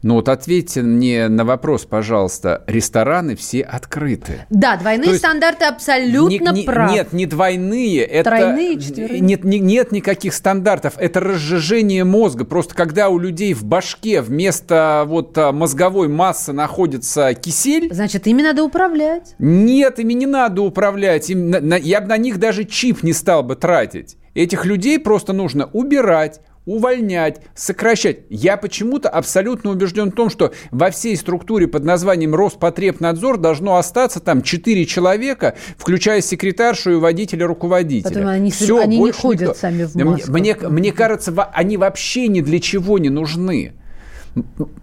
ну 0.07 0.13
вот 0.13 0.29
ответьте 0.29 0.83
мне 0.83 1.27
на 1.27 1.43
вопрос, 1.43 1.83
пожалуйста. 1.83 2.63
Рестораны 2.65 3.35
все 3.35 3.61
открыты. 3.61 4.45
Да, 4.49 4.77
двойные 4.77 5.09
есть, 5.09 5.19
стандарты 5.19 5.65
абсолютно 5.65 6.51
не, 6.51 6.61
не, 6.61 6.65
прав. 6.65 6.89
Нет, 6.89 7.11
не 7.11 7.25
двойные. 7.25 8.05
Это, 8.05 8.29
Тройные, 8.29 8.79
четверные. 8.79 9.19
Нет, 9.19 9.43
не, 9.43 9.59
нет 9.59 9.91
никаких 9.91 10.33
стандартов. 10.33 10.93
Это 10.95 11.19
разжижение 11.19 12.05
мозга. 12.05 12.45
Просто 12.45 12.73
когда 12.73 13.09
у 13.09 13.19
людей 13.19 13.53
в 13.53 13.65
башке 13.65 14.21
вместо 14.21 15.03
вот 15.05 15.37
а, 15.37 15.51
мозговой 15.51 16.07
массы 16.07 16.53
находится 16.53 17.33
кисель... 17.33 17.93
Значит, 17.93 18.27
ими 18.27 18.43
надо 18.43 18.63
управлять. 18.63 19.35
Нет, 19.39 19.99
ими 19.99 20.13
не 20.13 20.25
надо 20.25 20.61
управлять. 20.61 21.29
Им, 21.29 21.49
на, 21.49 21.75
я 21.75 21.99
бы 21.99 22.07
на 22.07 22.17
них 22.17 22.39
даже 22.39 22.63
чип 22.63 23.03
не 23.03 23.11
стал 23.11 23.43
бы 23.43 23.57
тратить. 23.57 24.15
Этих 24.35 24.63
людей 24.63 24.99
просто 24.99 25.33
нужно 25.33 25.65
убирать, 25.73 26.39
увольнять, 26.67 27.41
сокращать. 27.55 28.19
Я 28.29 28.57
почему-то 28.57 29.09
абсолютно 29.09 29.71
убежден 29.71 30.11
в 30.11 30.15
том, 30.15 30.29
что 30.29 30.51
во 30.69 30.91
всей 30.91 31.15
структуре 31.15 31.67
под 31.67 31.83
названием 31.83 32.35
Роспотребнадзор 32.35 33.37
должно 33.37 33.77
остаться 33.77 34.19
там 34.19 34.43
4 34.43 34.85
человека, 34.85 35.55
включая 35.77 36.21
секретаршу 36.21 36.91
и 36.91 36.95
водителя 36.95 37.47
руководителя. 37.47 38.13
Потом 38.13 38.27
они, 38.27 38.51
Все, 38.51 38.79
они 38.79 38.99
не 38.99 39.11
ходят 39.11 39.41
никто. 39.41 39.53
сами 39.55 39.83
в 39.85 39.95
Москву. 39.95 40.33
Мне, 40.33 40.55
мне 40.55 40.91
кажется, 40.91 41.33
они 41.53 41.77
вообще 41.77 42.27
ни 42.27 42.41
для 42.41 42.59
чего 42.59 42.99
не 42.99 43.09
нужны. 43.09 43.73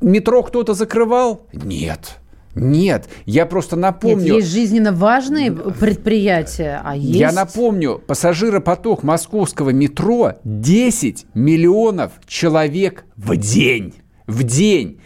Метро 0.00 0.42
кто-то 0.42 0.74
закрывал? 0.74 1.46
Нет. 1.52 2.16
Нет, 2.54 3.08
я 3.26 3.46
просто 3.46 3.76
напомню... 3.76 4.24
Нет, 4.24 4.34
есть 4.36 4.52
жизненно 4.52 4.92
важные 4.92 5.52
предприятия, 5.52 6.80
а 6.84 6.96
есть... 6.96 7.18
Я 7.18 7.32
напомню, 7.32 8.00
пассажиропоток 8.06 9.02
московского 9.02 9.70
метро 9.70 10.34
10 10.44 11.26
миллионов 11.34 12.12
человек 12.26 13.04
в 13.16 13.36
день. 13.36 13.94
В 14.26 14.42
день. 14.42 15.00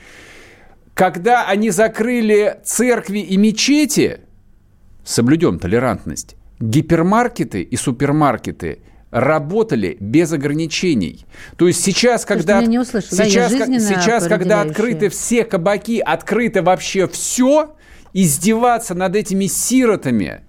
Когда 0.94 1.46
они 1.46 1.70
закрыли 1.70 2.58
церкви 2.64 3.20
и 3.20 3.36
мечети, 3.36 4.20
соблюдем 5.04 5.58
толерантность, 5.58 6.36
гипермаркеты 6.60 7.62
и 7.62 7.76
супермаркеты 7.76 8.80
работали 9.10 9.96
без 10.00 10.32
ограничений. 10.32 11.24
То 11.56 11.66
есть 11.66 11.82
сейчас, 11.82 12.24
когда, 12.24 12.62
не 12.62 12.78
услышал. 12.78 13.16
сейчас, 13.16 13.52
да, 13.52 13.66
сейчас 13.78 14.26
когда 14.26 14.60
открыты 14.60 15.08
все 15.08 15.44
кабаки, 15.44 16.00
открыто 16.00 16.62
вообще 16.62 17.06
все, 17.08 17.74
издеваться 18.12 18.94
над 18.94 19.16
этими 19.16 19.46
сиротами, 19.46 20.42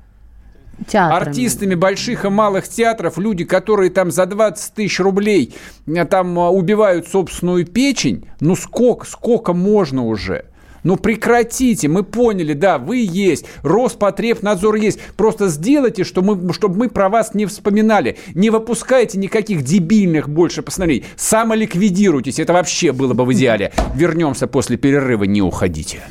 Театрами. 0.88 1.30
артистами 1.30 1.76
больших 1.76 2.26
и 2.26 2.30
малых 2.30 2.68
театров, 2.68 3.18
люди, 3.18 3.44
которые 3.44 3.90
там 3.90 4.12
за 4.12 4.26
20 4.26 4.74
тысяч 4.74 5.00
рублей 5.00 5.54
э, 5.88 6.06
там 6.06 6.38
э, 6.40 6.48
убивают 6.48 7.08
собственную 7.08 7.66
печень, 7.66 8.26
ну 8.40 8.56
сколько, 8.56 9.06
сколько 9.06 9.54
можно 9.54 10.06
уже? 10.06 10.46
Ну 10.84 10.96
прекратите, 10.96 11.88
мы 11.88 12.04
поняли, 12.04 12.54
да, 12.54 12.78
вы 12.78 12.98
есть, 12.98 13.46
Роспотребнадзор 13.64 14.76
есть. 14.76 15.00
Просто 15.18 15.50
сделайте, 15.50 16.04
что 16.04 16.22
мы, 16.22 16.54
чтобы 16.54 16.78
мы 16.78 16.90
про 16.90 17.10
вас 17.10 17.34
не 17.34 17.46
вспоминали. 17.46 18.18
Не 18.34 18.50
выпускайте 18.50 19.18
никаких 19.18 19.64
дебильных 19.64 20.30
больше 20.30 20.62
постановлений. 20.62 21.06
Самоликвидируйтесь, 21.16 22.40
это 22.40 22.54
вообще 22.54 22.92
было 22.92 23.14
бы 23.14 23.26
в 23.26 23.34
идеале. 23.34 23.72
Вернемся 23.96 24.48
после 24.48 24.78
перерыва, 24.78 25.26
не 25.26 25.42
уходите. 25.42 26.02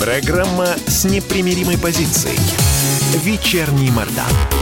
Программа 0.00 0.66
с 0.86 1.04
непримиримой 1.04 1.78
позицией. 1.78 2.38
Вечерний 3.24 3.90
Мордан. 3.92 4.61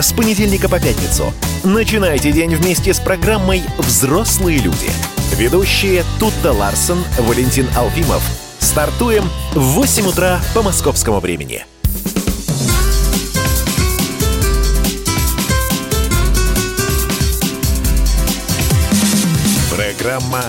с 0.00 0.12
понедельника 0.12 0.68
по 0.68 0.78
пятницу. 0.78 1.32
Начинайте 1.64 2.32
день 2.32 2.54
вместе 2.54 2.92
с 2.94 3.00
программой 3.00 3.62
«Взрослые 3.78 4.58
люди». 4.58 4.90
Ведущие 5.36 6.04
Тутта 6.18 6.52
Ларсон, 6.52 7.04
Валентин 7.18 7.66
Алфимов. 7.76 8.22
Стартуем 8.58 9.24
в 9.54 9.60
8 9.60 10.06
утра 10.06 10.40
по 10.54 10.62
московскому 10.62 11.20
времени. 11.20 11.64
Программа 19.74 20.44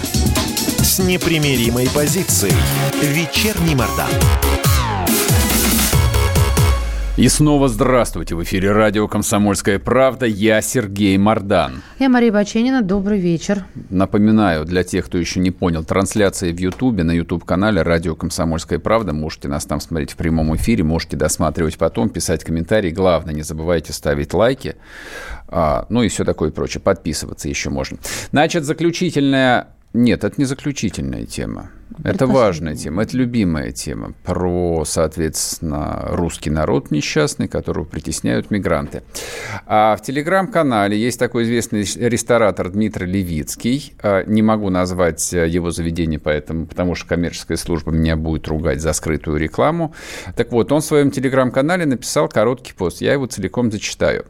с 0.80 1.00
непримиримой 1.00 1.90
позицией. 1.90 2.54
Вечерний 3.02 3.76
Мордан. 3.76 4.10
И 7.16 7.30
снова 7.30 7.68
здравствуйте. 7.68 8.34
В 8.34 8.42
эфире 8.42 8.72
радио 8.72 9.08
«Комсомольская 9.08 9.78
правда». 9.78 10.26
Я 10.26 10.64
Сергей 10.64 11.16
Мордан. 11.20 11.84
Я 12.00 12.10
Мария 12.10 12.32
Баченина. 12.32 12.82
Добрый 12.82 13.20
вечер. 13.20 13.66
Напоминаю, 13.92 14.66
для 14.66 14.84
тех, 14.84 15.06
кто 15.06 15.20
еще 15.20 15.40
не 15.40 15.52
понял, 15.52 15.84
трансляция 15.84 16.52
в 16.52 16.58
Ютубе, 16.58 17.04
на 17.04 17.12
Ютуб-канале 17.12 17.84
«Радио 17.84 18.16
«Комсомольская 18.16 18.80
правда». 18.80 19.14
Можете 19.14 19.48
нас 19.48 19.64
там 19.66 19.80
смотреть 19.80 20.14
в 20.14 20.16
прямом 20.16 20.56
эфире, 20.56 20.84
можете 20.84 21.16
досматривать 21.16 21.78
потом, 21.78 22.10
писать 22.10 22.44
комментарии. 22.44 22.90
Главное, 22.90 23.36
не 23.36 23.44
забывайте 23.44 23.94
ставить 23.94 24.34
лайки. 24.34 24.76
А, 25.50 25.86
ну 25.90 26.02
и 26.02 26.08
все 26.08 26.26
такое 26.26 26.50
прочее. 26.50 26.82
Подписываться 26.82 27.48
еще 27.48 27.70
можно. 27.70 28.00
Значит, 28.32 28.64
заключительная 28.64 29.68
нет, 29.94 30.24
это 30.24 30.34
не 30.38 30.46
заключительная 30.46 31.28
тема. 31.28 31.70
Это 32.04 32.28
важная 32.28 32.76
тема, 32.76 33.04
это 33.04 33.18
любимая 33.18 33.72
тема 33.72 34.14
про, 34.24 34.84
соответственно, 34.86 36.06
русский 36.10 36.50
народ 36.50 36.92
несчастный, 36.92 37.48
которого 37.48 37.84
притесняют 37.84 38.52
мигранты. 38.52 39.04
А 39.66 39.96
в 39.96 40.02
телеграм-канале 40.02 40.98
есть 40.98 41.20
такой 41.20 41.44
известный 41.44 41.84
ресторатор 42.08 42.70
Дмитрий 42.70 43.06
Левицкий. 43.06 43.94
А, 44.02 44.24
не 44.26 44.42
могу 44.42 44.70
назвать 44.70 45.32
его 45.32 45.72
заведение, 45.72 46.20
поэтому, 46.20 46.66
потому 46.66 46.96
что 46.96 47.08
коммерческая 47.08 47.58
служба 47.58 47.92
меня 47.92 48.16
будет 48.16 48.48
ругать 48.48 48.82
за 48.82 48.94
скрытую 48.94 49.38
рекламу. 49.38 49.94
Так 50.36 50.52
вот, 50.52 50.72
он 50.72 50.82
в 50.82 50.86
своем 50.86 51.12
телеграм-канале 51.12 51.86
написал 51.86 52.28
короткий 52.28 52.74
пост. 52.74 53.02
Я 53.02 53.14
его 53.14 53.26
целиком 53.26 53.72
зачитаю. 53.72 54.26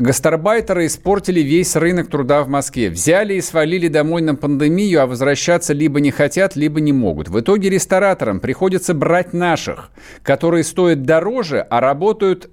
Гастарбайтеры 0.00 0.86
испортили 0.86 1.40
весь 1.40 1.76
рынок 1.76 2.08
труда 2.08 2.42
в 2.42 2.48
Москве. 2.48 2.88
Взяли 2.88 3.34
и 3.34 3.42
свалили 3.42 3.86
домой 3.86 4.22
на 4.22 4.34
пандемию, 4.34 5.02
а 5.02 5.06
возвращаться 5.06 5.74
либо 5.74 6.00
не 6.00 6.10
хотят, 6.10 6.56
либо 6.56 6.80
не 6.80 6.90
могут. 6.90 7.28
В 7.28 7.38
итоге 7.38 7.68
рестораторам 7.68 8.40
приходится 8.40 8.94
брать 8.94 9.34
наших, 9.34 9.90
которые 10.22 10.64
стоят 10.64 11.02
дороже, 11.02 11.66
а 11.68 11.80
работают 11.80 12.48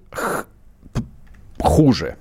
хуже. 1.58 2.18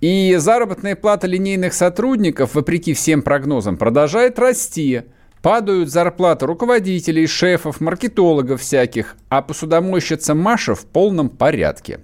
И 0.00 0.36
заработная 0.38 0.94
плата 0.94 1.26
линейных 1.26 1.74
сотрудников, 1.74 2.54
вопреки 2.54 2.94
всем 2.94 3.22
прогнозам, 3.22 3.76
продолжает 3.76 4.38
расти. 4.38 5.02
Падают 5.42 5.90
зарплаты 5.90 6.46
руководителей, 6.46 7.26
шефов, 7.26 7.80
маркетологов 7.80 8.60
всяких, 8.60 9.16
а 9.28 9.42
посудомойщица 9.42 10.36
Маша 10.36 10.76
в 10.76 10.86
полном 10.86 11.30
порядке. 11.30 11.98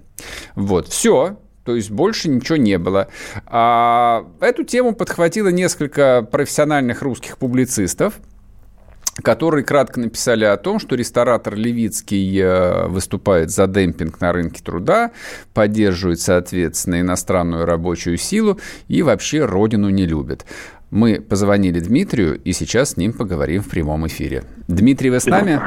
Вот, 0.55 0.89
все, 0.89 1.37
то 1.63 1.75
есть 1.75 1.91
больше 1.91 2.29
ничего 2.29 2.57
не 2.57 2.77
было. 2.77 3.07
А 3.45 4.25
эту 4.39 4.63
тему 4.63 4.93
подхватило 4.93 5.47
несколько 5.47 6.27
профессиональных 6.29 7.01
русских 7.01 7.37
публицистов, 7.37 8.15
которые 9.21 9.63
кратко 9.63 9.99
написали 9.99 10.43
о 10.43 10.57
том, 10.57 10.79
что 10.79 10.95
ресторатор 10.95 11.55
Левицкий 11.55 12.39
э, 12.41 12.87
выступает 12.87 13.51
за 13.51 13.67
демпинг 13.67 14.19
на 14.19 14.33
рынке 14.33 14.63
труда, 14.63 15.11
поддерживает, 15.53 16.19
соответственно, 16.19 17.01
иностранную 17.01 17.65
рабочую 17.65 18.17
силу 18.17 18.59
и 18.87 19.03
вообще 19.03 19.45
родину 19.45 19.89
не 19.89 20.05
любит. 20.07 20.45
Мы 20.93 21.19
позвонили 21.19 21.79
Дмитрию 21.79 22.39
и 22.43 22.51
сейчас 22.51 22.91
с 22.91 22.97
ним 22.97 23.13
поговорим 23.13 23.63
в 23.63 23.69
прямом 23.69 24.05
эфире. 24.05 24.43
Дмитрий, 24.67 25.09
вы 25.09 25.19
с 25.19 25.25
нами? 25.25 25.59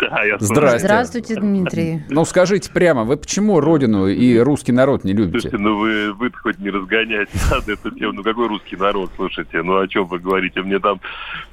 Да, 0.00 0.24
я 0.24 0.38
Здравствуйте. 0.38 0.86
Здравствуйте, 0.86 1.34
Дмитрий. 1.36 2.02
Ну, 2.08 2.24
скажите 2.24 2.72
прямо, 2.72 3.04
вы 3.04 3.18
почему 3.18 3.60
родину 3.60 4.06
и 4.06 4.38
русский 4.38 4.72
народ 4.72 5.04
не 5.04 5.12
любите? 5.12 5.50
Слушайте, 5.50 5.58
ну 5.58 5.76
вы, 5.76 6.14
вы 6.14 6.30
хоть 6.32 6.58
не 6.60 6.70
разгоняйте 6.70 7.32
надо 7.50 7.72
эту 7.72 7.90
тему. 7.90 8.14
Ну, 8.14 8.22
какой 8.22 8.48
русский 8.48 8.76
народ, 8.76 9.10
слушайте? 9.16 9.60
Ну, 9.62 9.78
о 9.78 9.86
чем 9.86 10.06
вы 10.06 10.18
говорите? 10.18 10.62
Мне 10.62 10.78
там 10.78 10.98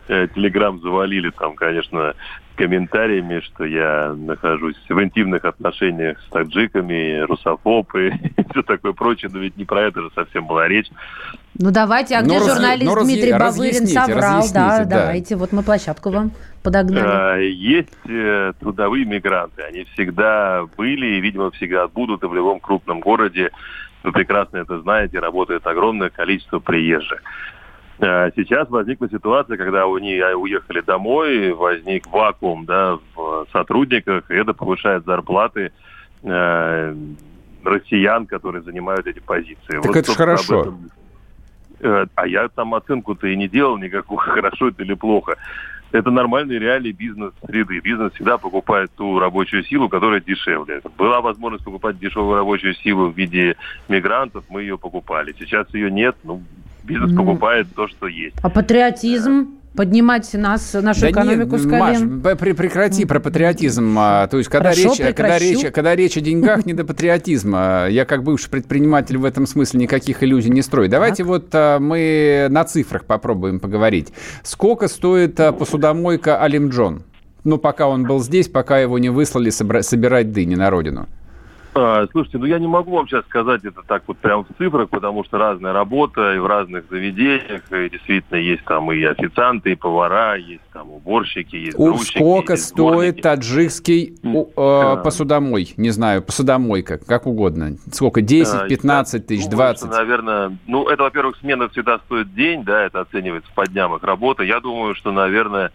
э, 0.07 0.29
телеграм 0.33 0.79
завалили, 0.79 1.31
там, 1.31 1.55
конечно, 1.55 2.13
комментариями, 2.55 3.41
что 3.41 3.65
я 3.65 4.13
нахожусь 4.13 4.77
в 4.87 5.03
интимных 5.03 5.43
отношениях 5.43 6.17
с 6.21 6.29
таджиками, 6.29 7.19
русофобы 7.21 8.13
и 8.37 8.43
все 8.51 8.61
такое 8.61 8.93
прочее, 8.93 9.29
но 9.33 9.39
ведь 9.39 9.57
не 9.57 9.65
про 9.65 9.81
это 9.81 10.01
же 10.01 10.11
совсем 10.15 10.47
была 10.47 10.69
речь. 10.69 10.87
Ну 11.61 11.71
давайте, 11.71 12.15
а 12.15 12.21
где 12.23 12.39
но 12.39 12.45
журналист 12.45 12.95
раз, 12.95 13.05
Дмитрий 13.05 13.33
Бавырин 13.33 13.87
соврал? 13.87 14.43
Да, 14.53 14.79
да, 14.79 14.85
давайте, 14.85 15.35
вот 15.35 15.51
мы 15.51 15.61
площадку 15.61 16.09
вам 16.09 16.31
подогнали. 16.63 17.05
А, 17.05 17.37
есть 17.37 17.89
э, 18.09 18.53
трудовые 18.59 19.05
мигранты, 19.05 19.61
они 19.61 19.83
всегда 19.93 20.63
были 20.75 21.17
и, 21.17 21.21
видимо, 21.21 21.51
всегда 21.51 21.87
будут, 21.87 22.23
и 22.23 22.27
в 22.27 22.33
любом 22.33 22.59
крупном 22.59 22.99
городе, 22.99 23.51
вы 24.03 24.11
прекрасно 24.11 24.57
это 24.57 24.81
знаете, 24.81 25.19
работает 25.19 25.65
огромное 25.67 26.09
количество 26.09 26.59
приезжих. 26.59 27.21
А 27.99 28.31
сейчас 28.35 28.67
возникла 28.69 29.07
ситуация, 29.09 29.57
когда 29.57 29.83
они 29.83 30.19
уехали 30.35 30.81
домой, 30.81 31.53
возник 31.53 32.07
вакуум 32.07 32.65
да, 32.65 32.97
в 33.15 33.45
сотрудниках, 33.51 34.31
и 34.31 34.33
это 34.33 34.53
повышает 34.53 35.05
зарплаты 35.05 35.71
э, 36.23 36.95
россиян, 37.63 38.25
которые 38.25 38.63
занимают 38.63 39.05
эти 39.05 39.19
позиции. 39.19 39.57
Так 39.67 39.85
вот, 39.85 39.95
это 39.95 40.11
же 40.11 40.17
хорошо. 40.17 40.61
Этом, 40.61 40.89
а 41.81 42.27
я 42.27 42.47
там 42.49 42.73
оценку-то 42.73 43.27
и 43.27 43.35
не 43.35 43.47
делал 43.47 43.77
никакую, 43.77 44.17
хорошо 44.19 44.69
это 44.69 44.83
или 44.83 44.93
плохо. 44.93 45.35
Это 45.91 46.09
нормальные 46.09 46.57
реалии 46.57 46.93
бизнес-среды. 46.93 47.79
Бизнес 47.79 48.13
всегда 48.13 48.37
покупает 48.37 48.91
ту 48.95 49.19
рабочую 49.19 49.63
силу, 49.63 49.89
которая 49.89 50.21
дешевле. 50.21 50.81
Была 50.97 51.19
возможность 51.19 51.65
покупать 51.65 51.99
дешевую 51.99 52.37
рабочую 52.37 52.75
силу 52.75 53.09
в 53.09 53.17
виде 53.17 53.57
мигрантов, 53.89 54.45
мы 54.49 54.61
ее 54.61 54.77
покупали. 54.77 55.35
Сейчас 55.37 55.67
ее 55.73 55.91
нет, 55.91 56.15
ну, 56.23 56.41
Бизнес 56.83 57.11
ну, 57.11 57.17
покупает 57.17 57.67
то, 57.75 57.87
что 57.87 58.07
есть. 58.07 58.35
А 58.41 58.49
патриотизм? 58.49 59.60
Поднимать 59.75 60.33
нас, 60.33 60.73
нашу 60.73 61.01
да 61.01 61.11
экономику 61.11 61.55
нет, 61.55 61.61
с 61.61 61.69
колен. 61.69 62.21
Маш, 62.21 62.37
прекрати 62.37 63.05
про 63.05 63.19
патриотизм. 63.19 63.95
А, 63.97 64.27
то 64.27 64.37
есть, 64.37 64.49
когда 64.49 64.73
речь, 64.73 64.97
когда, 64.97 65.37
речь, 65.37 65.65
когда 65.73 65.95
речь 65.95 66.17
о 66.17 66.21
деньгах, 66.21 66.65
не 66.65 66.73
до 66.73 66.85
патриотизма. 66.85 67.87
Я, 67.89 68.05
как 68.05 68.23
бывший 68.23 68.49
предприниматель, 68.49 69.17
в 69.17 69.25
этом 69.25 69.47
смысле 69.47 69.81
никаких 69.81 70.23
иллюзий 70.23 70.49
не 70.49 70.61
строю. 70.61 70.89
Давайте 70.89 71.23
так. 71.23 71.27
вот 71.27 71.45
а, 71.53 71.79
мы 71.79 72.47
на 72.49 72.63
цифрах 72.65 73.05
попробуем 73.05 73.59
поговорить. 73.59 74.09
Сколько 74.43 74.87
стоит 74.87 75.39
а, 75.39 75.51
посудомойка 75.51 76.41
Алимджон? 76.41 77.03
Ну, 77.43 77.57
пока 77.57 77.87
он 77.87 78.03
был 78.03 78.19
здесь, 78.19 78.47
пока 78.47 78.77
его 78.77 78.99
не 78.99 79.09
выслали 79.09 79.49
собирать 79.49 80.31
дыни 80.31 80.55
на 80.55 80.69
родину. 80.69 81.07
А, 81.73 82.05
слушайте, 82.11 82.37
ну 82.37 82.45
я 82.45 82.59
не 82.59 82.67
могу 82.67 82.91
вам 82.91 83.07
сейчас 83.07 83.23
сказать 83.25 83.63
это 83.63 83.81
так 83.87 84.03
вот 84.07 84.17
прям 84.17 84.43
в 84.43 84.47
цифрах, 84.57 84.89
потому 84.89 85.23
что 85.23 85.37
разная 85.37 85.71
работа 85.71 86.33
и 86.33 86.39
в 86.39 86.45
разных 86.45 86.85
заведениях. 86.89 87.61
И 87.71 87.89
действительно 87.89 88.37
есть 88.37 88.63
там 88.65 88.91
и 88.91 89.01
официанты, 89.03 89.71
и 89.71 89.75
повара, 89.75 90.35
есть 90.35 90.63
там 90.73 90.91
уборщики, 90.91 91.55
есть 91.55 91.79
У, 91.79 91.85
грузчики, 91.85 92.17
Сколько 92.17 92.53
есть 92.53 92.65
стоит 92.65 92.77
дворники. 92.77 93.21
таджикский 93.21 94.15
э, 94.23 95.03
посудомой? 95.03 95.73
Не 95.77 95.91
знаю, 95.91 96.21
посудомойка, 96.21 96.97
как 96.97 97.25
угодно. 97.25 97.77
Сколько? 97.91 98.21
10, 98.21 98.67
15 98.67 99.25
тысяч, 99.27 99.47
20? 99.47 99.83
Думаю, 99.83 99.97
наверное, 99.97 100.57
ну 100.67 100.89
это, 100.89 101.03
во-первых, 101.03 101.37
смена 101.37 101.69
всегда 101.69 101.99
стоит 101.99 102.33
день, 102.33 102.63
да, 102.65 102.83
это 102.83 102.99
оценивается 102.99 103.49
по 103.55 103.65
дням 103.65 103.95
их 103.95 104.03
работы. 104.03 104.43
Я 104.43 104.59
думаю, 104.59 104.93
что, 104.95 105.11
наверное, 105.11 105.71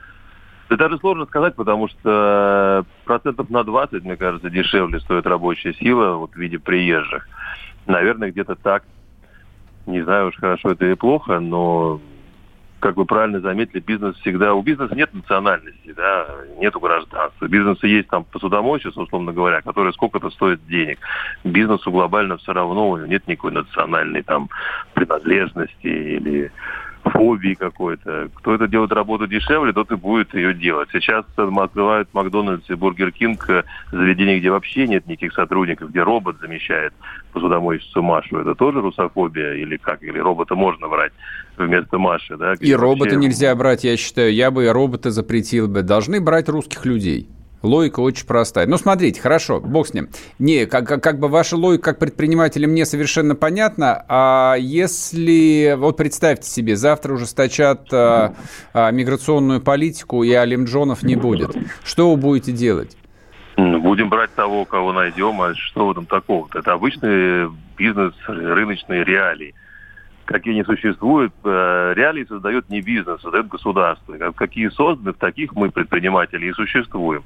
да 0.68 0.76
даже 0.76 0.98
сложно 0.98 1.26
сказать, 1.26 1.54
потому 1.54 1.88
что 1.88 2.84
процентов 3.04 3.50
на 3.50 3.62
20, 3.62 4.04
мне 4.04 4.16
кажется, 4.16 4.50
дешевле 4.50 4.98
стоит 5.00 5.26
рабочая 5.26 5.74
сила 5.74 6.16
вот, 6.16 6.32
в 6.32 6.36
виде 6.36 6.58
приезжих. 6.58 7.28
Наверное, 7.86 8.30
где-то 8.30 8.56
так. 8.56 8.82
Не 9.86 10.02
знаю 10.02 10.28
уж, 10.28 10.36
хорошо 10.36 10.72
это 10.72 10.84
или 10.84 10.94
плохо, 10.94 11.38
но, 11.38 12.00
как 12.80 12.96
вы 12.96 13.04
правильно 13.04 13.38
заметили, 13.38 13.78
бизнес 13.78 14.16
всегда... 14.16 14.54
У 14.54 14.62
бизнеса 14.62 14.96
нет 14.96 15.14
национальности, 15.14 15.92
да, 15.96 16.26
нету 16.58 16.80
гражданства. 16.80 17.44
У 17.44 17.48
бизнеса 17.48 17.86
есть 17.86 18.08
там 18.08 18.24
посудомойщица, 18.24 19.00
условно 19.00 19.32
говоря, 19.32 19.60
которая 19.60 19.92
сколько-то 19.92 20.30
стоит 20.30 20.66
денег. 20.66 20.98
Бизнесу 21.44 21.92
глобально 21.92 22.38
все 22.38 22.52
равно 22.52 23.06
нет 23.06 23.28
никакой 23.28 23.52
национальной 23.52 24.22
там 24.22 24.50
принадлежности 24.94 25.86
или 25.86 26.50
фобии 27.10 27.54
какой-то. 27.54 28.28
Кто 28.34 28.54
это 28.54 28.68
делает 28.68 28.92
работу 28.92 29.26
дешевле, 29.26 29.72
тот 29.72 29.90
и 29.90 29.96
будет 29.96 30.34
ее 30.34 30.54
делать. 30.54 30.88
Сейчас 30.92 31.24
открывают 31.36 32.08
Макдональдс 32.12 32.68
и 32.68 32.74
Бургер 32.74 33.12
Кинг 33.12 33.48
э, 33.48 33.62
заведения, 33.92 34.38
где 34.38 34.50
вообще 34.50 34.86
нет 34.86 35.06
никаких 35.06 35.32
сотрудников, 35.32 35.90
где 35.90 36.02
робот 36.02 36.38
замещает 36.40 36.92
посудомоечницу 37.32 38.02
Машу. 38.02 38.38
Это 38.38 38.54
тоже 38.54 38.80
русофобия 38.80 39.54
или 39.54 39.76
как? 39.76 40.02
Или 40.02 40.18
робота 40.18 40.54
можно 40.54 40.88
брать 40.88 41.12
вместо 41.56 41.98
Маши, 41.98 42.36
да? 42.36 42.54
И 42.60 42.74
робота 42.74 43.14
вообще... 43.14 43.28
нельзя 43.28 43.54
брать, 43.54 43.84
я 43.84 43.96
считаю. 43.96 44.32
Я 44.32 44.50
бы 44.50 44.70
робота 44.70 45.10
запретил 45.10 45.68
бы. 45.68 45.82
Должны 45.82 46.20
брать 46.20 46.48
русских 46.48 46.84
людей. 46.86 47.28
Логика 47.62 48.00
очень 48.00 48.26
простая. 48.26 48.66
Ну, 48.66 48.76
смотрите, 48.76 49.20
хорошо, 49.20 49.60
бог 49.60 49.88
с 49.88 49.94
ним. 49.94 50.08
Не, 50.38 50.66
как, 50.66 50.86
как, 50.86 51.02
как 51.02 51.18
бы 51.18 51.28
ваша 51.28 51.56
логика 51.56 51.92
как 51.92 51.98
предпринимателя 51.98 52.68
мне 52.68 52.84
совершенно 52.84 53.34
понятна. 53.34 54.04
А 54.08 54.56
если, 54.58 55.74
вот 55.76 55.96
представьте 55.96 56.48
себе, 56.48 56.76
завтра 56.76 57.14
ужесточат 57.14 57.92
а, 57.92 58.34
а, 58.72 58.90
миграционную 58.90 59.60
политику 59.60 60.22
и 60.22 60.32
Алим 60.32 60.64
Джонов 60.64 61.02
не 61.02 61.16
будет. 61.16 61.56
Что 61.84 62.10
вы 62.10 62.16
будете 62.16 62.52
делать? 62.52 62.96
Ну, 63.56 63.80
будем 63.80 64.10
брать 64.10 64.34
того, 64.34 64.66
кого 64.66 64.92
найдем, 64.92 65.40
а 65.40 65.54
что 65.54 65.86
в 65.86 65.90
этом 65.92 66.04
такого? 66.04 66.46
-то? 66.46 66.58
Это 66.58 66.74
обычный 66.74 67.50
бизнес, 67.78 68.12
рыночные 68.26 69.02
реалии. 69.02 69.54
Какие 70.26 70.54
они 70.54 70.64
существуют, 70.64 71.32
э, 71.44 71.92
реалии 71.94 72.24
создает 72.24 72.68
не 72.68 72.82
бизнес, 72.82 73.20
создает 73.22 73.48
государство. 73.48 74.16
Какие 74.32 74.68
созданы, 74.68 75.12
в 75.12 75.18
таких 75.18 75.54
мы, 75.54 75.70
предприниматели, 75.70 76.46
и 76.46 76.52
существуем. 76.52 77.22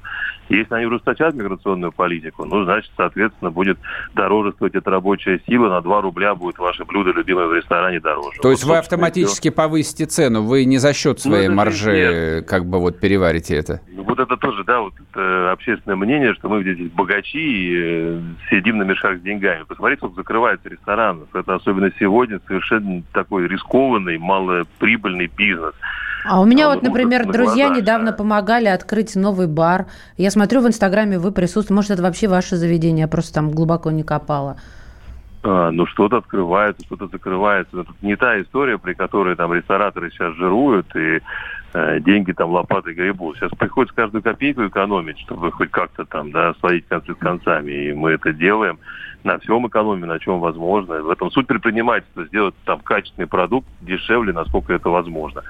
Если 0.49 0.73
они 0.73 0.85
ужесточат 0.85 1.33
миграционную 1.33 1.91
политику, 1.91 2.45
ну, 2.45 2.63
значит, 2.63 2.91
соответственно, 2.95 3.51
будет 3.51 3.77
дороже 4.13 4.51
стоить 4.53 4.75
эта 4.75 4.91
рабочая 4.91 5.41
сила, 5.47 5.69
на 5.69 5.81
2 5.81 6.01
рубля 6.01 6.35
будет 6.35 6.59
ваше 6.59 6.85
блюдо 6.85 7.11
любимое 7.11 7.47
в 7.47 7.53
ресторане 7.53 7.99
дороже. 7.99 8.37
То 8.41 8.49
вот, 8.49 8.51
есть 8.51 8.63
вы 8.63 8.77
автоматически 8.77 9.49
все. 9.49 9.55
повысите 9.55 10.05
цену, 10.05 10.43
вы 10.43 10.65
не 10.65 10.77
за 10.77 10.93
счет 10.93 11.19
ну, 11.25 11.31
своей 11.31 11.47
ну, 11.47 11.55
маржи 11.55 12.37
нет. 12.39 12.49
как 12.49 12.65
бы 12.65 12.79
вот 12.79 12.99
переварите 12.99 13.55
это? 13.55 13.81
Ну, 13.91 14.03
вот 14.03 14.19
это 14.19 14.37
тоже, 14.37 14.63
да, 14.63 14.81
вот 14.81 14.93
это 15.09 15.51
общественное 15.51 15.95
мнение, 15.95 16.33
что 16.35 16.49
мы 16.49 16.61
здесь 16.61 16.91
богачи 16.91 17.39
и 17.39 17.73
э, 17.75 18.21
сидим 18.49 18.77
на 18.77 18.83
мешках 18.83 19.17
с 19.17 19.21
деньгами. 19.21 19.63
Посмотрите, 19.63 19.99
сколько 19.99 20.17
закрывается 20.17 20.69
ресторанов. 20.69 21.33
Это 21.33 21.55
особенно 21.55 21.91
сегодня 21.99 22.39
совершенно 22.47 22.90
такой 23.13 23.47
рискованный, 23.47 24.17
малоприбыльный 24.17 25.27
бизнес. 25.27 25.73
А 26.25 26.39
у 26.39 26.45
меня 26.45 26.67
а 26.67 26.75
вот, 26.75 26.83
например, 26.83 27.25
друзья 27.25 27.67
глаза, 27.67 27.81
недавно 27.81 28.13
помогали 28.13 28.67
открыть 28.67 29.15
новый 29.15 29.47
бар. 29.47 29.87
Я 30.17 30.29
смотрю 30.29 30.61
в 30.61 30.67
Инстаграме, 30.67 31.17
вы 31.17 31.31
присутствуете. 31.31 31.73
Может, 31.73 31.91
это 31.91 32.03
вообще 32.03 32.27
ваше 32.27 32.57
заведение, 32.57 33.01
я 33.01 33.07
просто 33.07 33.33
там 33.33 33.51
глубоко 33.51 33.91
не 33.91 34.03
копала. 34.03 34.57
А, 35.43 35.71
ну, 35.71 35.87
что-то 35.87 36.17
открывается, 36.17 36.85
что-то 36.85 37.07
закрывается. 37.07 37.81
Это 37.81 37.91
не 38.01 38.15
та 38.15 38.39
история, 38.41 38.77
при 38.77 38.93
которой 38.93 39.35
там 39.35 39.53
рестораторы 39.53 40.11
сейчас 40.11 40.35
жируют 40.35 40.95
и 40.95 41.21
деньги 41.73 42.31
там 42.31 42.51
лопатой 42.51 42.93
гребут. 42.93 43.37
Сейчас 43.37 43.51
приходится 43.51 43.95
каждую 43.95 44.21
копейку 44.21 44.67
экономить, 44.67 45.19
чтобы 45.19 45.51
хоть 45.51 45.71
как-то 45.71 46.05
там, 46.05 46.31
да, 46.31 46.53
сводить 46.59 46.85
концы 46.87 47.13
с 47.13 47.17
концами. 47.17 47.71
И 47.71 47.93
мы 47.93 48.11
это 48.11 48.33
делаем 48.33 48.79
на 49.23 49.37
всем 49.39 49.67
экономе, 49.67 50.05
на 50.05 50.19
чем 50.19 50.39
возможно. 50.39 51.01
В 51.01 51.09
этом 51.09 51.31
суть 51.31 51.47
предпринимательства, 51.47 52.25
сделать 52.25 52.55
там 52.65 52.79
качественный 52.79 53.27
продукт 53.27 53.67
дешевле, 53.81 54.33
насколько 54.33 54.73
это 54.73 54.89
возможно. 54.89 55.43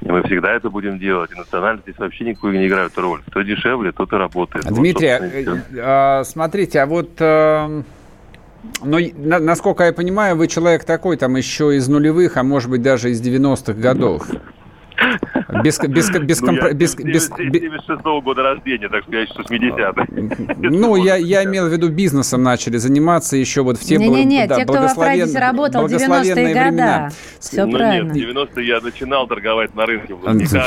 И 0.00 0.10
мы 0.10 0.22
всегда 0.24 0.52
это 0.52 0.68
будем 0.68 0.98
делать. 0.98 1.30
И 1.32 1.34
национальности 1.34 1.90
здесь 1.90 1.98
вообще 1.98 2.24
никакую 2.24 2.58
не 2.58 2.66
играют 2.66 2.96
роль. 2.98 3.20
Кто 3.26 3.42
дешевле, 3.42 3.92
тот 3.92 4.12
и 4.12 4.16
работает. 4.16 4.66
Дмитрий, 4.66 5.44
вот, 5.46 5.58
а, 5.78 6.24
смотрите, 6.24 6.80
а 6.80 6.86
вот... 6.86 7.10
А... 7.20 7.82
Но, 8.80 8.98
насколько 9.16 9.82
я 9.82 9.92
понимаю, 9.92 10.36
вы 10.36 10.46
человек 10.46 10.84
такой, 10.84 11.16
там 11.16 11.34
еще 11.34 11.76
из 11.76 11.88
нулевых, 11.88 12.36
а 12.36 12.44
может 12.44 12.70
быть 12.70 12.80
даже 12.80 13.10
из 13.10 13.20
90-х 13.20 13.72
годов. 13.72 14.24
Без, 15.64 15.78
без, 15.78 16.10
без, 16.10 16.40
ну, 16.40 16.46
компро... 16.46 16.72
без, 16.72 16.94
без, 16.94 17.26
76 17.26 18.00
-го 18.02 18.22
года 18.22 18.42
рождения, 18.42 18.88
так 18.88 19.02
что 19.02 19.12
я 19.12 19.22
еще 19.22 19.34
80 19.36 20.58
Ну, 20.58 20.96
я, 20.96 21.16
я 21.16 21.44
имел 21.44 21.68
в 21.68 21.72
виду 21.72 21.88
бизнесом 21.90 22.42
начали 22.42 22.78
заниматься 22.78 23.36
еще 23.36 23.62
вот 23.62 23.78
в 23.78 23.84
те 23.84 23.96
Не-не-не, 23.96 24.46
да, 24.46 24.56
те, 24.56 24.64
кто 24.64 24.74
во 24.74 24.88
Фрайдисе 24.88 25.38
работал 25.38 25.86
в 25.86 25.92
90-е 25.92 26.70
годы. 26.70 27.14
Все 27.38 27.66
ну, 27.66 27.72
правильно. 27.72 28.12
нет, 28.12 28.26
в 28.26 28.38
90-е 28.38 28.66
я 28.66 28.80
начинал 28.80 29.26
торговать 29.26 29.74
на 29.74 29.86
рынке. 29.86 30.14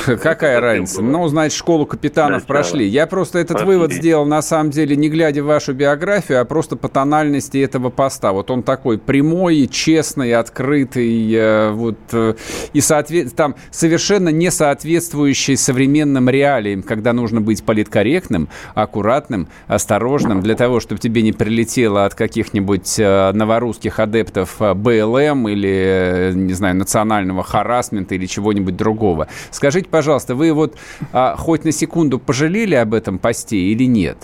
Какая 0.21 0.59
разница? 0.59 1.01
Ну, 1.01 1.27
значит, 1.27 1.57
школу 1.57 1.85
капитанов 1.85 2.41
Начало. 2.41 2.47
прошли. 2.47 2.85
Я 2.85 3.07
просто 3.07 3.39
этот 3.39 3.57
прошли. 3.57 3.67
вывод 3.67 3.93
сделал, 3.93 4.25
на 4.25 4.41
самом 4.41 4.71
деле, 4.71 4.95
не 4.95 5.09
глядя 5.09 5.43
в 5.43 5.47
вашу 5.47 5.73
биографию, 5.73 6.41
а 6.41 6.45
просто 6.45 6.75
по 6.75 6.89
тональности 6.89 7.57
этого 7.57 7.89
поста. 7.89 8.31
Вот 8.31 8.51
он 8.51 8.63
такой 8.63 8.97
прямой, 8.97 9.67
честный, 9.67 10.33
открытый, 10.33 11.31
э, 11.33 11.71
вот, 11.71 11.97
э, 12.11 12.35
и, 12.73 12.81
соответственно, 12.81 13.35
там 13.35 13.55
совершенно 13.71 14.14
не 14.19 14.51
соответствующий 14.51 15.57
современным 15.57 16.29
реалиям, 16.29 16.83
когда 16.83 17.13
нужно 17.13 17.41
быть 17.41 17.63
политкорректным, 17.63 18.49
аккуратным, 18.73 19.47
осторожным, 19.67 20.41
для 20.41 20.55
того, 20.55 20.79
чтобы 20.79 20.99
тебе 20.99 21.21
не 21.21 21.31
прилетело 21.31 22.05
от 22.05 22.15
каких-нибудь 22.15 22.99
э, 22.99 23.31
новорусских 23.33 23.99
адептов 23.99 24.61
э, 24.61 24.73
БЛМ 24.73 25.47
или, 25.49 25.69
э, 25.69 26.31
не 26.33 26.53
знаю, 26.53 26.75
национального 26.75 27.43
харасмента 27.43 28.15
или 28.15 28.25
чего-нибудь 28.25 28.75
другого. 28.75 29.27
Скажите, 29.51 29.89
пожалуйста, 29.89 30.35
вы 30.35 30.53
вот 30.53 30.75
а, 31.11 31.35
хоть 31.35 31.63
на 31.63 31.71
секунду 31.71 32.19
пожалели 32.19 32.75
об 32.75 32.93
этом 32.93 33.19
посте 33.19 33.57
или 33.57 33.85
нет? 33.85 34.17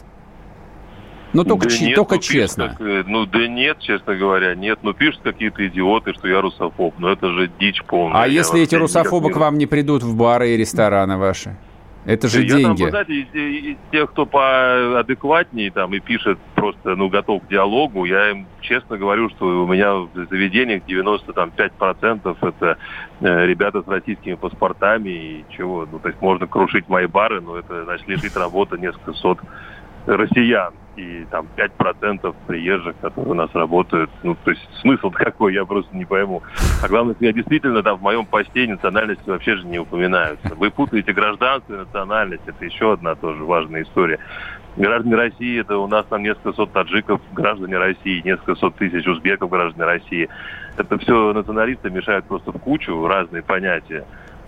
Ну, 1.34 1.44
только, 1.46 1.70
да 1.70 1.76
ч- 1.76 1.86
нет, 1.86 1.96
только 1.96 2.16
ну, 2.16 2.22
честно. 2.22 2.70
Как, 2.70 3.08
ну, 3.08 3.26
да 3.26 3.48
нет, 3.48 3.80
честно 3.80 4.16
говоря, 4.16 4.54
нет. 4.56 4.80
Ну, 4.82 4.94
пишут 4.94 5.22
какие-то 5.24 5.66
идиоты, 5.68 6.14
что 6.14 6.28
я 6.28 6.42
русофоб. 6.42 6.96
Но 7.00 7.10
это 7.10 7.32
же 7.32 7.50
дичь 7.60 7.82
полная. 7.84 8.24
А 8.24 8.28
я 8.28 8.34
если 8.34 8.62
эти 8.62 8.76
русофобы 8.76 9.32
к 9.32 9.38
вам 9.38 9.58
не 9.58 9.66
придут 9.66 10.04
в 10.04 10.16
бары 10.16 10.50
и 10.50 10.58
рестораны 10.58 11.18
ваши? 11.18 11.56
Это 12.04 12.28
же 12.28 12.42
я 12.42 12.58
деньги. 12.58 12.82
Там, 12.82 12.90
знаете, 12.90 13.14
из, 13.14 13.28
из 13.34 13.78
тех, 13.92 14.10
кто 14.10 14.26
поадекватнее 14.26 15.70
там 15.70 15.94
и 15.94 16.00
пишет 16.00 16.40
просто, 16.56 16.96
ну, 16.96 17.10
готов 17.10 17.44
к 17.44 17.48
диалогу, 17.48 18.06
я 18.06 18.32
им 18.32 18.48
честно 18.62 18.98
говорю, 18.98 19.30
что 19.30 19.64
у 19.64 19.68
меня 19.68 19.94
в 19.94 20.10
заведениях 20.14 20.82
95% 20.88 22.38
это 22.42 22.78
э, 23.20 23.46
ребята 23.46 23.84
с 23.84 23.88
российскими 23.88 24.34
паспортами 24.34 25.10
и 25.10 25.46
чего. 25.56 25.88
Ну, 25.92 26.00
то 26.00 26.10
есть 26.10 26.20
можно 26.22 26.48
крушить 26.48 26.90
мои 26.90 27.06
бары, 27.06 27.40
но 27.40 27.58
это, 27.58 27.84
значит, 27.86 28.08
лишить 28.08 28.36
работы 28.36 28.80
несколько 28.80 29.14
сот 29.14 29.38
россиян 30.08 30.74
и 30.96 31.26
там 31.32 31.48
5% 31.56 32.36
приезжих, 32.48 32.96
которые 33.02 33.32
у 33.32 33.36
нас 33.36 33.50
работают. 33.54 34.10
Ну, 34.24 34.36
то 34.44 34.52
есть 34.52 34.62
смысл 34.82 35.10
какой, 35.12 35.54
я 35.54 35.66
просто 35.66 35.96
не 35.96 36.06
пойму. 36.06 36.42
А 36.84 36.88
главное, 36.88 37.16
я 37.20 37.32
действительно 37.32 37.82
там 37.84 37.98
в 37.98 38.02
моем 38.02 38.26
посте 38.26 38.68
национальности 38.68 39.30
вообще 39.30 39.56
же 39.56 39.66
не 39.66 39.80
упоминаются. 39.80 40.54
Вы 40.56 40.70
путаете 40.72 41.14
гражданство 41.14 41.74
и 41.74 41.78
национальность. 41.78 42.44
Это 42.46 42.66
еще 42.66 42.94
одна 42.94 43.16
тоже 43.16 43.44
важная 43.44 43.84
история. 43.84 44.20
Граждане 44.78 45.16
России, 45.16 45.60
это 45.60 45.78
у 45.78 45.88
нас 45.88 46.06
там 46.06 46.24
несколько 46.24 46.54
сот 46.54 46.72
таджиков, 46.72 47.20
граждане 47.34 47.78
России, 47.78 48.22
несколько 48.24 48.56
сот 48.56 48.76
тысяч 48.76 49.06
узбеков, 49.06 49.50
граждане 49.50 49.86
России. 49.86 50.30
Это 50.78 50.98
все 50.98 51.34
националисты 51.34 51.90
мешают 51.90 52.26
просто 52.26 52.52
в 52.52 52.60
кучу 52.60 53.06
разные 53.06 53.44
понятия 53.44 54.06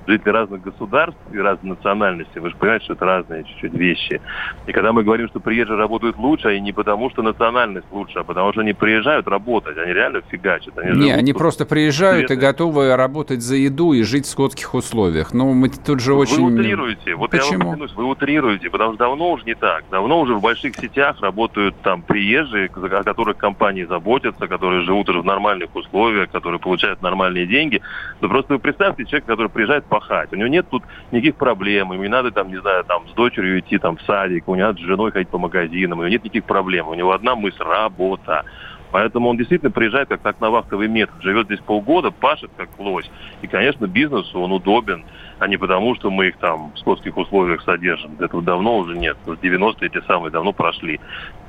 жители 0.08 0.30
разных 0.30 0.62
государств 0.62 1.20
и 1.32 1.38
разных 1.38 1.78
национальностей, 1.78 2.42
вы 2.42 2.50
же 2.50 2.56
понимаете, 2.56 2.86
что 2.86 2.94
это 2.94 3.06
разные 3.06 3.44
чуть-чуть 3.44 3.74
вещи. 3.74 4.22
И 4.68 4.72
когда 4.72 4.94
мы 4.94 5.04
говорим, 5.04 5.28
что 5.28 5.39
приезжие 5.39 5.78
работают 5.78 6.18
лучше, 6.18 6.50
они 6.50 6.60
не 6.62 6.72
потому, 6.72 7.10
что 7.10 7.22
национальность 7.22 7.88
лучше, 7.92 8.20
а 8.20 8.24
потому 8.24 8.52
что 8.52 8.62
они 8.62 8.74
приезжают 8.74 9.28
работать, 9.28 9.78
они 9.78 9.94
реально 9.94 10.22
фигачат. 10.30 10.78
Они 10.78 11.06
не, 11.06 11.12
они 11.12 11.34
просто 11.34 11.66
приезжают 11.66 12.32
и 12.32 12.36
готовы 12.36 12.96
работать 12.96 13.42
за 13.42 13.56
еду 13.56 13.94
и 13.94 14.04
жить 14.04 14.26
в 14.26 14.30
скотских 14.30 14.74
условиях. 14.74 15.34
Ну, 15.34 15.54
мы 15.54 15.70
тут 15.70 16.00
же 16.00 16.13
очень... 16.13 16.44
Вы 16.44 16.54
утрируете. 16.54 17.16
Вот 17.16 17.32
Почему? 17.32 17.52
я 17.52 17.58
вам 17.58 17.76
клянусь, 17.76 17.94
вы 17.94 18.06
утрируете, 18.06 18.70
потому 18.70 18.94
что 18.94 19.00
давно 19.00 19.32
уже 19.32 19.46
не 19.46 19.56
так. 19.56 19.84
Давно 19.92 20.22
уже 20.22 20.36
в 20.36 20.42
больших 20.42 20.76
сетях 20.76 21.20
работают 21.22 21.76
там 21.84 22.02
приезжие, 22.02 22.70
о 22.74 23.04
которых 23.04 23.38
компании 23.38 23.84
заботятся, 23.86 24.48
которые 24.48 24.82
живут 24.82 25.10
уже 25.10 25.22
в 25.22 25.26
нормальных 25.26 25.76
условиях, 25.76 26.32
которые 26.32 26.60
получают 26.60 27.02
нормальные 27.02 27.48
деньги. 27.48 27.82
Но 28.22 28.30
просто 28.30 28.54
вы 28.54 28.60
представьте 28.60 29.06
человека, 29.06 29.28
который 29.28 29.50
приезжает 29.50 29.86
пахать. 29.93 30.34
У 30.34 30.36
него 30.36 30.47
нет 30.47 30.65
тут 30.71 30.82
никаких 31.12 31.36
проблем, 31.36 31.91
ему 31.91 32.01
не 32.01 32.10
надо 32.10 32.32
там, 32.32 32.47
не 32.47 32.58
знаю, 32.58 32.84
там 32.84 33.08
с 33.08 33.13
дочерью 33.13 33.60
идти 33.60 33.77
там 33.77 33.97
в 33.97 34.01
садик, 34.01 34.47
у 34.47 34.56
него 34.56 34.67
надо 34.67 34.79
с 34.79 34.86
женой 34.86 35.12
ходить 35.12 35.29
по 35.29 35.38
магазинам, 35.38 35.99
у 35.99 36.01
него 36.01 36.10
нет 36.10 36.23
никаких 36.23 36.45
проблем. 36.45 36.88
У 36.88 36.95
него 36.95 37.12
одна 37.12 37.36
мысль– 37.36 37.58
работа. 37.60 38.43
Поэтому 38.91 39.29
он 39.29 39.38
действительно 39.38 39.69
приезжает 39.69 40.10
как 40.10 40.21
так 40.21 40.41
на 40.41 40.49
вахтовый 40.49 40.88
метод, 40.88 41.15
живет 41.21 41.45
здесь 41.45 41.60
полгода, 41.60 42.10
пашет 42.10 42.49
как 42.58 42.69
лось. 42.79 43.10
И, 43.43 43.47
конечно, 43.47 43.86
бизнесу 43.86 44.39
он 44.39 44.51
удобен, 44.51 45.06
а 45.38 45.47
не 45.47 45.58
потому, 45.58 45.93
что 45.95 46.10
мы 46.10 46.29
их 46.29 46.38
там 46.38 46.71
в 46.73 46.79
скотских 46.79 47.15
условиях 47.15 47.62
содержим. 47.62 48.12
Этого 48.19 48.41
давно 48.41 48.77
уже 48.77 48.97
нет. 48.97 49.17
90-е 49.27 49.89
эти 49.93 50.03
самые 50.08 50.32
давно 50.32 50.53
прошли. 50.53 50.99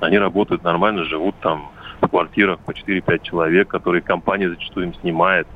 Они 0.01 0.19
работают 0.19 0.65
нормально, 0.65 1.05
живут 1.05 1.35
там 1.41 1.71
в 2.03 2.09
квартирах 2.09 2.59
по 2.61 2.73
4-5 2.73 3.23
человек, 3.23 3.69
которые 3.69 4.03
компания 4.03 4.51
зачастую 4.51 4.89
им 4.89 4.95
снимает. 4.95 5.47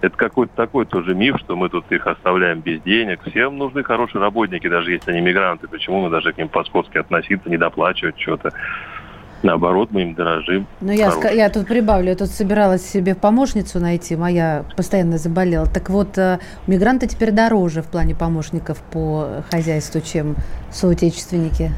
Это 0.00 0.16
какой-то 0.16 0.54
такой 0.56 0.86
тоже 0.86 1.14
миф, 1.14 1.36
что 1.38 1.56
мы 1.56 1.68
тут 1.68 1.90
их 1.92 2.06
оставляем 2.06 2.60
без 2.60 2.80
денег. 2.82 3.20
Всем 3.28 3.58
нужны 3.58 3.82
хорошие 3.82 4.20
работники, 4.20 4.68
даже 4.68 4.92
если 4.92 5.10
они 5.10 5.20
мигранты. 5.20 5.68
Почему 5.68 6.00
мы 6.00 6.10
даже 6.10 6.32
к 6.32 6.38
ним 6.38 6.48
по-скотски 6.48 6.98
относиться, 6.98 7.50
не 7.50 7.58
доплачивать 7.58 8.18
что-то? 8.18 8.52
Наоборот, 9.42 9.88
мы 9.90 10.02
им 10.02 10.14
дорожим. 10.14 10.66
Ну, 10.82 10.92
я, 10.92 11.12
я 11.30 11.48
тут 11.48 11.66
прибавлю, 11.66 12.10
я 12.10 12.16
тут 12.16 12.28
собиралась 12.28 12.84
себе 12.86 13.14
помощницу 13.14 13.80
найти, 13.80 14.14
моя 14.14 14.64
постоянно 14.76 15.16
заболела. 15.16 15.66
Так 15.66 15.88
вот, 15.88 16.18
э, 16.18 16.40
мигранты 16.66 17.06
теперь 17.06 17.30
дороже 17.30 17.80
в 17.80 17.86
плане 17.86 18.14
помощников 18.14 18.78
по 18.92 19.42
хозяйству, 19.50 20.02
чем 20.02 20.36
соотечественники. 20.70 21.72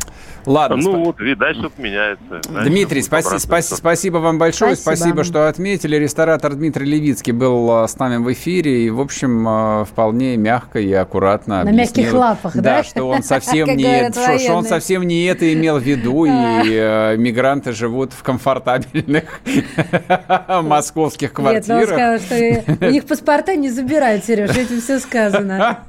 Ладно. 0.46 0.76
Ну 0.76 0.83
сп... 0.83 1.07
вот, 1.07 1.20
видать, 1.20 1.57
что 1.57 1.70
меняется. 1.78 2.40
Знаете, 2.48 2.70
Дмитрий, 2.70 3.02
спаси, 3.02 3.38
спаси, 3.38 3.74
спасибо 3.74 4.18
вам 4.18 4.38
большое. 4.38 4.76
Спасибо. 4.76 4.96
спасибо, 4.96 5.24
что 5.24 5.48
отметили. 5.48 5.96
Ресторатор 5.96 6.55
Дмитрий 6.55 6.87
Левицкий 6.87 7.33
был 7.33 7.70
а, 7.70 7.87
с 7.87 7.98
нами 7.98 8.16
в 8.16 8.33
эфире 8.33 8.87
и, 8.87 8.90
в 8.90 9.00
общем, 9.00 9.46
а, 9.48 9.85
вполне 9.85 10.37
мягко 10.37 10.81
и 10.81 10.92
аккуратно 10.92 11.62
На 11.64 11.70
объяснил, 11.70 12.05
мягких 12.05 12.12
лапах, 12.12 12.55
да? 12.57 12.62
Да, 12.62 12.83
что 12.83 13.05
он 13.05 13.22
совсем 13.22 13.68
не, 13.76 14.11
что, 14.11 14.38
что 14.38 14.55
он 14.55 14.64
совсем 14.64 15.02
не 15.05 15.24
это 15.26 15.52
имел 15.52 15.78
в 15.78 15.83
виду, 15.83 16.24
и 16.26 16.31
э, 16.31 17.16
мигранты 17.16 17.72
живут 17.72 18.12
в 18.12 18.22
комфортабельных 18.22 19.40
московских 20.62 21.33
квартирах. 21.33 21.68
Нет, 21.68 21.88
он 21.88 22.20
сказал, 22.20 22.64
что 22.66 22.87
у 22.87 22.90
них 22.90 23.05
паспорта 23.05 23.55
не 23.55 23.70
забирают, 23.70 24.24
Сереж, 24.24 24.57
этим 24.57 24.81
все 24.81 24.98
сказано. 24.98 25.81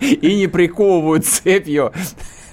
И 0.00 0.34
не 0.36 0.46
приковывают 0.46 1.26
цепью 1.26 1.92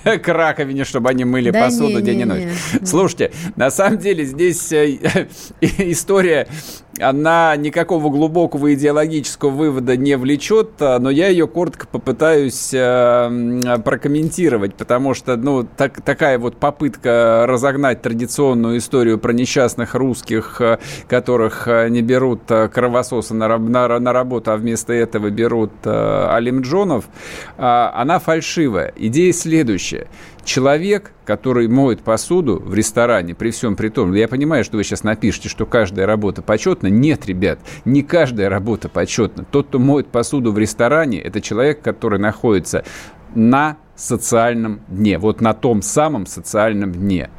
к 0.24 0.28
раковине, 0.28 0.86
чтобы 0.86 1.10
они 1.10 1.26
мыли 1.26 1.52
да 1.52 1.66
посуду 1.66 2.00
не, 2.00 2.02
день 2.02 2.18
не, 2.18 2.22
и 2.24 2.26
ночь. 2.26 2.44
Не, 2.80 2.86
Слушайте, 2.86 3.32
на 3.56 3.72
самом 3.72 3.98
деле 4.00 4.26
здесь 4.26 4.72
э, 4.72 5.28
история 5.62 6.48
она 7.02 7.56
никакого 7.56 8.10
глубокого 8.10 8.74
идеологического 8.74 9.50
вывода 9.50 9.98
не 9.98 10.18
влечет, 10.18 10.80
но 10.80 11.10
я 11.10 11.28
ее 11.28 11.48
коротко 11.48 11.88
попытаюсь 11.88 12.72
э, 12.74 13.80
прокомментировать, 13.84 14.76
потому 14.76 15.14
что, 15.14 15.36
ну, 15.36 15.64
так, 15.64 16.02
такая 16.02 16.38
вот 16.40 16.58
попытка 16.58 17.46
разогнать 17.48 18.02
традиционную 18.02 18.78
историю 18.78 19.20
про 19.20 19.34
несчастных 19.34 19.96
русских, 19.96 20.62
э, 20.62 20.78
которых 21.08 21.68
э, 21.68 21.90
не 21.90 22.02
берут 22.02 22.42
кровососы 22.46 23.34
на, 23.34 23.58
на, 23.58 24.00
на 24.00 24.14
работу, 24.14 24.52
а 24.52 24.58
вместо 24.58 24.94
этого 24.94 25.30
берут 25.30 25.72
алимджонов, 25.86 27.06
э, 27.58 27.62
она 27.62 28.20
фальшивая. 28.20 28.94
Идея 28.96 29.34
следующая 29.34 30.08
человек, 30.44 31.12
который 31.26 31.68
моет 31.68 32.02
посуду 32.02 32.62
в 32.64 32.74
ресторане, 32.74 33.36
при 33.36 33.52
всем 33.52 33.76
при 33.76 33.90
том, 33.90 34.14
я 34.14 34.28
понимаю, 34.28 34.64
что 34.64 34.78
вы 34.78 34.84
сейчас 34.84 35.04
напишете, 35.04 35.50
что 35.50 35.66
каждая 35.66 36.06
работа 36.06 36.42
почетна. 36.42 36.88
Нет, 36.88 37.26
ребят, 37.26 37.60
не 37.86 38.04
каждая 38.04 38.50
работа 38.50 38.90
почетна. 38.90 39.46
Тот, 39.50 39.68
кто 39.68 39.80
моет 39.80 40.08
посуду 40.08 40.52
в 40.52 40.58
ресторане, 40.58 41.20
это 41.20 41.42
человек, 41.42 41.82
который 41.82 42.20
находится 42.20 42.84
на 43.36 43.78
социальном 44.02 44.82
дне, 44.88 45.18
вот 45.18 45.42
на 45.42 45.54
том 45.54 45.82
самом 45.82 46.26
социальном 46.26 46.92
дне. 46.92 47.30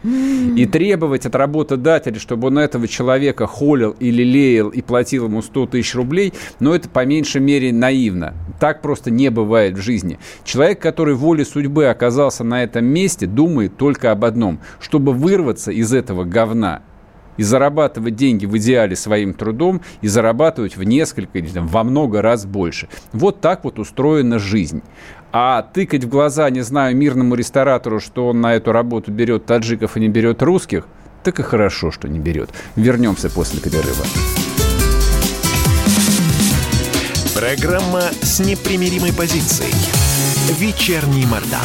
И 0.57 0.67
требовать 0.67 1.27
от 1.27 1.35
работодателя, 1.35 2.19
чтобы 2.19 2.49
он 2.49 2.59
этого 2.59 2.87
человека 2.87 3.47
холил 3.47 3.97
или 3.99 4.23
леял 4.23 4.69
и 4.69 4.83
платил 4.83 5.27
ему 5.27 5.43
100 5.43 5.67
тысяч 5.67 5.95
рублей, 5.95 6.33
ну, 6.61 6.73
это 6.73 6.89
по 6.89 7.05
меньшей 7.05 7.41
мере 7.41 7.73
наивно. 7.73 8.35
Так 8.61 8.83
просто 8.83 9.11
не 9.11 9.31
бывает 9.31 9.77
в 9.77 9.81
жизни. 9.81 10.19
Человек, 10.45 10.81
который 10.81 11.15
волей 11.15 11.45
судьбы 11.45 11.87
оказался 11.87 12.45
на 12.45 12.63
этом 12.63 12.85
месте, 12.85 13.27
думает 13.27 13.77
только 13.77 14.13
об 14.13 14.25
одном, 14.25 14.61
чтобы 14.81 15.13
вырваться 15.13 15.73
из 15.73 15.93
этого 15.93 16.25
говна 16.25 16.83
и 17.37 17.43
зарабатывать 17.43 18.17
деньги 18.17 18.47
в 18.47 18.57
идеале 18.59 18.97
своим 18.97 19.35
трудом 19.35 19.81
и 20.01 20.09
зарабатывать 20.09 20.77
в 20.77 20.83
несколько 20.83 21.39
или 21.39 21.49
там, 21.49 21.67
во 21.67 21.85
много 21.85 22.23
раз 22.23 22.45
больше. 22.47 22.89
Вот 23.13 23.41
так 23.41 23.65
вот 23.65 23.79
устроена 23.79 24.39
жизнь. 24.39 24.83
А 25.35 25.63
тыкать 25.63 26.05
в 26.05 26.09
глаза, 26.09 26.51
не 26.51 26.61
знаю, 26.61 26.95
мирному 26.95 27.35
ресторатору, 27.35 28.01
что 28.01 28.29
он 28.29 28.43
на 28.43 28.55
эту 28.55 28.71
работу 28.71 29.11
берет 29.11 29.47
таджиков 29.47 29.97
и 29.97 30.01
не 30.01 30.11
берет 30.11 30.43
русских, 30.43 30.87
так 31.25 31.41
и 31.41 31.43
хорошо, 31.43 31.91
что 31.91 32.07
не 32.07 32.19
берет. 32.19 32.51
Вернемся 32.77 33.31
после 33.31 33.59
перерыва. 33.59 34.05
Программа 37.35 38.03
с 38.21 38.41
непримиримой 38.41 39.15
позицией. 39.15 39.73
Вечерний 40.59 41.25
Мордан. 41.25 41.61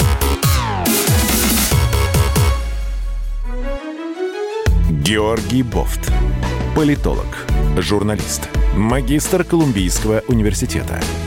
Георгий 5.04 5.64
Бофт. 5.64 6.10
Политолог, 6.74 7.46
журналист, 7.78 8.48
магистр 8.76 9.44
Колумбийского 9.44 10.24
университета– 10.28 11.02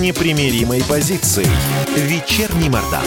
непримиримой 0.00 0.82
позицией. 0.88 1.48
Вечерний 1.96 2.68
Мордан. 2.68 3.04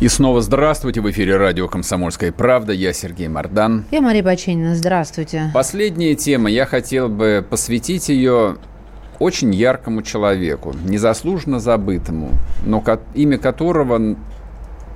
И 0.00 0.08
снова 0.08 0.40
здравствуйте. 0.40 1.00
В 1.00 1.10
эфире 1.10 1.36
радио 1.36 1.68
«Комсомольская 1.68 2.32
правда». 2.32 2.72
Я 2.72 2.92
Сергей 2.92 3.28
Мордан. 3.28 3.84
Я 3.90 4.00
Мария 4.00 4.22
Баченина. 4.22 4.74
Здравствуйте. 4.74 5.50
Последняя 5.54 6.14
тема. 6.16 6.50
Я 6.50 6.66
хотел 6.66 7.08
бы 7.08 7.46
посвятить 7.48 8.08
ее 8.08 8.56
очень 9.20 9.54
яркому 9.54 10.02
человеку, 10.02 10.74
незаслуженно 10.84 11.60
забытому, 11.60 12.32
но 12.64 12.82
имя 13.14 13.38
которого 13.38 14.16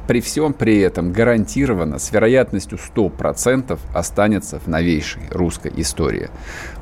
при 0.07 0.21
всем 0.21 0.53
при 0.53 0.81
этом 0.81 1.13
гарантированно 1.13 1.99
с 1.99 2.13
вероятностью 2.13 2.79
100% 2.79 3.79
останется 3.95 4.59
в 4.59 4.67
новейшей 4.67 5.23
русской 5.31 5.73
истории. 5.77 6.31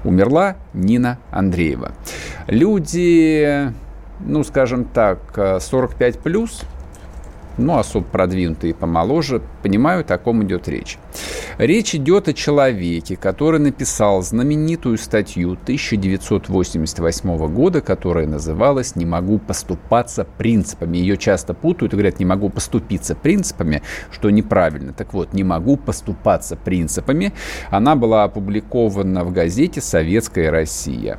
Умерла 0.05 0.57
Нина 0.73 1.19
Андреева. 1.31 1.93
Люди, 2.47 3.73
ну, 4.21 4.45
скажем 4.45 4.85
так, 4.85 5.61
45 5.61 6.19
плюс– 6.21 6.63
ну, 7.59 7.79
особо 7.79 8.07
продвинутые 8.07 8.73
и 8.73 8.75
помоложе, 8.75 9.41
понимают, 9.63 10.11
о 10.11 10.19
ком 10.19 10.43
идет 10.45 10.69
речь. 10.69 10.99
Речь 11.59 11.95
идет 11.95 12.29
о 12.29 12.33
человеке, 12.33 13.17
который 13.17 13.61
написал 13.61 14.23
знаменитую 14.23 14.99
статью 14.99 15.53
1988 15.53 17.55
года, 17.55 17.81
которая 17.81 18.27
называлась 18.27 18.97
«Не 18.97 19.07
могу 19.07 19.39
поступаться 19.39 20.25
принципами». 20.25 20.99
Ее 20.99 21.17
часто 21.17 21.55
путают 21.55 21.93
и 21.93 21.97
говорят 21.97 22.19
«не 22.19 22.25
могу 22.25 22.51
поступиться 22.51 23.15
принципами», 23.15 23.83
что 24.11 24.31
неправильно. 24.31 24.93
Так 24.93 25.13
вот, 25.13 25.33
«не 25.33 25.45
могу 25.45 25.77
поступаться 25.77 26.57
принципами». 26.57 27.33
Она 27.71 27.95
была 27.95 28.25
опубликована 28.25 29.25
в 29.25 29.33
газете 29.33 29.81
«Советская 29.81 30.51
Россия». 30.51 31.19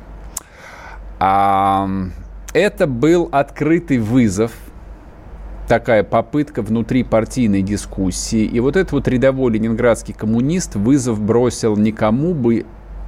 А, 1.18 1.88
это 2.52 2.86
был 2.86 3.30
открытый 3.32 3.98
вызов– 3.98 4.52
такая 5.66 6.04
попытка 6.04 6.62
внутрипартийной 6.62 7.62
дискуссии. 7.62 8.44
И 8.44 8.60
вот 8.60 8.76
этот 8.76 8.92
вот 8.92 9.08
рядовой 9.08 9.52
ленинградский 9.52 10.14
коммунист 10.14 10.76
вызов 10.76 11.20
бросил 11.20 11.76
никому 11.76 12.34
бы, 12.34 12.64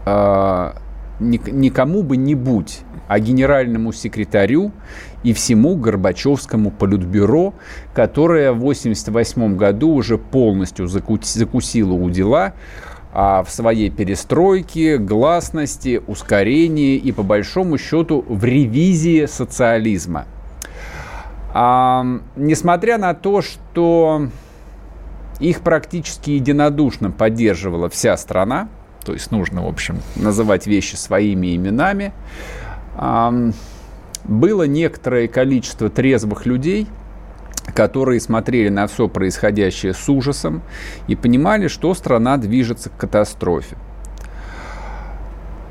э, 0.06 0.72
никому 1.20 2.02
бы 2.02 2.16
не 2.16 2.34
будь, 2.34 2.80
а 3.08 3.18
генеральному 3.18 3.92
секретарю 3.92 4.72
и 5.22 5.32
всему 5.32 5.76
Горбачевскому 5.76 6.70
политбюро, 6.70 7.54
которое 7.94 8.52
в 8.52 8.58
1988 8.58 9.56
году 9.56 9.94
уже 9.94 10.18
полностью 10.18 10.86
закусило 10.86 11.92
у 11.92 12.10
дела 12.10 12.54
а 13.10 13.42
в 13.42 13.50
своей 13.50 13.88
перестройке, 13.90 14.98
гласности, 14.98 16.00
ускорении 16.06 16.96
и, 16.96 17.10
по 17.10 17.22
большому 17.22 17.78
счету, 17.78 18.22
в 18.28 18.44
ревизии 18.44 19.24
социализма– 19.24 20.26
а, 21.52 22.04
несмотря 22.36 22.98
на 22.98 23.14
то, 23.14 23.42
что 23.42 24.28
их 25.40 25.60
практически 25.60 26.30
единодушно 26.30 27.10
поддерживала 27.10 27.88
вся 27.88 28.16
страна, 28.16 28.68
то 29.04 29.12
есть 29.12 29.30
нужно, 29.30 29.64
в 29.64 29.68
общем, 29.68 29.98
называть 30.16 30.66
вещи 30.66 30.96
своими 30.96 31.56
именами, 31.56 32.12
а, 32.96 33.32
было 34.24 34.64
некоторое 34.64 35.28
количество 35.28 35.88
трезвых 35.88 36.44
людей, 36.44 36.86
которые 37.74 38.20
смотрели 38.20 38.68
на 38.68 38.86
все 38.86 39.08
происходящее 39.08 39.94
с 39.94 40.08
ужасом 40.08 40.62
и 41.06 41.16
понимали, 41.16 41.68
что 41.68 41.94
страна 41.94 42.36
движется 42.36 42.90
к 42.90 42.96
катастрофе. 42.96 43.76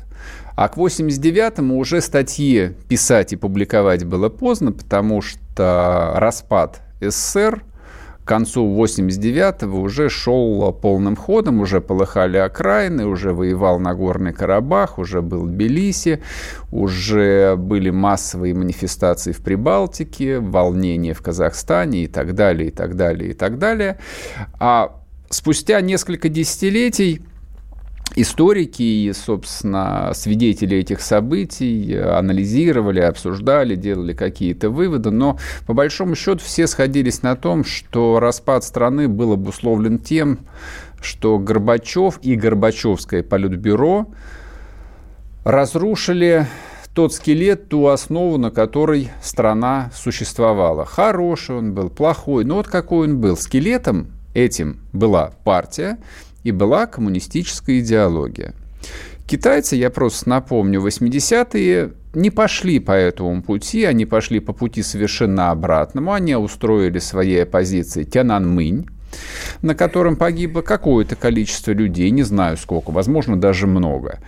А 0.56 0.68
к 0.68 0.76
89-му 0.76 1.78
уже 1.78 2.00
статьи 2.00 2.72
писать 2.88 3.32
и 3.32 3.36
публиковать 3.36 4.04
было 4.04 4.28
поздно, 4.28 4.72
потому 4.72 5.22
что 5.22 6.14
распад 6.16 6.82
СССР 7.00 7.62
к 8.24 8.28
концу 8.28 8.66
89-го 8.76 9.80
уже 9.80 10.10
шел 10.10 10.70
полным 10.72 11.16
ходом, 11.16 11.60
уже 11.60 11.80
полыхали 11.80 12.36
окраины, 12.36 13.06
уже 13.06 13.32
воевал 13.32 13.78
Нагорный 13.78 14.34
Карабах, 14.34 14.98
уже 14.98 15.22
был 15.22 15.46
Тбилиси, 15.46 16.22
уже 16.70 17.56
были 17.56 17.88
массовые 17.88 18.52
манифестации 18.52 19.32
в 19.32 19.38
Прибалтике, 19.38 20.40
волнения 20.40 21.14
в 21.14 21.22
Казахстане 21.22 22.04
и 22.04 22.06
так 22.06 22.34
далее, 22.34 22.68
и 22.68 22.70
так 22.70 22.96
далее, 22.96 23.30
и 23.30 23.32
так 23.32 23.58
далее. 23.58 23.98
А 24.60 25.00
спустя 25.30 25.80
несколько 25.80 26.28
десятилетий 26.28 27.22
историки 28.20 28.82
и, 28.82 29.12
собственно, 29.12 30.12
свидетели 30.14 30.76
этих 30.76 31.00
событий 31.00 31.96
анализировали, 31.96 33.00
обсуждали, 33.00 33.74
делали 33.76 34.12
какие-то 34.12 34.70
выводы, 34.70 35.10
но 35.10 35.38
по 35.66 35.74
большому 35.74 36.14
счету 36.14 36.40
все 36.44 36.66
сходились 36.66 37.22
на 37.22 37.36
том, 37.36 37.64
что 37.64 38.20
распад 38.20 38.64
страны 38.64 39.08
был 39.08 39.32
обусловлен 39.32 39.98
тем, 39.98 40.40
что 41.00 41.38
Горбачев 41.38 42.18
и 42.22 42.34
Горбачевское 42.34 43.22
политбюро 43.22 44.08
разрушили 45.44 46.46
тот 46.94 47.14
скелет, 47.14 47.68
ту 47.68 47.86
основу, 47.86 48.38
на 48.38 48.50
которой 48.50 49.10
страна 49.22 49.90
существовала. 49.94 50.84
Хороший 50.84 51.56
он 51.56 51.72
был, 51.72 51.90
плохой, 51.90 52.44
но 52.44 52.56
вот 52.56 52.66
какой 52.66 53.06
он 53.06 53.20
был. 53.20 53.36
Скелетом 53.36 54.08
этим 54.34 54.80
была 54.92 55.32
партия, 55.44 55.98
и 56.44 56.52
была 56.52 56.86
коммунистическая 56.86 57.80
идеология. 57.80 58.54
Китайцы, 59.26 59.76
я 59.76 59.90
просто 59.90 60.28
напомню, 60.28 60.80
80-е 60.80 61.92
не 62.14 62.30
пошли 62.30 62.78
по 62.78 62.92
этому 62.92 63.42
пути, 63.42 63.84
они 63.84 64.06
пошли 64.06 64.40
по 64.40 64.52
пути 64.52 64.82
совершенно 64.82 65.50
обратному, 65.50 66.12
они 66.12 66.34
устроили 66.34 66.98
своей 66.98 67.42
оппозиции 67.42 68.04
Тяньаньмынь, 68.04 68.88
на 69.60 69.74
котором 69.74 70.16
погибло 70.16 70.62
какое-то 70.62 71.14
количество 71.14 71.72
людей, 71.72 72.10
не 72.10 72.22
знаю 72.22 72.56
сколько, 72.56 72.90
возможно, 72.90 73.38
даже 73.38 73.66
много. 73.66 74.20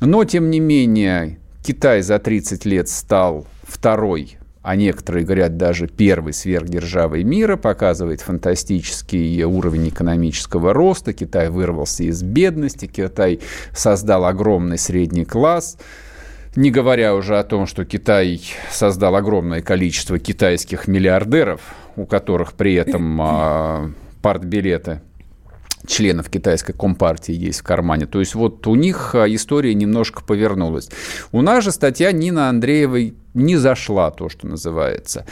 Но, 0.00 0.24
тем 0.24 0.50
не 0.50 0.60
менее, 0.60 1.38
Китай 1.62 2.02
за 2.02 2.18
30 2.18 2.64
лет 2.66 2.88
стал 2.88 3.46
второй 3.62 4.36
а 4.62 4.76
некоторые 4.76 5.24
говорят 5.24 5.56
даже 5.56 5.88
первой 5.88 6.32
сверхдержавой 6.32 7.24
мира, 7.24 7.56
показывает 7.56 8.20
фантастический 8.20 9.42
уровень 9.42 9.88
экономического 9.88 10.72
роста. 10.72 11.12
Китай 11.12 11.50
вырвался 11.50 12.04
из 12.04 12.22
бедности, 12.22 12.86
Китай 12.86 13.40
создал 13.74 14.24
огромный 14.24 14.78
средний 14.78 15.24
класс. 15.24 15.76
Не 16.54 16.70
говоря 16.70 17.14
уже 17.14 17.38
о 17.38 17.44
том, 17.44 17.66
что 17.66 17.84
Китай 17.84 18.40
создал 18.70 19.16
огромное 19.16 19.62
количество 19.62 20.18
китайских 20.18 20.86
миллиардеров, 20.86 21.60
у 21.96 22.04
которых 22.04 22.52
при 22.52 22.74
этом 22.74 23.20
а, 23.20 23.90
партбилеты 24.20 25.00
членов 25.86 26.28
китайской 26.28 26.74
компартии 26.74 27.34
есть 27.34 27.60
в 27.60 27.62
кармане. 27.64 28.06
То 28.06 28.20
есть 28.20 28.34
вот 28.34 28.66
у 28.66 28.74
них 28.74 29.14
а, 29.14 29.26
история 29.26 29.74
немножко 29.74 30.22
повернулась. 30.22 30.90
У 31.32 31.40
нас 31.40 31.64
же 31.64 31.72
статья 31.72 32.12
Нины 32.12 32.40
Андреевой 32.40 33.14
не 33.34 33.56
зашла, 33.56 34.10
то, 34.10 34.28
что 34.28 34.46
называется. 34.46 35.26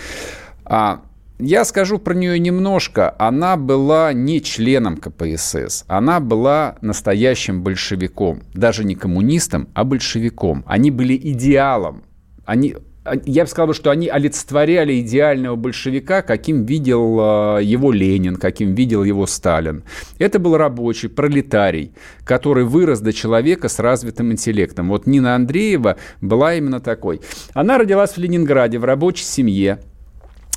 А, 0.64 1.02
я 1.38 1.64
скажу 1.64 1.98
про 1.98 2.14
нее 2.14 2.38
немножко. 2.38 3.14
Она 3.18 3.56
была 3.56 4.12
не 4.12 4.42
членом 4.42 4.98
КПСС. 4.98 5.84
Она 5.88 6.20
была 6.20 6.76
настоящим 6.82 7.62
большевиком. 7.62 8.42
Даже 8.52 8.84
не 8.84 8.94
коммунистом, 8.94 9.68
а 9.74 9.84
большевиком. 9.84 10.64
Они 10.66 10.90
были 10.90 11.16
идеалом. 11.16 12.02
Они, 12.44 12.76
я 13.24 13.44
бы 13.44 13.50
сказал, 13.50 13.74
что 13.74 13.90
они 13.90 14.08
олицетворяли 14.08 15.00
идеального 15.00 15.56
большевика, 15.56 16.22
каким 16.22 16.64
видел 16.64 17.18
а, 17.20 17.58
его 17.58 17.92
Ленин, 17.92 18.36
каким 18.36 18.74
видел 18.74 19.04
его 19.04 19.26
Сталин. 19.26 19.84
Это 20.18 20.38
был 20.38 20.56
рабочий, 20.56 21.08
пролетарий, 21.08 21.92
который 22.24 22.64
вырос 22.64 23.00
до 23.00 23.12
человека 23.12 23.68
с 23.68 23.78
развитым 23.78 24.32
интеллектом. 24.32 24.88
Вот 24.88 25.06
Нина 25.06 25.34
Андреева 25.34 25.96
была 26.20 26.54
именно 26.54 26.80
такой. 26.80 27.20
Она 27.54 27.78
родилась 27.78 28.12
в 28.12 28.18
Ленинграде 28.18 28.78
в 28.78 28.84
рабочей 28.84 29.24
семье. 29.24 29.80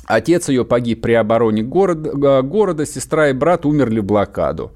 Отец 0.06 0.48
ее 0.48 0.64
погиб 0.64 1.00
при 1.00 1.12
обороне 1.12 1.62
города, 1.62 2.42
города 2.42 2.84
сестра 2.84 3.30
и 3.30 3.32
брат 3.32 3.64
умерли 3.64 4.00
в 4.00 4.04
блокаду. 4.04 4.72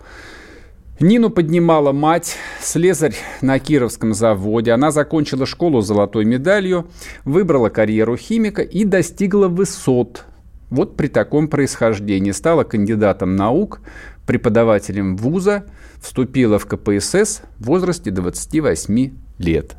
Нину 1.01 1.30
поднимала 1.30 1.92
мать, 1.92 2.36
слесарь 2.61 3.14
на 3.40 3.61
Кировском 3.61 4.12
заводе. 4.14 4.72
Она 4.72 4.90
закончила 4.90 5.46
школу 5.46 5.80
с 5.80 5.86
золотой 5.86 6.24
медалью, 6.24 6.88
выбрала 7.24 7.68
карьеру 7.68 8.16
химика 8.16 8.62
и 8.62 8.84
достигла 8.84 9.46
высот. 9.46 10.24
Вот 10.70 10.96
при 10.96 11.07
таком 11.07 11.46
происхождении 11.46 12.32
стала 12.32 12.64
кандидатом 12.64 13.36
наук, 13.36 13.80
преподавателем 14.26 15.16
вуза, 15.16 15.66
вступила 16.03 16.59
в 16.59 16.66
КПСС 16.66 17.42
в 17.59 17.66
возрасте 17.66 18.11
28 18.11 19.12
лет. 19.38 19.76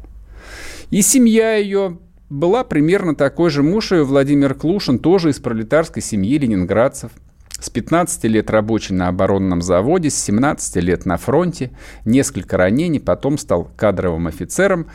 И 0.89 1.01
семья 1.01 1.57
ее 1.57 1.99
была 2.29 2.63
примерно 2.63 3.13
такой 3.13 3.49
же. 3.49 3.61
Муж 3.61 3.91
ее, 3.91 4.05
Владимир 4.05 4.53
Клушин, 4.53 4.99
тоже 4.99 5.31
из 5.31 5.39
пролетарской 5.39 6.01
семьи 6.01 6.37
ленинградцев– 6.37 7.11
с 7.59 7.69
15 7.69 8.23
лет 8.25 8.49
рабочий 8.49 8.93
на 8.93 9.07
оборонном 9.07 9.61
заводе, 9.61 10.09
с 10.09 10.15
17 10.15 10.75
лет 10.77 11.05
на 11.05 11.17
фронте, 11.17 11.71
несколько 12.05 12.57
ранений, 12.57 12.99
потом 12.99 13.37
стал 13.37 13.69
кадровым 13.75 14.27
офицером. 14.27 14.87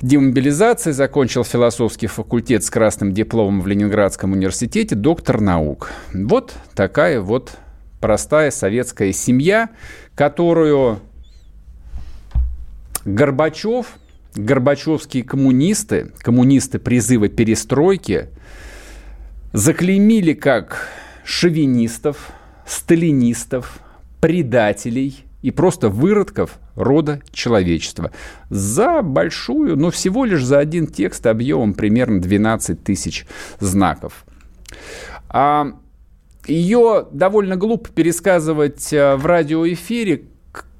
Демобилизация, 0.00 0.92
закончил 0.92 1.44
философский 1.44 2.08
факультет 2.08 2.64
с 2.64 2.70
красным 2.70 3.12
дипломом 3.12 3.60
в 3.60 3.66
Ленинградском 3.66 4.32
университете, 4.32 4.96
доктор 4.96 5.40
наук. 5.40 5.90
Вот 6.12 6.54
такая 6.74 7.20
вот 7.20 7.52
простая 8.00 8.50
советская 8.50 9.12
семья, 9.12 9.70
которую 10.16 11.00
Горбачев, 13.04 13.86
горбачевские 14.34 15.24
коммунисты, 15.24 16.12
коммунисты 16.18 16.78
призыва 16.78 17.28
перестройки, 17.28 18.28
заклеймили 19.52 20.34
как 20.34 20.88
шовинистов, 21.24 22.30
сталинистов, 22.66 23.80
предателей 24.20 25.24
и 25.42 25.50
просто 25.50 25.88
выродков 25.88 26.58
рода 26.76 27.20
человечества 27.32 28.12
за 28.48 29.02
большую, 29.02 29.76
но 29.76 29.90
всего 29.90 30.24
лишь 30.24 30.44
за 30.44 30.58
один 30.58 30.86
текст 30.86 31.26
объемом 31.26 31.74
примерно 31.74 32.20
12 32.20 32.82
тысяч 32.82 33.26
знаков. 33.58 34.24
А 35.28 35.72
ее 36.46 37.06
довольно 37.12 37.56
глупо 37.56 37.90
пересказывать 37.90 38.92
э, 38.92 39.16
в 39.16 39.26
радиоэфире. 39.26 40.24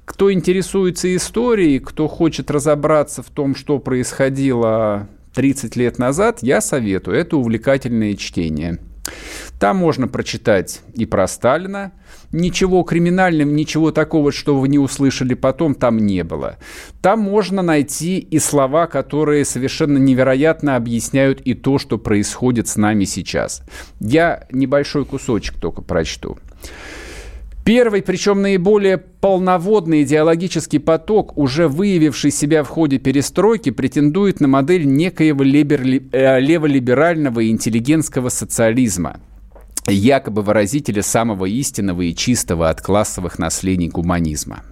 Кто 0.05 0.31
интересуется 0.31 1.15
историей, 1.15 1.79
кто 1.79 2.07
хочет 2.07 2.51
разобраться 2.51 3.23
в 3.23 3.27
том, 3.27 3.55
что 3.55 3.79
происходило 3.79 5.07
30 5.33 5.75
лет 5.75 5.97
назад, 5.97 6.39
я 6.41 6.59
советую. 6.59 7.17
Это 7.17 7.37
увлекательное 7.37 8.15
чтение. 8.15 8.79
Там 9.63 9.77
можно 9.77 10.09
прочитать 10.09 10.81
и 10.93 11.05
про 11.05 11.25
Сталина. 11.25 11.93
Ничего 12.33 12.83
криминального, 12.83 13.49
ничего 13.49 13.91
такого, 13.91 14.33
что 14.33 14.57
вы 14.59 14.67
не 14.67 14.77
услышали 14.77 15.35
потом, 15.35 15.73
там 15.73 15.99
не 15.99 16.25
было. 16.25 16.57
Там 17.01 17.21
можно 17.21 17.61
найти 17.61 18.19
и 18.19 18.39
слова, 18.39 18.87
которые 18.87 19.45
совершенно 19.45 19.97
невероятно 19.97 20.75
объясняют 20.75 21.39
и 21.39 21.53
то, 21.53 21.79
что 21.79 21.97
происходит 21.97 22.67
с 22.67 22.75
нами 22.75 23.05
сейчас. 23.05 23.63
Я 24.01 24.47
небольшой 24.51 25.05
кусочек 25.05 25.55
только 25.55 25.81
прочту. 25.81 26.37
Первый, 27.63 28.01
причем 28.01 28.41
наиболее 28.41 28.97
полноводный 28.97 30.03
идеологический 30.03 30.79
поток, 30.79 31.37
уже 31.37 31.69
выявивший 31.69 32.31
себя 32.31 32.65
в 32.65 32.67
ходе 32.67 32.97
перестройки, 32.97 33.69
претендует 33.69 34.41
на 34.41 34.49
модель 34.49 34.85
некоего 34.85 35.41
э, 35.45 36.39
леволиберального 36.41 37.39
и 37.39 37.49
интеллигентского 37.49 38.27
социализма, 38.27 39.21
якобы 39.87 40.41
выразителя 40.41 41.01
самого 41.01 41.45
истинного 41.45 42.01
и 42.01 42.15
чистого 42.15 42.69
от 42.69 42.81
классовых 42.81 43.39
наследий 43.39 43.89
гуманизма. 43.89 44.63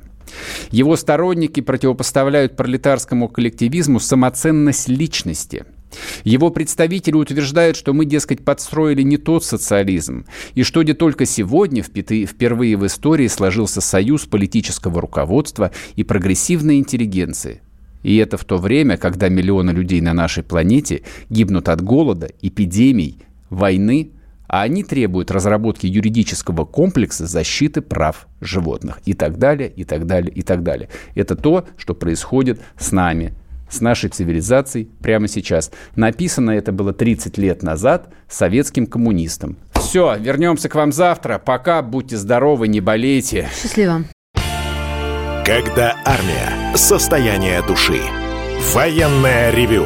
Его 0.70 0.95
сторонники 0.95 1.59
противопоставляют 1.59 2.55
пролетарскому 2.55 3.28
коллективизму 3.28 3.99
самоценность 3.99 4.88
личности– 4.88 5.66
его 6.24 6.49
представители 6.49 7.16
утверждают, 7.16 7.76
что 7.76 7.93
мы, 7.93 8.05
дескать, 8.05 8.43
подстроили 8.43 9.01
не 9.01 9.18
тот 9.18 9.43
социализм, 9.43 10.26
и 10.55 10.64
что 10.64 10.84
не 10.84 10.93
только 10.93 11.26
сегодня 11.26 11.84
впервые 11.84 12.78
в 12.78 12.86
истории 12.86 13.28
сложился 13.28 13.82
союз 13.82 14.26
политического 14.26 15.01
руководства 15.01 15.72
и 15.95 16.03
прогрессивной 16.03 16.78
интеллигенции. 16.78 17.62
И 18.03 18.18
это 18.18 18.38
в 18.38 18.45
то 18.45 18.57
время, 18.57 18.97
когда 18.97 19.30
миллионы 19.30 19.72
людей 19.72 20.01
на 20.01 20.14
нашей 20.14 20.43
планете 20.43 21.03
гибнут 21.30 21.70
от 21.70 21.82
голода, 21.82 22.32
эпидемий, 22.41 23.20
войны, 23.49 24.12
а 24.52 24.64
они 24.64 24.84
требуют 24.84 25.32
разработки 25.32 25.88
юридического 25.88 26.66
комплекса 26.66 27.26
защиты 27.26 27.82
прав 27.82 28.28
животных 28.41 28.99
и 29.06 29.14
так 29.14 29.38
далее, 29.38 29.72
и 29.74 29.86
так 29.86 30.06
далее, 30.06 30.30
и 30.30 30.41
так 30.41 30.62
далее. 30.62 30.89
Это 31.16 31.38
то, 31.38 31.66
что 31.78 31.95
происходит 31.95 32.60
с 32.78 32.91
нами 32.91 33.34
с 33.70 33.80
нашей 33.80 34.10
цивилизацией 34.10 34.89
прямо 35.02 35.30
сейчас. 35.30 35.72
Написано 35.95 36.52
это 36.52 36.74
было 36.74 36.91
30 36.91 37.38
лет 37.38 37.64
назад 37.64 38.10
советским 38.28 38.88
коммунистом. 38.88 39.56
Все, 39.76 40.18
вернемся 40.20 40.68
к 40.68 40.76
вам 40.76 40.91
завтра. 40.91 41.39
Пока, 41.39 41.82
будьте 41.82 42.18
здоровы, 42.18 42.68
не 42.68 42.82
болейте. 42.82 43.47
Счастливо. 43.56 44.04
Когда 45.45 45.95
армия. 46.04 46.76
Состояние 46.76 47.62
души. 47.66 48.02
Военное 48.74 49.52
ревю 49.52 49.86